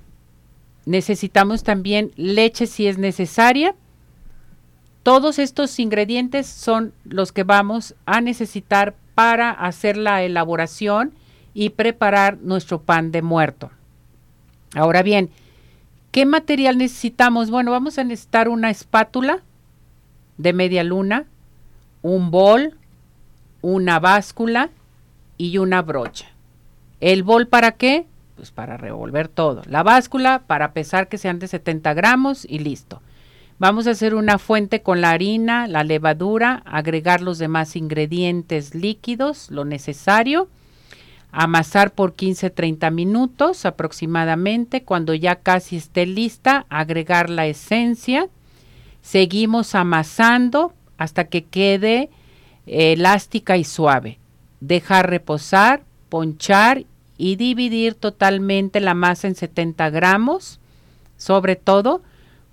Necesitamos 0.85 1.63
también 1.63 2.11
leche 2.15 2.67
si 2.67 2.87
es 2.87 2.97
necesaria. 2.97 3.75
Todos 5.03 5.39
estos 5.39 5.79
ingredientes 5.79 6.47
son 6.47 6.93
los 7.03 7.31
que 7.31 7.43
vamos 7.43 7.95
a 8.05 8.21
necesitar 8.21 8.95
para 9.15 9.49
hacer 9.49 9.97
la 9.97 10.21
elaboración 10.23 11.13
y 11.53 11.71
preparar 11.71 12.37
nuestro 12.41 12.81
pan 12.81 13.11
de 13.11 13.21
muerto. 13.21 13.71
Ahora 14.75 15.01
bien, 15.01 15.29
¿qué 16.11 16.25
material 16.25 16.77
necesitamos? 16.77 17.49
Bueno, 17.49 17.71
vamos 17.71 17.97
a 17.97 18.03
necesitar 18.03 18.47
una 18.47 18.69
espátula 18.69 19.39
de 20.37 20.53
media 20.53 20.83
luna, 20.83 21.25
un 22.01 22.31
bol, 22.31 22.77
una 23.61 23.99
báscula 23.99 24.69
y 25.37 25.57
una 25.57 25.81
brocha. 25.81 26.27
¿El 26.99 27.23
bol 27.23 27.47
para 27.47 27.71
qué? 27.73 28.05
Pues 28.35 28.51
para 28.51 28.77
revolver 28.77 29.27
todo. 29.27 29.63
La 29.65 29.83
báscula 29.83 30.43
para 30.45 30.73
pesar 30.73 31.09
que 31.09 31.17
sean 31.17 31.39
de 31.39 31.47
70 31.47 31.93
gramos 31.95 32.45
y 32.45 32.59
listo. 32.59 33.01
Vamos 33.61 33.85
a 33.85 33.91
hacer 33.91 34.15
una 34.15 34.39
fuente 34.39 34.81
con 34.81 35.01
la 35.01 35.11
harina, 35.11 35.67
la 35.67 35.83
levadura, 35.83 36.63
agregar 36.65 37.21
los 37.21 37.37
demás 37.37 37.75
ingredientes 37.75 38.73
líquidos, 38.73 39.51
lo 39.51 39.65
necesario, 39.65 40.49
amasar 41.31 41.93
por 41.93 42.15
15-30 42.15 42.91
minutos 42.91 43.67
aproximadamente. 43.67 44.81
Cuando 44.81 45.13
ya 45.13 45.35
casi 45.35 45.75
esté 45.75 46.07
lista, 46.07 46.65
agregar 46.69 47.29
la 47.29 47.45
esencia. 47.45 48.29
Seguimos 49.03 49.75
amasando 49.75 50.73
hasta 50.97 51.25
que 51.25 51.43
quede 51.43 52.09
eh, 52.65 52.93
elástica 52.93 53.57
y 53.57 53.63
suave. 53.63 54.17
Dejar 54.59 55.07
reposar, 55.07 55.83
ponchar 56.09 56.85
y 57.15 57.35
dividir 57.35 57.93
totalmente 57.93 58.79
la 58.79 58.95
masa 58.95 59.27
en 59.27 59.35
70 59.35 59.91
gramos, 59.91 60.59
sobre 61.15 61.55
todo 61.55 62.01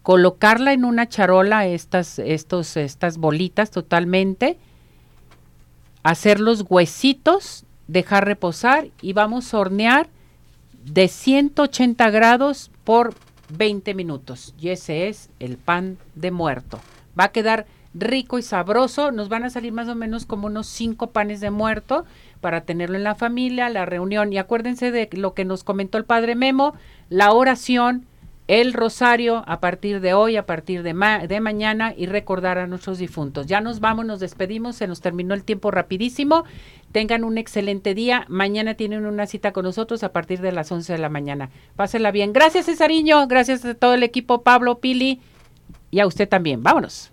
colocarla 0.09 0.73
en 0.73 0.87
una 0.87 1.07
charola, 1.07 1.67
estas, 1.67 2.19
estos, 2.19 2.79
estas 2.79 3.19
bolitas 3.19 3.71
totalmente, 3.71 4.57
hacer 6.03 6.41
los 6.41 6.65
huesitos, 6.67 7.67
dejar 7.89 8.25
reposar 8.25 8.89
y 9.03 9.13
vamos 9.13 9.53
a 9.53 9.59
hornear 9.59 10.09
de 10.83 11.09
180 11.09 12.09
grados 12.09 12.71
por 12.85 13.13
20 13.51 13.93
minutos. 13.93 14.55
Y 14.59 14.71
ese 14.71 15.09
es 15.09 15.29
el 15.41 15.59
pan 15.59 15.99
de 16.15 16.31
muerto. 16.31 16.81
Va 17.21 17.25
a 17.25 17.33
quedar 17.33 17.67
rico 17.93 18.39
y 18.39 18.43
sabroso. 18.43 19.13
Nos 19.13 19.29
van 19.29 19.45
a 19.45 19.51
salir 19.51 19.73
más 19.75 19.89
o 19.89 19.95
menos 19.95 20.25
como 20.25 20.47
unos 20.47 20.69
5 20.69 21.11
panes 21.11 21.43
de 21.43 21.51
muerto 21.51 22.07
para 22.41 22.63
tenerlo 22.63 22.97
en 22.97 23.05
la 23.05 23.15
familia, 23.15 23.69
la 23.69 23.85
reunión. 23.85 24.33
Y 24.33 24.39
acuérdense 24.39 24.91
de 24.91 25.11
lo 25.13 25.35
que 25.35 25.45
nos 25.45 25.65
comentó 25.65 25.99
el 25.99 26.07
padre 26.07 26.35
Memo, 26.35 26.73
la 27.11 27.31
oración 27.33 28.07
el 28.49 28.73
rosario 28.73 29.45
a 29.47 29.61
partir 29.61 30.01
de 30.01 30.15
hoy, 30.15 30.37
a 30.37 30.47
partir 30.47 30.83
de, 30.83 30.95
de 31.29 31.41
mañana 31.41 31.93
y 31.95 32.07
recordar 32.07 32.59
a 32.59 32.67
nuestros 32.67 32.99
difuntos. 32.99 33.47
Ya 33.47 33.61
nos 33.61 33.79
vamos, 33.79 34.07
nos 34.07 34.21
despedimos, 34.21 34.77
se 34.77 34.87
nos 34.87 35.03
terminó 35.03 35.35
el 35.35 35.45
tiempo 35.45 35.71
rapidísimo. 35.71 36.45
Tengan 36.91 37.25
un 37.25 37.37
excelente 37.37 37.95
día. 37.95 38.25
Mañana 38.29 38.75
tienen 38.75 39.05
una 39.05 39.27
cita 39.27 39.53
con 39.53 39.65
nosotros 39.65 40.03
a 40.03 40.13
partir 40.13 40.41
de 40.41 40.53
las 40.53 40.73
11 40.73 40.95
de 40.95 40.99
la 40.99 41.11
mañana. 41.11 41.51
Pásenla 41.77 42.11
bien. 42.11 42.33
Gracias, 42.33 42.67
Cesariño. 42.67 43.27
Gracias 43.29 43.65
a 43.67 43.75
todo 43.75 43.93
el 43.93 44.03
equipo, 44.03 44.43
Pablo, 44.43 44.79
Pili 44.79 45.21
y 45.91 46.01
a 46.01 46.07
usted 46.07 46.27
también. 46.27 46.63
Vámonos. 46.63 47.13